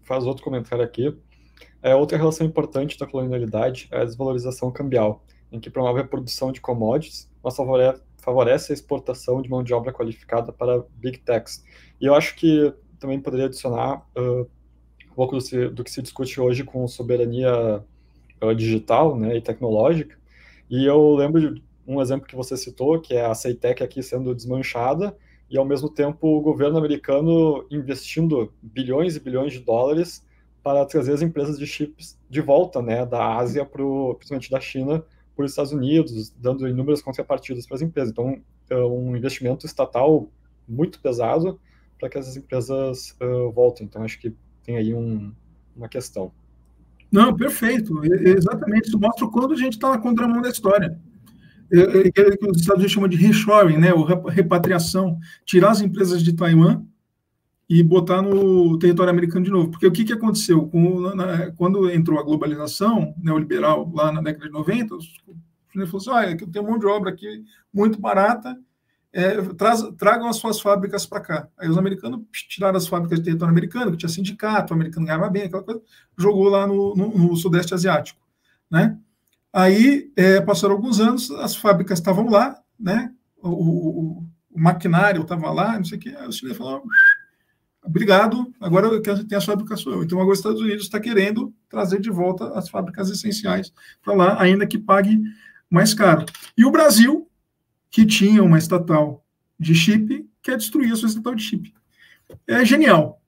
faz 0.03 0.25
outro 0.25 0.45
comentário 0.45 0.85
aqui. 0.85 1.13
É, 1.83 1.97
outra 1.97 2.17
relação 2.17 2.47
importante 2.47 2.97
da 2.97 3.09
colonialidade 3.09 3.89
é 3.91 4.03
a 4.03 4.05
desvalorização 4.05 4.71
cambial. 4.71 5.25
em 5.51 5.59
que 5.59 5.69
promove 5.69 6.01
a 6.01 6.05
produção 6.05 6.53
de 6.53 6.61
commodities, 6.61 7.29
mas 7.43 7.57
favorece, 8.19 8.71
a 8.71 8.75
exportação 8.75 9.43
de 9.43 9.51
mão 9.51 9.65
de 9.65 9.75
obra 9.75 9.93
qualificada 9.93 10.53
para 10.53 10.85
big 10.95 11.19
techs. 11.19 11.65
E 12.01 12.07
eu 12.07 12.15
acho 12.15 12.37
que 12.37 12.73
também 13.01 13.21
poderia 13.21 13.47
adicionar 13.47 14.07
uh, 14.17 14.49
um 15.11 15.15
pouco 15.17 15.37
do, 15.37 15.71
do, 15.73 15.83
que 15.83 15.91
se 15.91 16.01
discute 16.01 16.41
hoje 16.41 16.63
com 16.63 16.87
soberania 16.87 17.83
uh, 18.41 18.55
digital 18.55 19.17
né, 19.17 19.37
e 19.37 19.43
tecnológica. 19.43 20.17
E 20.71 20.87
eu 20.87 21.17
lembro 21.17 21.55
de 21.57 21.65
um 21.85 22.01
exemplo 22.01 22.29
que 22.29 22.37
você 22.37 22.57
citou, 22.57 23.01
que 23.01 23.15
é 23.15 23.27
a 23.27 23.35
Ceitec 23.35 23.83
aqui 23.83 24.05
sendo 24.05 24.37
desmanchada, 24.37 25.17
e 25.51 25.59
ao 25.59 25.65
mesmo 25.65 25.91
tempo 25.91 26.39
o 26.39 26.41
governo 26.41 26.79
americano 26.79 27.67
investindo 27.71 28.53
bilhões 28.63 29.17
e 29.17 29.21
bilhões 29.21 29.53
de 29.53 29.59
dólares 29.59 30.25
para 30.63 30.85
trazer 30.85 31.13
as 31.13 31.23
empresas 31.23 31.59
de 31.59 31.67
chips 31.67 32.19
de 32.29 32.41
volta, 32.41 32.81
né, 32.81 33.05
da 33.05 33.37
Ásia 33.37 33.65
para 33.65 33.83
principalmente 34.17 34.51
da 34.51 34.61
China, 34.61 35.05
para 35.35 35.45
os 35.45 35.53
Estados 35.53 35.73
Unidos, 35.73 36.31
dando 36.39 36.69
inúmeras 36.69 37.03
contrapartidas 37.03 37.67
para 37.67 37.77
as 37.77 37.83
empresas. 37.83 38.11
Então, 38.11 38.41
é 38.69 38.77
um 38.77 39.17
investimento 39.17 39.67
estatal 39.67 40.29
muito 40.69 41.01
pesado 41.01 41.59
para 41.99 42.09
que 42.09 42.19
essas 42.19 42.37
empresas 42.37 43.17
uh, 43.21 43.51
voltem. 43.51 43.87
Então, 43.87 44.03
acho 44.03 44.21
que 44.21 44.35
tem 44.63 44.77
aí 44.77 44.95
um, 44.95 45.33
uma 45.75 45.89
questão. 45.89 46.31
Não, 47.11 47.35
perfeito. 47.35 48.05
Exatamente. 48.05 48.89
Isso 48.89 48.99
mostra 48.99 49.25
o 49.25 49.31
quanto 49.31 49.55
a 49.55 49.57
gente 49.57 49.73
está 49.73 49.91
na 49.91 49.99
contramão 49.99 50.41
da 50.41 50.51
história. 50.51 50.99
É, 51.73 51.79
é, 51.79 52.09
é, 52.09 52.37
que 52.37 52.47
os 52.47 52.59
Estados 52.59 52.81
Unidos 52.81 52.93
chamam 52.93 53.09
de 53.09 53.17
reshoring, 53.17 53.79
né, 53.79 53.95
ou 53.95 54.05
repatriação, 54.05 55.19
tirar 55.45 55.71
as 55.71 55.81
empresas 55.81 56.23
de 56.23 56.33
Taiwan 56.33 56.85
e 57.69 57.83
botar 57.83 58.21
no 58.21 58.77
território 58.79 59.11
americano 59.11 59.45
de 59.45 59.51
novo. 59.51 59.71
Porque 59.71 59.87
o 59.87 59.93
que, 59.93 60.05
que 60.05 60.13
aconteceu? 60.13 60.67
Com, 60.67 61.15
na, 61.15 61.53
quando 61.53 61.89
entrou 61.89 62.19
a 62.19 62.25
globalização 62.25 63.15
neoliberal 63.17 63.89
lá 63.95 64.11
na 64.11 64.21
década 64.21 64.47
de 64.47 64.53
90, 64.53 64.97
os 64.97 65.05
chineses 65.71 65.93
falaram 65.93 66.27
assim, 66.27 66.35
ah, 66.35 66.37
eu 66.41 66.51
tenho 66.51 66.65
um 66.65 66.69
monte 66.69 66.81
de 66.81 66.87
obra 66.87 67.11
aqui 67.11 67.45
muito 67.73 68.01
barata, 68.01 68.59
é, 69.13 69.41
traz, 69.55 69.83
tragam 69.97 70.29
as 70.29 70.37
suas 70.37 70.61
fábricas 70.61 71.07
para 71.07 71.21
cá. 71.21 71.49
Aí 71.57 71.69
os 71.69 71.79
americanos 71.79 72.23
tiraram 72.49 72.77
as 72.77 72.89
fábricas 72.89 73.21
de 73.21 73.25
território 73.25 73.53
americano, 73.53 73.93
que 73.93 73.99
tinha 73.99 74.09
sindicato, 74.09 74.73
o 74.73 74.77
americano 74.77 75.07
ganhava 75.07 75.31
bem, 75.31 75.45
aquela 75.45 75.63
coisa, 75.63 75.81
jogou 76.19 76.49
lá 76.49 76.67
no, 76.67 76.97
no, 76.97 77.17
no 77.17 77.37
Sudeste 77.37 77.73
Asiático, 77.73 78.21
né? 78.69 78.99
Aí, 79.53 80.13
é, 80.17 80.41
passaram 80.41 80.75
alguns 80.75 81.01
anos, 81.01 81.31
as 81.33 81.57
fábricas 81.57 81.99
estavam 81.99 82.29
lá, 82.29 82.57
né? 82.79 83.13
O, 83.43 83.49
o, 83.49 84.27
o 84.51 84.61
maquinário 84.61 85.23
estava 85.23 85.51
lá, 85.51 85.77
não 85.77 85.85
sei 85.85 85.99
o 85.99 86.01
que. 86.01 86.09
Aí 86.11 86.29
os 86.29 86.37
chineses 86.37 86.59
falaram: 86.59 86.83
obrigado, 87.83 88.53
agora 88.61 88.89
as 89.37 89.45
fábricas 89.45 89.81
sua. 89.81 90.05
Então, 90.05 90.19
agora 90.19 90.33
os 90.33 90.39
Estados 90.39 90.61
Unidos 90.61 90.85
está 90.85 91.01
querendo 91.01 91.53
trazer 91.69 92.01
de 92.01 92.11
volta 92.11 92.53
as 92.59 92.69
fábricas 92.69 93.11
essenciais 93.11 93.73
para 94.03 94.15
lá, 94.15 94.41
ainda 94.41 94.67
que 94.67 94.79
pague 94.79 95.21
mais 95.69 95.95
caro. 95.95 96.27
E 96.57 96.65
o 96.65 96.71
Brasil, 96.71 97.29
que 97.91 98.05
tinha 98.05 98.43
uma 98.43 98.59
estatal 98.59 99.25
de 99.59 99.75
chip, 99.75 100.29
quer 100.43 100.57
destruir 100.57 100.93
a 100.93 100.97
sua 100.97 101.09
estatal 101.09 101.35
de 101.35 101.43
chip. 101.43 101.75
É 102.47 102.65
genial. 102.65 103.20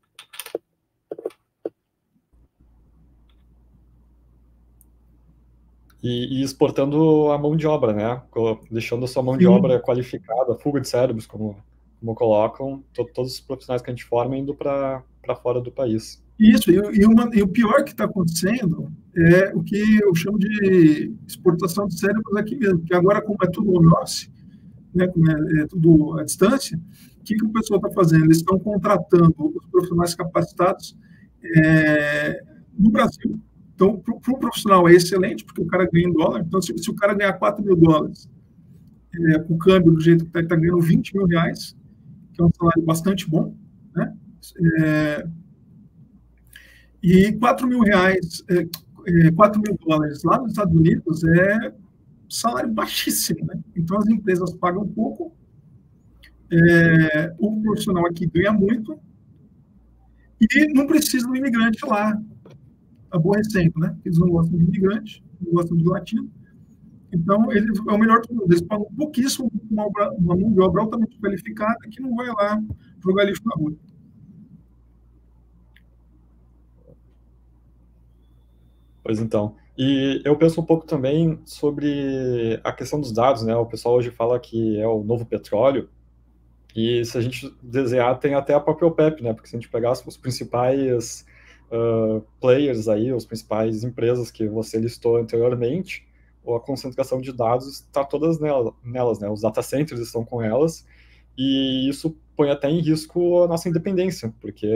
E, 6.03 6.41
e, 6.41 6.43
exportando 6.43 7.31
a 7.31 7.39
mão 7.39 7.57
de 7.57 7.67
obra, 7.67 7.93
né? 7.93 8.23
Deixando 8.71 9.05
a 9.05 9.09
sua 9.09 9.23
mão 9.23 9.35
Sim. 9.35 9.41
de 9.41 9.47
obra 9.47 9.81
qualificada, 9.81 10.57
fuga 10.57 10.81
de 10.81 10.89
cérebros, 10.89 11.27
como, 11.27 11.57
como 12.01 12.15
colocam, 12.15 12.83
to, 12.93 13.07
todos 13.15 13.35
os 13.35 13.41
profissionais 13.41 13.81
que 13.81 13.91
a 13.91 13.95
gente 13.95 14.05
forma 14.05 14.37
indo 14.37 14.55
para 14.55 15.03
fora 15.43 15.61
do 15.61 15.71
país. 15.71 16.23
Isso, 16.39 16.73
e, 16.73 16.75
e, 16.75 17.07
uma, 17.07 17.31
e 17.33 17.43
o 17.43 17.49
pior 17.49 17.85
que 17.85 17.93
está 17.93 18.05
acontecendo 18.05 18.91
é 19.17 19.53
o 19.55 19.63
que 19.63 20.01
eu 20.03 20.13
chamo 20.15 20.39
de 20.39 21.15
exportação 21.27 21.87
de 21.87 21.99
cérebros 21.99 22.37
aqui 22.37 22.57
mesmo, 22.57 22.81
que 22.81 22.95
agora, 22.95 23.23
como 23.23 23.39
é 23.43 23.47
tudo 23.47 23.79
on-off, 23.79 24.29
né, 24.93 25.07
como 25.07 25.31
é, 25.31 25.63
é, 25.63 25.67
tudo 25.67 26.19
à 26.19 26.25
distância, 26.25 26.79
o 27.21 27.23
que, 27.23 27.37
que 27.37 27.45
o 27.45 27.53
pessoal 27.53 27.79
está 27.79 27.93
fazendo? 27.93 28.25
Eles 28.25 28.39
estão 28.39 28.59
contratando 28.59 29.35
os 29.39 29.67
profissionais 29.67 30.15
capacitados 30.17 30.97
é, 31.57 32.43
no 32.77 32.91
Brasil, 32.91 33.39
então, 33.75 33.99
para 33.99 34.35
o 34.35 34.39
profissional 34.39 34.89
é 34.89 34.95
excelente, 34.95 35.45
porque 35.45 35.61
o 35.61 35.67
cara 35.67 35.89
ganha 35.91 36.09
em 36.09 36.13
dólar. 36.13 36.41
Então, 36.47 36.61
se, 36.61 36.77
se 36.77 36.91
o 36.91 36.95
cara 36.95 37.15
ganhar 37.15 37.33
4 37.35 37.65
mil 37.65 37.77
dólares, 37.77 38.29
é, 39.15 39.39
com 39.41 39.55
o 39.55 39.59
câmbio 39.59 39.93
do 39.93 40.01
jeito 40.01 40.25
que 40.25 40.31
está, 40.31 40.41
está 40.41 40.57
ganhando 40.57 40.81
20 40.81 41.17
mil 41.17 41.27
reais, 41.27 41.77
que 42.33 42.41
é 42.41 42.45
um 42.45 42.51
salário 42.57 42.83
bastante 42.83 43.29
bom, 43.29 43.57
né? 43.95 44.15
É, 44.79 45.27
e 47.03 47.33
4 47.33 47.67
mil 47.67 47.81
reais, 47.81 48.45
é, 48.49 48.67
é, 49.27 49.31
4 49.33 49.61
mil 49.61 49.77
dólares 49.87 50.23
lá 50.23 50.39
nos 50.39 50.53
Estados 50.53 50.75
Unidos 50.75 51.25
é 51.25 51.75
salário 52.29 52.71
baixíssimo, 52.71 53.45
né? 53.47 53.61
Então, 53.77 53.99
as 53.99 54.07
empresas 54.07 54.55
pagam 54.55 54.87
pouco, 54.87 55.35
é, 56.51 57.35
o 57.39 57.61
profissional 57.63 58.07
aqui 58.07 58.27
ganha 58.27 58.53
muito, 58.53 58.99
e 60.41 60.73
não 60.73 60.87
precisa 60.87 61.27
do 61.27 61.37
imigrante 61.37 61.85
lá 61.87 62.21
aborrecendo, 63.13 63.79
né? 63.79 63.97
Eles 64.05 64.19
não 64.19 64.29
gostam 64.29 64.59
de 64.59 64.65
imigrante, 64.65 65.25
não 65.41 65.53
gostam 65.53 65.77
de 65.77 65.85
latino. 65.85 66.31
Então, 67.13 67.53
eles, 67.53 67.79
é 67.79 67.93
o 67.93 67.99
melhor 67.99 68.23
mundo. 68.31 68.45
Eles 68.47 68.63
pagam 68.63 68.87
pouquíssimo 68.97 69.51
uma, 69.71 69.87
obra, 69.87 70.11
uma 70.13 70.35
mão 70.35 70.53
de 70.53 70.61
obra 70.61 70.83
altamente 70.83 71.19
qualificada 71.21 71.79
que 71.91 72.01
não 72.01 72.15
vai 72.17 72.29
lá 72.29 72.61
jogar 73.05 73.25
lixo 73.25 73.43
na 73.45 73.55
rua. 73.55 73.75
Pois 79.05 79.21
então. 79.21 79.57
E 79.77 80.23
eu 80.25 80.37
penso 80.37 80.61
um 80.61 80.65
pouco 80.65 80.87
também 80.87 81.41
sobre 81.45 82.61
a 82.63 82.73
questão 82.73 83.01
dos 83.01 83.13
dados, 83.13 83.43
né? 83.43 83.55
O 83.57 83.67
pessoal 83.67 83.97
hoje 83.97 84.11
fala 84.11 84.39
que 84.39 84.81
é 84.81 84.87
o 84.87 85.03
novo 85.03 85.27
petróleo. 85.27 85.89
E 86.75 87.05
se 87.05 87.19
a 87.19 87.21
gente 87.21 87.55
desenhar, 87.63 88.19
tem 88.19 88.35
até 88.35 88.55
a 88.55 88.61
própria 88.61 88.89
OPEP, 88.89 89.23
né? 89.23 89.35
Porque 89.35 89.49
se 89.49 89.57
a 89.57 89.59
gente 89.59 89.71
pegasse 89.71 90.07
os 90.09 90.17
principais 90.17 91.27
uh, 91.73 92.23
players 92.41 92.87
aí, 92.89 93.11
as 93.11 93.25
principais 93.25 93.83
empresas 93.83 94.31
que 94.31 94.47
você 94.47 94.79
listou 94.79 95.17
anteriormente, 95.17 96.07
ou 96.45 96.55
a 96.55 96.61
concentração 96.61 97.21
de 97.21 97.33
dados 97.33 97.81
está 97.81 98.05
todas 98.05 98.39
nelas, 98.39 99.19
né? 99.19 99.29
Os 99.29 99.41
data 99.41 99.63
centers 99.63 100.01
estão 100.01 100.25
com 100.25 100.43
elas, 100.43 100.87
e 101.37 101.89
isso 101.89 102.17
põe 102.37 102.51
até 102.51 102.69
em 102.69 102.81
risco 102.81 103.43
a 103.43 103.49
nossa 103.49 103.69
independência, 103.69 104.35
porque 104.41 104.67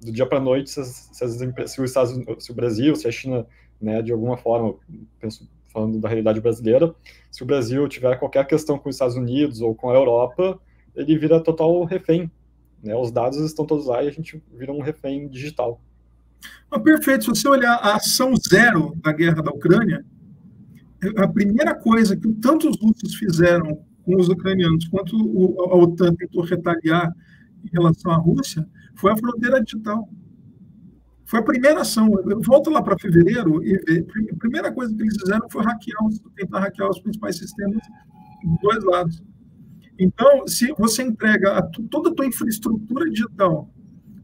do 0.00 0.10
dia 0.10 0.26
para 0.26 0.40
noite, 0.40 0.70
se, 0.70 0.84
se, 0.84 1.28
se, 1.66 1.80
o 1.80 1.84
Estados, 1.84 2.18
se 2.38 2.50
o 2.50 2.54
Brasil, 2.54 2.94
se 2.96 3.06
a 3.06 3.10
China, 3.10 3.46
né, 3.80 4.02
de 4.02 4.12
alguma 4.12 4.36
forma, 4.36 4.74
penso, 5.20 5.48
falando 5.72 5.98
da 6.00 6.08
realidade 6.08 6.40
brasileira, 6.40 6.94
se 7.30 7.42
o 7.42 7.46
Brasil 7.46 7.88
tiver 7.88 8.18
qualquer 8.18 8.46
questão 8.46 8.78
com 8.78 8.88
os 8.88 8.96
Estados 8.96 9.16
Unidos 9.16 9.60
ou 9.60 9.74
com 9.74 9.90
a 9.90 9.94
Europa, 9.94 10.60
ele 10.94 11.16
vira 11.16 11.40
total 11.40 11.84
refém 11.84 12.30
né? 12.82 12.94
Os 12.94 13.10
dados 13.10 13.38
estão 13.38 13.64
todos 13.64 13.86
lá 13.86 14.02
e 14.02 14.08
a 14.08 14.12
gente 14.12 14.42
vira 14.52 14.72
um 14.72 14.80
refém 14.80 15.28
digital. 15.28 15.80
Ah, 16.70 16.80
perfeito. 16.80 17.24
Se 17.24 17.30
você 17.30 17.48
olhar 17.48 17.74
a 17.74 17.96
ação 17.96 18.34
zero 18.36 18.94
da 19.02 19.12
guerra 19.12 19.42
da 19.42 19.50
Ucrânia, 19.50 20.04
a 21.16 21.28
primeira 21.28 21.74
coisa 21.74 22.16
que 22.16 22.32
tanto 22.34 22.68
os 22.68 22.80
russos 22.80 23.14
fizeram 23.14 23.84
com 24.04 24.16
os 24.16 24.28
ucranianos 24.28 24.88
quanto 24.88 25.16
a 25.70 25.76
OTAN 25.76 26.14
tentou 26.14 26.42
retaliar 26.42 27.12
em 27.64 27.68
relação 27.72 28.10
à 28.10 28.16
Rússia 28.16 28.66
foi 28.96 29.12
a 29.12 29.16
fronteira 29.16 29.62
digital. 29.62 30.08
Foi 31.24 31.40
a 31.40 31.42
primeira 31.42 31.80
ação. 31.80 32.10
Volta 32.44 32.70
lá 32.70 32.82
para 32.82 32.98
fevereiro 32.98 33.64
e 33.64 33.76
vê. 33.78 34.04
A 34.32 34.36
primeira 34.36 34.72
coisa 34.72 34.94
que 34.94 35.02
eles 35.02 35.16
fizeram 35.16 35.48
foi 35.50 35.64
hackear, 35.64 35.98
tentar 36.36 36.60
hackear 36.60 36.90
os 36.90 37.00
principais 37.00 37.38
sistemas 37.38 37.80
dos 38.44 38.60
dois 38.60 38.84
lados. 38.84 39.22
Então, 39.98 40.46
se 40.46 40.72
você 40.78 41.02
entrega 41.02 41.58
a 41.58 41.62
toda 41.62 42.10
a 42.10 42.14
tua 42.14 42.26
infraestrutura 42.26 43.08
digital 43.10 43.70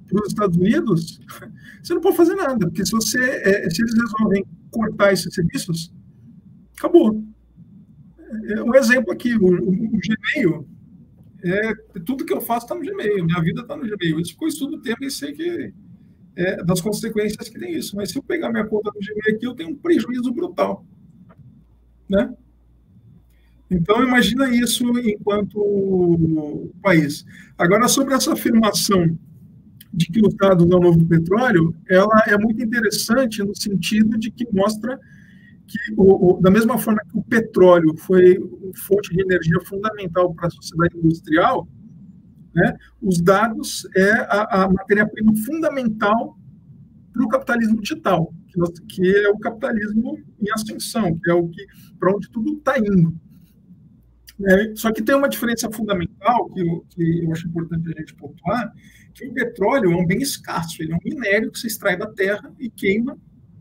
para 0.09 0.23
os 0.23 0.29
Estados 0.29 0.57
Unidos, 0.57 1.21
você 1.83 1.95
não 1.95 2.01
pode 2.01 2.17
fazer 2.17 2.35
nada, 2.35 2.67
porque 2.67 2.85
se, 2.85 2.93
você, 2.93 3.19
é, 3.21 3.71
se 3.71 3.83
eles 3.83 3.95
resolvem 3.95 4.45
cortar 4.71 5.13
esses 5.13 5.33
serviços, 5.33 5.93
acabou. 6.77 7.23
É, 8.49 8.63
um 8.63 8.75
exemplo 8.75 9.13
aqui, 9.13 9.35
o, 9.35 9.47
o, 9.47 9.87
o 9.87 10.01
Gmail, 10.01 10.67
é, 11.43 11.75
tudo 12.05 12.25
que 12.25 12.33
eu 12.33 12.41
faço 12.41 12.67
está 12.67 12.75
no 12.75 12.81
Gmail, 12.81 13.25
minha 13.25 13.43
vida 13.43 13.61
está 13.61 13.77
no 13.77 13.83
Gmail. 13.83 14.21
Isso 14.21 14.33
ficou 14.33 14.49
estudo 14.49 14.81
tempo 14.81 15.05
e 15.05 15.11
sei 15.11 15.33
que 15.33 15.73
é, 16.37 16.63
das 16.65 16.81
consequências 16.81 17.49
que 17.49 17.59
tem 17.59 17.73
isso. 17.73 17.97
Mas 17.97 18.11
se 18.11 18.19
eu 18.19 18.23
pegar 18.23 18.51
minha 18.51 18.67
conta 18.67 18.91
no 18.95 19.01
Gmail 19.01 19.37
aqui, 19.37 19.47
eu 19.47 19.55
tenho 19.55 19.71
um 19.71 19.77
prejuízo 19.77 20.33
brutal. 20.33 20.85
Né? 22.09 22.35
Então, 23.71 24.03
imagina 24.03 24.49
isso 24.49 24.85
enquanto 24.99 26.71
país. 26.83 27.25
Agora, 27.57 27.87
sobre 27.89 28.15
essa 28.15 28.33
afirmação 28.33 29.19
de 29.93 30.07
que 30.07 30.21
os 30.27 30.35
dados 30.35 30.71
é 30.71 30.75
o 30.75 30.81
novo 30.81 31.05
petróleo, 31.07 31.75
ela 31.89 32.23
é 32.27 32.37
muito 32.39 32.63
interessante 32.63 33.43
no 33.43 33.55
sentido 33.55 34.19
de 34.19 34.31
que 34.31 34.47
mostra 34.53 34.99
que, 35.67 35.79
o, 35.97 36.37
o, 36.37 36.41
da 36.41 36.51
mesma 36.51 36.79
forma 36.79 37.01
que 37.11 37.19
o 37.19 37.23
petróleo 37.23 37.95
foi 37.99 38.39
fonte 38.87 39.15
de 39.15 39.21
energia 39.21 39.61
fundamental 39.61 40.35
para 40.35 40.47
a 40.47 40.51
sociedade 40.51 40.97
industrial, 40.97 41.69
né, 42.55 42.75
os 43.03 43.21
dados 43.21 43.87
é 43.95 44.13
a, 44.13 44.65
a 44.65 44.69
matéria-prima 44.71 45.35
fundamental 45.37 46.39
para 47.13 47.25
o 47.25 47.29
capitalismo 47.29 47.81
digital, 47.81 48.33
que, 48.49 48.59
nós, 48.59 48.71
que 48.89 49.17
é 49.17 49.29
o 49.29 49.39
capitalismo 49.39 50.19
em 50.41 50.51
ascensão, 50.53 51.19
que 51.19 51.31
é 51.31 51.35
o 51.35 51.49
que 51.49 51.67
para 51.99 52.15
onde 52.15 52.31
tudo 52.31 52.55
está 52.55 52.79
indo. 52.79 53.15
É, 54.47 54.77
só 54.77 54.93
que 54.93 55.03
tem 55.03 55.17
uma 55.17 55.29
diferença 55.29 55.71
fundamental 55.71 56.49
que 56.51 56.61
eu, 56.61 56.87
que 56.91 57.25
eu 57.25 57.33
acho 57.33 57.49
importante 57.49 57.93
a 57.93 58.01
gente 58.01 58.15
pontuar, 58.15 58.73
que 59.13 59.27
o 59.27 59.35
petróleo 59.35 59.93
é 59.93 59.97
um 59.97 60.07
bem 60.07 60.19
escasso, 60.19 60.81
ele 60.81 60.93
é 60.93 60.97
um 60.97 61.01
minério 61.05 61.51
que 61.51 61.59
se 61.59 61.67
extrai 61.67 61.97
da 61.97 62.07
terra 62.07 62.53
e 62.59 62.71
queima 62.71 63.19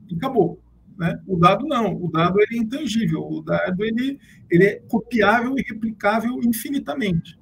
e 0.07 0.15
acabou. 0.15 0.61
Né? 0.97 1.19
O 1.27 1.37
dado 1.37 1.65
não, 1.65 1.95
o 1.95 2.11
dado 2.11 2.39
ele 2.41 2.57
é 2.57 2.61
intangível, 2.61 3.21
o 3.21 3.41
dado 3.41 3.83
ele, 3.83 4.19
ele 4.49 4.63
é 4.65 4.75
copiável 4.87 5.55
e 5.57 5.61
replicável 5.61 6.39
infinitamente. 6.43 7.39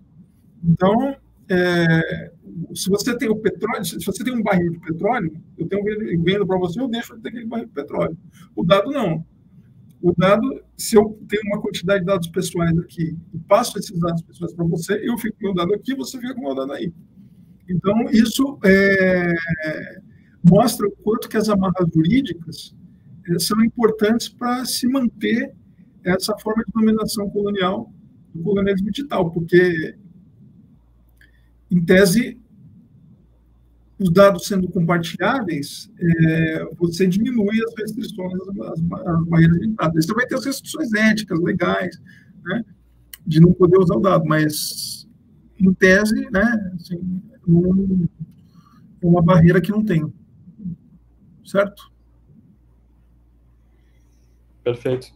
Então, 0.63 1.15
é, 1.49 2.31
se 2.73 2.89
você 2.89 3.17
tem 3.17 3.29
o 3.29 3.35
petróleo, 3.35 3.85
se 3.85 4.03
você 4.03 4.23
tem 4.23 4.33
um 4.33 4.41
barril 4.41 4.71
de 4.71 4.79
petróleo, 4.79 5.41
eu 5.57 5.67
tenho 5.67 5.83
vendo 6.23 6.47
para 6.47 6.57
você, 6.57 6.79
eu 6.79 6.87
deixo 6.87 7.15
de 7.15 7.21
ter 7.21 7.29
aquele 7.29 7.45
barril 7.45 7.67
de 7.67 7.73
petróleo. 7.73 8.17
O 8.55 8.63
dado 8.63 8.91
não. 8.91 9.25
O 10.01 10.13
dado, 10.15 10.63
se 10.77 10.95
eu 10.97 11.19
tenho 11.27 11.41
uma 11.45 11.61
quantidade 11.61 12.01
de 12.01 12.05
dados 12.05 12.27
pessoais 12.27 12.77
aqui 12.77 13.17
e 13.33 13.39
passo 13.39 13.77
esses 13.79 13.99
dados 13.99 14.21
pessoais 14.21 14.53
para 14.53 14.65
você, 14.65 15.01
eu 15.03 15.17
fico 15.17 15.37
com 15.39 15.51
o 15.51 15.53
dado 15.53 15.73
aqui, 15.73 15.95
você 15.95 16.19
fica 16.19 16.35
com 16.35 16.51
o 16.51 16.53
dado 16.53 16.73
aí. 16.73 16.93
Então, 17.69 18.03
isso 18.11 18.59
é, 18.63 19.33
mostra 20.43 20.87
o 20.87 20.91
quanto 20.91 21.27
que 21.27 21.37
as 21.37 21.49
amarras 21.49 21.89
jurídicas 21.93 22.75
é, 23.27 23.39
são 23.39 23.63
importantes 23.63 24.29
para 24.29 24.63
se 24.65 24.87
manter 24.87 25.53
essa 26.03 26.37
forma 26.37 26.63
de 26.63 26.71
dominação 26.71 27.29
colonial 27.29 27.91
do 28.33 28.43
colonialismo 28.43 28.91
digital, 28.91 29.31
porque, 29.31 29.97
em 31.71 31.83
tese, 31.83 32.39
os 33.97 34.11
dados 34.11 34.45
sendo 34.45 34.67
compartilháveis, 34.67 35.89
é, 35.97 36.65
você 36.77 37.07
diminui 37.07 37.61
as 37.63 37.73
restrições, 37.77 38.33
as, 38.61 38.79
as 39.07 39.25
barreiras 39.25 39.59
de 39.59 39.67
entrada. 39.67 40.01
Você 40.01 40.13
vai 40.13 40.25
ter 40.25 40.35
as 40.35 40.45
restrições 40.45 40.93
éticas, 40.93 41.39
legais, 41.39 41.97
né, 42.43 42.63
de 43.25 43.39
não 43.39 43.53
poder 43.53 43.77
usar 43.77 43.95
o 43.95 44.01
dado, 44.01 44.25
mas, 44.25 45.07
em 45.57 45.73
tese, 45.73 46.29
né, 46.29 46.71
assim, 46.75 47.21
um, 47.47 48.07
uma 49.01 49.21
barreira 49.21 49.61
que 49.61 49.71
não 49.71 49.83
tem. 49.83 50.13
Certo? 51.45 51.89
Perfeito. 54.63 55.07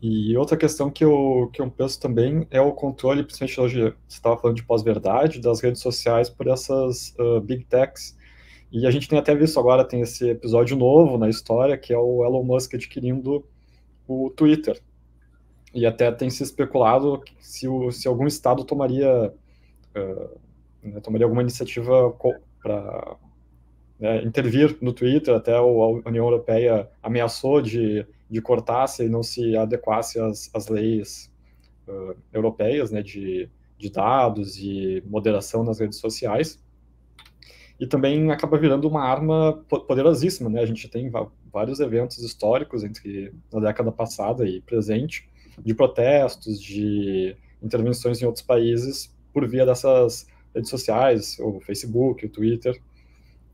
E 0.00 0.36
outra 0.36 0.56
questão 0.56 0.90
que 0.90 1.04
eu, 1.04 1.50
que 1.52 1.60
eu 1.60 1.70
penso 1.70 2.00
também 2.00 2.46
é 2.50 2.60
o 2.60 2.72
controle, 2.72 3.22
principalmente 3.22 3.60
hoje 3.60 3.80
você 3.80 4.16
estava 4.16 4.38
falando 4.38 4.56
de 4.56 4.64
pós-verdade, 4.64 5.40
das 5.40 5.60
redes 5.60 5.82
sociais 5.82 6.30
por 6.30 6.46
essas 6.46 7.14
uh, 7.18 7.40
big 7.40 7.64
techs 7.64 8.16
e 8.72 8.86
a 8.86 8.90
gente 8.90 9.08
tem 9.08 9.18
até 9.18 9.34
visto 9.34 9.58
agora, 9.58 9.84
tem 9.84 10.00
esse 10.00 10.30
episódio 10.30 10.76
novo 10.76 11.18
na 11.18 11.28
história, 11.28 11.76
que 11.76 11.92
é 11.92 11.98
o 11.98 12.24
Elon 12.24 12.44
Musk 12.44 12.74
adquirindo 12.74 13.44
o 14.06 14.30
Twitter. 14.30 14.80
E 15.74 15.84
até 15.84 16.10
tem 16.12 16.30
se 16.30 16.42
especulado 16.42 17.20
se, 17.40 17.66
o, 17.66 17.90
se 17.90 18.06
algum 18.06 18.26
estado 18.26 18.64
tomaria, 18.64 19.32
uh, 19.96 20.38
né, 20.82 21.00
tomaria 21.00 21.26
alguma 21.26 21.42
iniciativa 21.42 22.14
para 22.62 23.16
né, 23.98 24.22
intervir 24.22 24.78
no 24.80 24.92
Twitter, 24.92 25.34
até 25.34 25.56
a 25.56 25.62
União 25.62 26.24
Europeia 26.24 26.88
ameaçou 27.02 27.60
de, 27.60 28.06
de 28.28 28.40
cortar 28.40 28.86
se 28.86 29.08
não 29.08 29.22
se 29.22 29.56
adequasse 29.56 30.20
às, 30.20 30.48
às 30.54 30.68
leis 30.68 31.30
uh, 31.88 32.14
europeias 32.32 32.92
né, 32.92 33.02
de, 33.02 33.48
de 33.76 33.90
dados 33.90 34.58
e 34.58 35.02
moderação 35.06 35.64
nas 35.64 35.80
redes 35.80 35.98
sociais 35.98 36.58
e 37.80 37.86
também 37.86 38.30
acaba 38.30 38.58
virando 38.58 38.86
uma 38.86 39.02
arma 39.02 39.64
poderosíssima, 39.66 40.50
né? 40.50 40.60
A 40.60 40.66
gente 40.66 40.86
tem 40.86 41.10
vários 41.50 41.80
eventos 41.80 42.18
históricos 42.18 42.84
entre 42.84 43.32
na 43.50 43.58
década 43.58 43.90
passada 43.90 44.46
e 44.46 44.60
presente 44.60 45.26
de 45.58 45.74
protestos, 45.74 46.60
de 46.60 47.34
intervenções 47.62 48.20
em 48.20 48.26
outros 48.26 48.44
países 48.44 49.16
por 49.32 49.48
via 49.48 49.64
dessas 49.64 50.26
redes 50.54 50.68
sociais, 50.68 51.38
o 51.40 51.58
Facebook, 51.60 52.26
o 52.26 52.28
Twitter. 52.28 52.78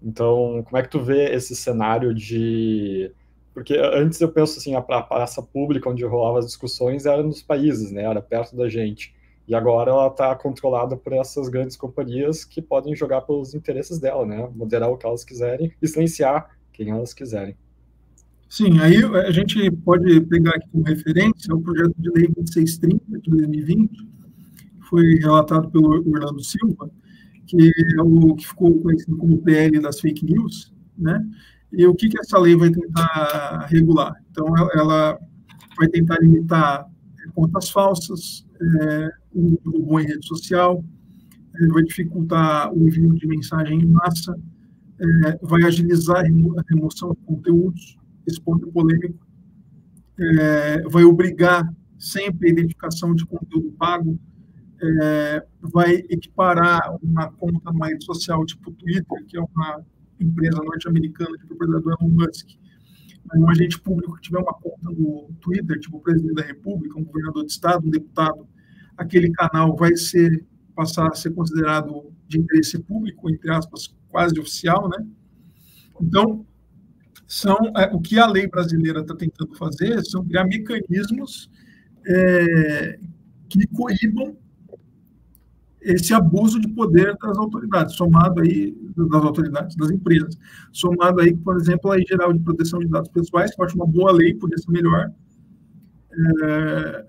Então, 0.03 0.63
como 0.65 0.77
é 0.77 0.83
que 0.83 0.91
tu 0.91 1.01
vê 1.01 1.33
esse 1.33 1.55
cenário 1.55 2.13
de 2.13 3.13
porque 3.55 3.75
antes 3.75 4.21
eu 4.21 4.31
penso 4.31 4.59
assim, 4.59 4.75
a 4.75 4.83
praça 4.83 5.41
pública 5.41 5.89
onde 5.89 6.05
rolava 6.05 6.41
as 6.41 6.47
discussões 6.47 7.07
era 7.07 7.23
nos 7.23 7.43
países, 7.43 7.91
né? 7.91 8.03
Era 8.03 8.21
perto 8.21 8.55
da 8.55 8.69
gente. 8.69 9.15
E 9.49 9.55
agora 9.55 9.91
ela 9.91 10.09
está 10.09 10.35
controlada 10.35 10.97
por 10.97 11.13
essas 11.13 11.49
grandes 11.49 11.77
companhias 11.77 12.45
que 12.45 12.61
podem 12.61 12.97
jogar 12.97 13.21
pelos 13.23 13.55
interesses 13.55 13.99
dela, 13.99 14.27
né? 14.27 14.49
Moderar 14.55 14.91
o 14.91 14.97
que 14.97 15.07
elas 15.07 15.25
quiserem 15.25 15.73
e 15.81 15.87
silenciar 15.87 16.51
quem 16.73 16.91
elas 16.91 17.15
quiserem. 17.15 17.57
Sim, 18.49 18.79
aí 18.81 18.97
a 19.05 19.31
gente 19.31 19.71
pode 19.71 20.21
pegar 20.23 20.51
aqui 20.51 20.69
como 20.71 20.85
referência 20.85 21.55
o 21.55 21.61
projeto 21.61 21.95
de 21.99 22.11
lei 22.11 22.29
2630 22.29 23.21
de 23.21 23.31
2020, 23.31 23.89
que 23.91 24.89
foi 24.89 25.15
relatado 25.17 25.71
pelo 25.71 25.91
Orlando 25.91 26.43
Silva, 26.43 26.91
que 27.47 27.71
é 27.97 28.03
o 28.03 28.35
que 28.35 28.47
ficou 28.47 28.81
conhecido 28.81 29.17
como 29.17 29.39
PL 29.39 29.81
das 29.81 30.01
fake 30.01 30.25
news, 30.25 30.73
né? 30.97 31.25
E 31.73 31.87
o 31.87 31.95
que, 31.95 32.09
que 32.09 32.19
essa 32.19 32.39
lei 32.39 32.57
vai 32.57 32.71
tentar 32.71 33.67
regular? 33.69 34.15
Então, 34.31 34.47
ela 34.75 35.19
vai 35.77 35.89
tentar 35.89 36.19
limitar 36.21 36.89
contas 37.37 37.69
falsas, 37.69 38.47
é, 38.81 39.11
o 39.35 39.61
robô 39.71 40.01
em 40.01 40.07
rede 40.07 40.27
social, 40.27 40.83
ele 41.55 41.73
vai 41.73 41.83
dificultar 41.83 42.73
o 42.73 42.89
envio 42.89 43.15
de 43.15 43.27
mensagem 43.27 43.79
em 43.79 43.87
massa, 43.87 44.35
é, 44.99 45.39
vai 45.43 45.63
agilizar 45.65 46.25
a 46.25 46.63
remoção 46.71 47.11
de 47.13 47.21
conteúdos, 47.27 47.99
esse 48.27 48.41
ponto 48.41 48.67
é 48.67 48.73
polêmico, 48.73 49.27
é, 50.19 50.83
vai 50.89 51.05
obrigar 51.05 51.71
sempre 51.99 52.49
a 52.49 52.53
identificação 52.53 53.15
de 53.15 53.27
conteúdo 53.27 53.71
pago, 53.73 54.19
é, 54.83 55.47
vai 55.61 55.97
equiparar 56.09 56.97
uma 57.03 57.31
conta 57.33 57.71
rede 57.87 58.05
social 58.05 58.47
tipo 58.47 58.71
Twitter, 58.73 59.25
que 59.27 59.37
é 59.37 59.41
uma 59.41 59.85
empresa 60.19 60.57
norte-americana 60.65 61.37
de 61.37 61.47
propriedade 61.47 61.85
do 61.85 61.91
Elon 61.91 62.09
Musk, 62.09 62.49
um 63.35 63.51
agente 63.51 63.79
público 63.81 64.15
que 64.17 64.23
tiver 64.23 64.39
uma 64.39 64.55
conta 64.55 64.91
no 64.91 65.31
Twitter, 65.41 65.79
tipo 65.81 65.97
o 65.97 66.01
presidente 66.01 66.35
da 66.35 66.43
República, 66.43 66.99
um 66.99 67.05
governador 67.05 67.45
de 67.45 67.53
estado, 67.53 67.87
um 67.87 67.91
deputado, 67.91 68.47
aquele 68.97 69.31
canal 69.33 69.77
vai 69.77 69.97
ser 69.97 70.45
passar 70.75 71.09
a 71.09 71.15
ser 71.15 71.33
considerado 71.33 72.13
de 72.29 72.39
interesse 72.39 72.79
público, 72.79 73.31
entre 73.31 73.51
aspas, 73.51 73.95
quase 74.09 74.39
oficial, 74.39 74.89
né? 74.89 75.07
Então, 76.01 76.45
são 77.27 77.57
é, 77.77 77.91
o 77.93 78.01
que 78.01 78.19
a 78.19 78.27
lei 78.27 78.47
brasileira 78.47 79.01
está 79.01 79.15
tentando 79.17 79.57
fazer 79.57 80.05
são 80.05 80.25
criar 80.25 80.45
mecanismos 80.45 81.51
é, 82.07 82.99
que 83.49 83.67
coíbam 83.69 84.37
esse 85.87 86.13
abuso 86.13 86.61
de 86.61 86.69
poder 86.69 87.17
das 87.17 87.39
autoridades, 87.39 87.95
somado 87.95 88.41
aí 88.41 88.77
das 88.97 89.23
autoridades, 89.23 89.77
das 89.77 89.91
empresas, 89.91 90.37
somado 90.73 91.21
aí, 91.21 91.37
por 91.37 91.57
exemplo, 91.57 91.93
a 91.93 91.99
Geral 92.01 92.33
de 92.33 92.41
Proteção 92.41 92.81
de 92.81 92.89
Dados 92.89 93.09
Pessoais, 93.11 93.55
que 93.55 93.61
eu 93.61 93.65
acho 93.65 93.77
uma 93.77 93.87
boa 93.87 94.11
lei, 94.11 94.35
poderia 94.35 94.63
ser 94.63 94.73
melhor, 94.73 95.13
é, 96.13 97.07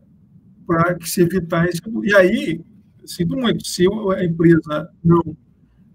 para 0.68 0.96
que 0.96 1.10
se 1.10 1.22
evitar 1.22 1.68
esse 1.68 1.82
E 2.04 2.16
aí, 2.16 2.62
sinto 3.04 3.36
muito, 3.36 3.66
se 3.66 3.88
a 4.16 4.24
empresa 4.24 4.90
não 5.04 5.22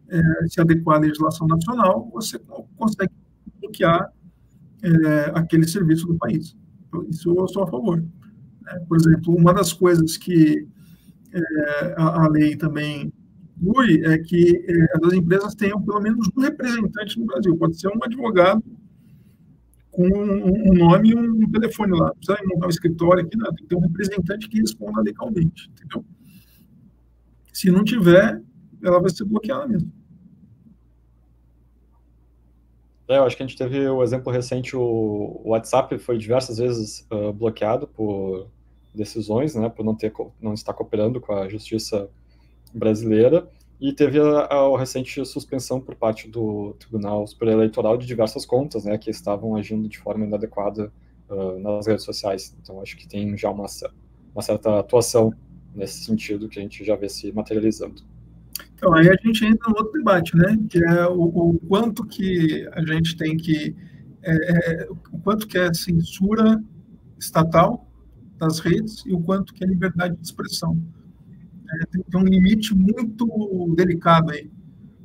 é, 0.08 0.20
se 0.48 0.60
adequar 0.60 0.96
à 0.96 1.00
legislação 1.00 1.46
nacional, 1.46 2.10
você 2.12 2.38
consegue 2.76 3.12
bloquear 3.60 4.12
é, 4.82 5.32
aquele 5.34 5.68
serviço 5.68 6.06
do 6.06 6.16
país. 6.16 6.56
Isso 7.08 7.32
eu 7.32 7.46
sou 7.46 7.62
a 7.62 7.66
favor. 7.68 8.04
É, 8.68 8.78
por 8.80 8.96
exemplo, 8.96 9.36
uma 9.36 9.54
das 9.54 9.72
coisas 9.72 10.16
que 10.16 10.66
é, 11.34 11.94
a, 11.96 12.28
lei 12.28 12.56
também 12.56 13.12
inclui 13.60 14.04
é 14.04 14.18
que 14.18 14.64
é, 14.68 15.06
as 15.06 15.12
empresas 15.12 15.54
tenham 15.54 15.80
pelo 15.80 16.00
menos 16.00 16.28
um 16.36 16.40
representante 16.40 17.18
no 17.18 17.26
Brasil. 17.26 17.56
Pode 17.56 17.80
ser 17.80 17.88
um 17.88 18.02
advogado 18.02 18.62
com 19.90 20.06
um, 20.06 20.74
nome 20.74 21.10
e 21.10 21.14
um 21.14 21.50
telefone 21.50 21.92
lá. 21.92 22.06
Não 22.06 22.14
precisa 22.14 22.38
montar 22.46 22.66
um 22.66 22.70
escritório 22.70 23.24
aqui, 23.24 23.36
não. 23.36 23.54
Tem 23.54 23.56
que 23.56 23.66
ter 23.66 23.76
um 23.76 23.80
representante 23.80 24.48
que 24.48 24.60
responda 24.60 25.02
legalmente, 25.02 25.70
entendeu? 25.70 26.04
Se 27.52 27.70
não 27.70 27.84
tiver, 27.84 28.40
ela 28.82 29.00
vai 29.00 29.10
ser 29.10 29.24
bloqueada 29.24 29.66
mesmo. 29.68 29.92
É, 33.08 33.18
eu 33.18 33.24
acho 33.24 33.36
que 33.36 33.42
a 33.42 33.46
gente 33.46 33.58
teve 33.58 33.86
o 33.86 34.02
exemplo 34.02 34.32
recente, 34.32 34.74
o 34.74 35.42
WhatsApp 35.44 35.98
foi 35.98 36.16
diversas 36.16 36.56
vezes 36.56 37.06
uh, 37.12 37.32
bloqueado 37.32 37.86
por 37.86 38.48
decisões, 38.94 39.54
né, 39.54 39.68
por 39.68 39.84
não, 39.84 39.94
ter, 39.94 40.12
não 40.40 40.54
estar 40.54 40.72
cooperando 40.74 41.20
com 41.20 41.32
a 41.32 41.48
justiça 41.48 42.08
brasileira, 42.72 43.48
e 43.80 43.92
teve 43.92 44.20
a, 44.20 44.44
a, 44.44 44.78
recente 44.78 45.24
suspensão 45.26 45.80
por 45.80 45.96
parte 45.96 46.28
do 46.28 46.74
Tribunal 46.78 47.26
Superior 47.26 47.56
Eleitoral 47.56 47.96
de 47.96 48.06
diversas 48.06 48.46
contas, 48.46 48.84
né, 48.84 48.96
que 48.96 49.10
estavam 49.10 49.56
agindo 49.56 49.88
de 49.88 49.98
forma 49.98 50.24
inadequada 50.24 50.92
uh, 51.28 51.58
nas 51.58 51.86
redes 51.86 52.04
sociais. 52.04 52.56
Então, 52.62 52.80
acho 52.80 52.96
que 52.96 53.08
tem 53.08 53.36
já 53.36 53.50
uma, 53.50 53.66
uma 54.32 54.42
certa 54.42 54.78
atuação 54.78 55.34
nesse 55.74 56.04
sentido 56.04 56.48
que 56.48 56.60
a 56.60 56.62
gente 56.62 56.84
já 56.84 56.94
vê 56.94 57.08
se 57.08 57.32
materializando. 57.32 58.02
Então, 58.76 58.94
aí 58.94 59.08
a 59.08 59.16
gente 59.16 59.44
entra 59.44 59.68
no 59.68 59.76
outro 59.76 59.92
debate, 59.98 60.36
né, 60.36 60.56
que 60.68 60.78
é 60.78 61.06
o, 61.08 61.22
o 61.22 61.60
quanto 61.68 62.06
que 62.06 62.68
a 62.72 62.84
gente 62.84 63.16
tem 63.16 63.36
que, 63.36 63.74
é, 64.22 64.32
é, 64.32 64.88
o 64.90 65.18
quanto 65.18 65.48
que 65.48 65.58
é 65.58 65.72
censura 65.74 66.62
estatal 67.18 67.88
das 68.42 68.58
redes 68.58 69.04
e 69.06 69.12
o 69.12 69.20
quanto 69.20 69.54
que 69.54 69.62
é 69.62 69.66
liberdade 69.66 70.16
de 70.16 70.22
expressão. 70.22 70.76
É, 71.70 71.86
tem, 71.86 72.20
um 72.20 72.24
limite 72.24 72.74
muito 72.74 73.72
delicado 73.76 74.32
aí, 74.32 74.50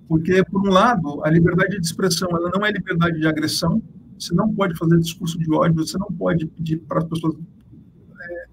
porque, 0.07 0.43
por 0.43 0.67
um 0.67 0.71
lado, 0.71 1.23
a 1.23 1.29
liberdade 1.29 1.79
de 1.79 1.85
expressão 1.85 2.27
ela 2.31 2.49
não 2.53 2.65
é 2.65 2.71
liberdade 2.71 3.19
de 3.19 3.27
agressão, 3.27 3.81
você 4.17 4.33
não 4.33 4.51
pode 4.53 4.75
fazer 4.75 4.97
discurso 4.97 5.37
de 5.37 5.53
ódio, 5.53 5.85
você 5.85 5.97
não 5.99 6.07
pode 6.07 6.47
pedir 6.47 6.79
para 6.79 6.97
as 6.97 7.03
pessoas 7.03 7.35
é, 7.35 8.45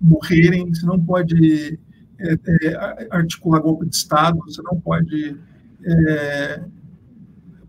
morrerem, 0.00 0.68
você 0.68 0.84
não 0.84 0.98
pode 0.98 1.78
é, 2.18 2.32
é, 2.32 3.08
articular 3.10 3.60
golpe 3.60 3.86
de 3.86 3.94
Estado, 3.94 4.38
você 4.38 4.60
não 4.62 4.80
pode 4.80 5.38
é, 5.84 6.64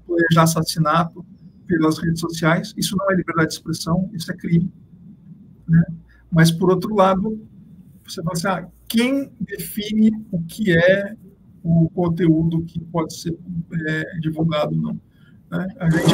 planejar 0.07 0.43
assassinato 0.43 1.23
pelas 1.67 1.99
redes 1.99 2.19
sociais. 2.19 2.73
Isso 2.75 2.95
não 2.97 3.11
é 3.11 3.15
liberdade 3.15 3.49
de 3.49 3.53
expressão, 3.53 4.09
isso 4.13 4.31
é 4.31 4.35
crime. 4.35 4.71
Né? 5.67 5.83
Mas, 6.31 6.51
por 6.51 6.69
outro 6.69 6.93
lado, 6.93 7.47
você 8.03 8.21
fala 8.21 8.33
assim, 8.33 8.47
ah, 8.47 8.67
quem 8.87 9.31
define 9.39 10.11
o 10.31 10.43
que 10.43 10.77
é 10.77 11.15
o 11.63 11.89
conteúdo 11.89 12.63
que 12.63 12.79
pode 12.79 13.19
ser 13.19 13.35
é, 13.87 14.19
divulgado 14.19 14.75
ou 14.75 14.81
não? 14.81 15.01
Né? 15.51 15.67
A 15.79 15.89
gente 15.89 16.13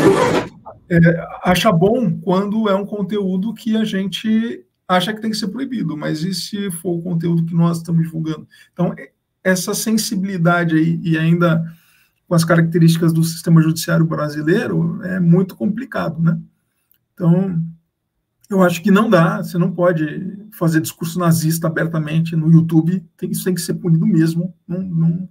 é, 0.90 1.28
acha 1.44 1.72
bom 1.72 2.20
quando 2.20 2.70
é 2.70 2.76
um 2.76 2.86
conteúdo 2.86 3.54
que 3.54 3.76
a 3.76 3.84
gente 3.84 4.66
acha 4.88 5.14
que 5.14 5.22
tem 5.22 5.32
que 5.32 5.38
ser 5.38 5.48
proibido, 5.48 5.96
mas 5.98 6.24
e 6.24 6.34
se 6.34 6.70
for 6.72 6.98
o 6.98 7.02
conteúdo 7.02 7.46
que 7.46 7.54
nós 7.54 7.78
estamos 7.78 8.04
divulgando? 8.04 8.48
Então, 8.74 8.94
essa 9.44 9.74
sensibilidade 9.74 10.76
aí, 10.76 11.00
e 11.04 11.18
ainda 11.18 11.64
com 12.28 12.36
as 12.36 12.46
características 12.46 13.12
do 13.12 13.24
sistema 13.24 13.62
judiciário 13.62 14.06
brasileiro, 14.06 15.02
é 15.04 15.20
muito 15.20 15.56
complicado, 15.56 16.22
né? 16.22 16.40
Então, 17.14 17.62
eu 18.52 18.62
acho 18.62 18.84
que 18.84 18.92
não 18.92 19.10
dá, 19.10 19.38
você 19.38 19.58
não 19.58 19.72
pode 19.72 20.46
fazer 20.52 20.82
discurso 20.82 21.18
nazista 21.18 21.68
abertamente 21.68 22.36
no 22.36 22.52
YouTube, 22.52 23.02
tem, 23.16 23.32
isso 23.32 23.46
tem 23.46 23.54
que 23.54 23.62
ser 23.62 23.76
punido 23.76 24.06
mesmo. 24.06 24.54
Não, 24.68 24.82
não, 24.82 25.30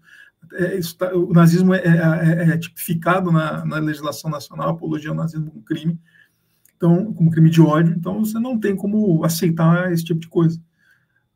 é, 0.55 0.81
tá, 0.99 1.15
o 1.15 1.31
nazismo 1.31 1.75
é, 1.75 1.81
é, 1.81 1.91
é, 1.91 2.51
é 2.51 2.59
tipificado 2.59 3.31
na, 3.31 3.63
na, 3.67 3.77
legislação 3.77 4.31
nacional, 4.31 4.71
apologia 4.71 5.11
ao 5.11 5.17
nazismo 5.17 5.51
como 5.51 5.63
crime, 5.63 6.01
então, 6.75 7.13
como 7.13 7.31
crime 7.31 7.51
de 7.51 7.61
ódio, 7.61 7.95
então 7.95 8.25
você 8.25 8.39
não 8.39 8.59
tem 8.59 8.75
como 8.75 9.23
aceitar 9.23 9.93
esse 9.93 10.03
tipo 10.03 10.19
de 10.19 10.29
coisa. 10.29 10.59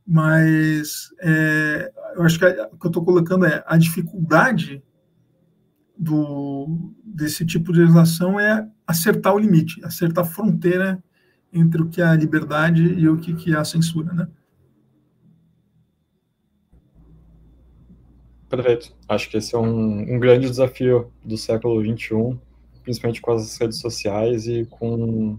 Mas 0.06 1.10
é, 1.20 1.92
eu 2.16 2.22
acho 2.22 2.38
que 2.38 2.46
o 2.46 2.78
que 2.78 2.86
eu 2.86 2.88
estou 2.88 3.04
colocando 3.04 3.44
é 3.44 3.62
a 3.66 3.76
dificuldade 3.76 4.82
do, 5.98 6.94
desse 7.04 7.44
tipo 7.44 7.74
de 7.74 7.80
legislação 7.80 8.40
é 8.40 8.66
acertar 8.86 9.34
o 9.34 9.38
limite, 9.38 9.84
acertar 9.84 10.24
a 10.24 10.28
fronteira 10.28 11.02
entre 11.54 11.80
o 11.80 11.88
que 11.88 12.02
é 12.02 12.04
a 12.04 12.14
liberdade 12.14 12.82
e 12.82 13.08
o 13.08 13.16
que 13.16 13.54
é 13.54 13.56
a 13.56 13.64
censura, 13.64 14.12
né? 14.12 14.28
Perfeito. 18.48 18.94
Acho 19.08 19.28
que 19.30 19.36
esse 19.36 19.54
é 19.54 19.58
um, 19.58 20.14
um 20.14 20.18
grande 20.18 20.48
desafio 20.48 21.10
do 21.24 21.36
século 21.36 21.82
XXI, 21.82 22.38
principalmente 22.82 23.20
com 23.20 23.32
as 23.32 23.56
redes 23.58 23.80
sociais 23.80 24.46
e 24.46 24.64
com 24.66 25.38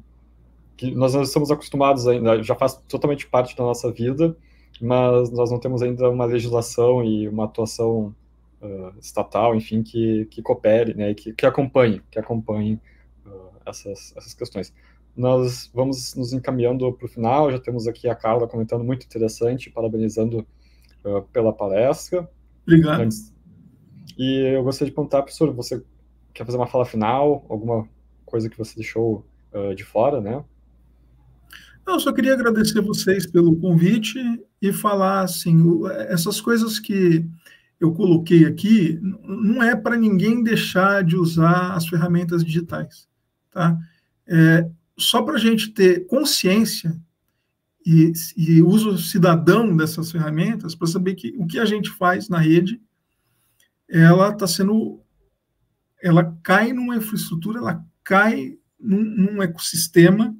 que 0.76 0.94
nós 0.94 1.14
estamos 1.14 1.52
acostumados 1.52 2.08
ainda, 2.08 2.44
já 2.44 2.56
faz 2.56 2.76
totalmente 2.88 3.28
parte 3.28 3.56
da 3.56 3.64
nossa 3.64 3.92
vida, 3.92 4.36
mas 4.82 5.32
nós 5.32 5.50
não 5.50 5.60
temos 5.60 5.82
ainda 5.82 6.10
uma 6.10 6.26
legislação 6.26 7.04
e 7.04 7.30
uma 7.30 7.46
atuação 7.46 8.14
uh, 8.62 9.00
estatal, 9.00 9.56
enfim, 9.56 9.82
que, 9.82 10.26
que 10.26 10.42
coopere, 10.42 10.94
né, 10.94 11.14
que, 11.14 11.32
que 11.34 11.46
acompanhe, 11.46 12.02
que 12.12 12.20
acompanhe 12.20 12.80
uh, 13.26 13.52
essas, 13.66 14.14
essas 14.18 14.34
questões. 14.34 14.74
Nós 15.16 15.70
vamos 15.74 16.14
nos 16.16 16.34
encaminhando 16.34 16.92
para 16.94 17.06
o 17.06 17.10
final, 17.10 17.52
já 17.52 17.60
temos 17.60 17.88
aqui 17.88 18.08
a 18.10 18.16
Carla 18.16 18.48
comentando 18.48 18.84
muito 18.84 19.06
interessante, 19.06 19.70
parabenizando 19.70 20.46
uh, 21.06 21.22
pela 21.32 21.54
palestra. 21.54 22.30
Obrigado. 22.64 23.02
Antes, 23.02 23.34
e 24.18 24.56
eu 24.56 24.64
gostaria 24.64 24.92
de 24.92 24.96
perguntar, 24.96 25.22
professor, 25.22 25.54
você 25.54 25.84
quer 26.34 26.46
fazer 26.46 26.58
uma 26.58 26.68
fala 26.68 26.86
final, 26.86 27.46
alguma 27.50 27.88
coisa 28.26 28.50
que 28.50 28.58
você 28.58 28.76
deixou 28.76 29.26
uh, 29.54 29.74
de 29.74 29.84
fora, 29.84 30.20
né? 30.20 30.44
Eu 31.88 32.00
só 32.00 32.12
queria 32.12 32.34
agradecer 32.34 32.82
vocês 32.82 33.28
pelo 33.28 33.56
convite 33.58 34.20
e 34.60 34.74
falar 34.74 35.22
assim, 35.22 35.64
essas 36.10 36.42
coisas 36.42 36.80
que 36.80 37.26
eu 37.80 37.94
coloquei 37.94 38.46
aqui 38.46 39.00
não 39.24 39.62
é 39.62 39.76
para 39.76 39.96
ninguém 39.96 40.42
deixar 40.42 41.04
de 41.04 41.16
usar 41.16 41.74
as 41.74 41.88
ferramentas 41.88 42.44
digitais, 42.44 43.08
tá? 43.52 43.78
É, 44.28 44.68
só 44.98 45.22
para 45.22 45.36
a 45.36 45.40
gente 45.40 45.72
ter 45.72 46.06
consciência 46.08 47.00
e, 47.86 48.12
e, 48.36 48.62
uso 48.64 48.98
cidadão 48.98 49.76
dessas 49.76 50.12
ferramentas 50.12 50.74
para 50.74 50.88
saber 50.88 51.14
que 51.14 51.36
o 51.38 51.46
que 51.46 51.60
a 51.60 51.66
gente 51.66 51.90
faz 51.92 52.28
na 52.28 52.40
rede, 52.40 52.82
ela 53.88 54.30
está 54.30 54.48
sendo, 54.48 55.00
ela 56.02 56.36
cai 56.42 56.74
numa 56.74 56.96
infraestrutura, 56.96 57.60
ela 57.60 57.86
cai 58.04 58.58
num, 58.80 59.04
num 59.04 59.44
ecossistema 59.44 60.36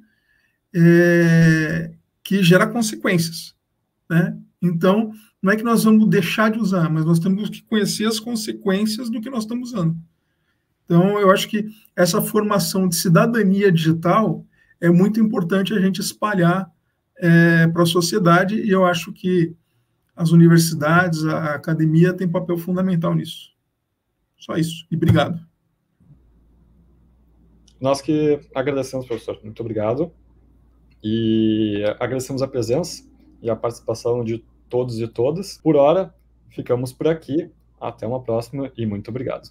é, 0.74 1.94
que 2.24 2.42
gera 2.42 2.66
consequências, 2.66 3.54
né? 4.10 4.36
Então, 4.60 5.12
não 5.40 5.52
é 5.52 5.56
que 5.56 5.62
nós 5.62 5.84
vamos 5.84 6.08
deixar 6.08 6.50
de 6.50 6.58
usar, 6.58 6.90
mas 6.90 7.04
nós 7.04 7.20
temos 7.20 7.48
que 7.48 7.62
conhecer 7.62 8.06
as 8.06 8.18
consequências 8.18 9.08
do 9.08 9.20
que 9.20 9.30
nós 9.30 9.44
estamos 9.44 9.72
usando. 9.72 9.96
Então, 10.86 11.20
eu 11.20 11.30
acho 11.30 11.48
que 11.48 11.66
essa 11.94 12.22
formação 12.22 12.88
de 12.88 12.96
cidadania 12.96 13.70
digital 13.70 14.46
é 14.80 14.88
muito 14.88 15.20
importante 15.20 15.74
a 15.74 15.80
gente 15.80 16.00
espalhar 16.00 16.72
é, 17.18 17.66
para 17.66 17.82
a 17.82 17.86
sociedade, 17.86 18.54
e 18.54 18.70
eu 18.70 18.86
acho 18.86 19.12
que 19.12 19.54
as 20.14 20.30
universidades, 20.30 21.24
a 21.26 21.54
academia 21.54 22.14
tem 22.14 22.26
papel 22.26 22.56
fundamental 22.56 23.14
nisso. 23.14 23.54
Só 24.38 24.56
isso. 24.56 24.86
E 24.90 24.96
obrigado. 24.96 25.44
Nós 27.80 28.00
que 28.00 28.40
agradecemos, 28.54 29.06
professor. 29.06 29.38
Muito 29.42 29.60
obrigado. 29.60 30.10
E 31.02 31.82
agradecemos 32.00 32.40
a 32.40 32.48
presença 32.48 33.04
e 33.42 33.50
a 33.50 33.56
participação 33.56 34.24
de 34.24 34.42
todos 34.68 34.98
e 34.98 35.06
todas. 35.06 35.58
Por 35.58 35.76
hora, 35.76 36.14
ficamos 36.48 36.92
por 36.92 37.08
aqui. 37.08 37.50
Até 37.78 38.06
uma 38.06 38.22
próxima 38.22 38.72
e 38.76 38.86
muito 38.86 39.10
obrigado. 39.10 39.50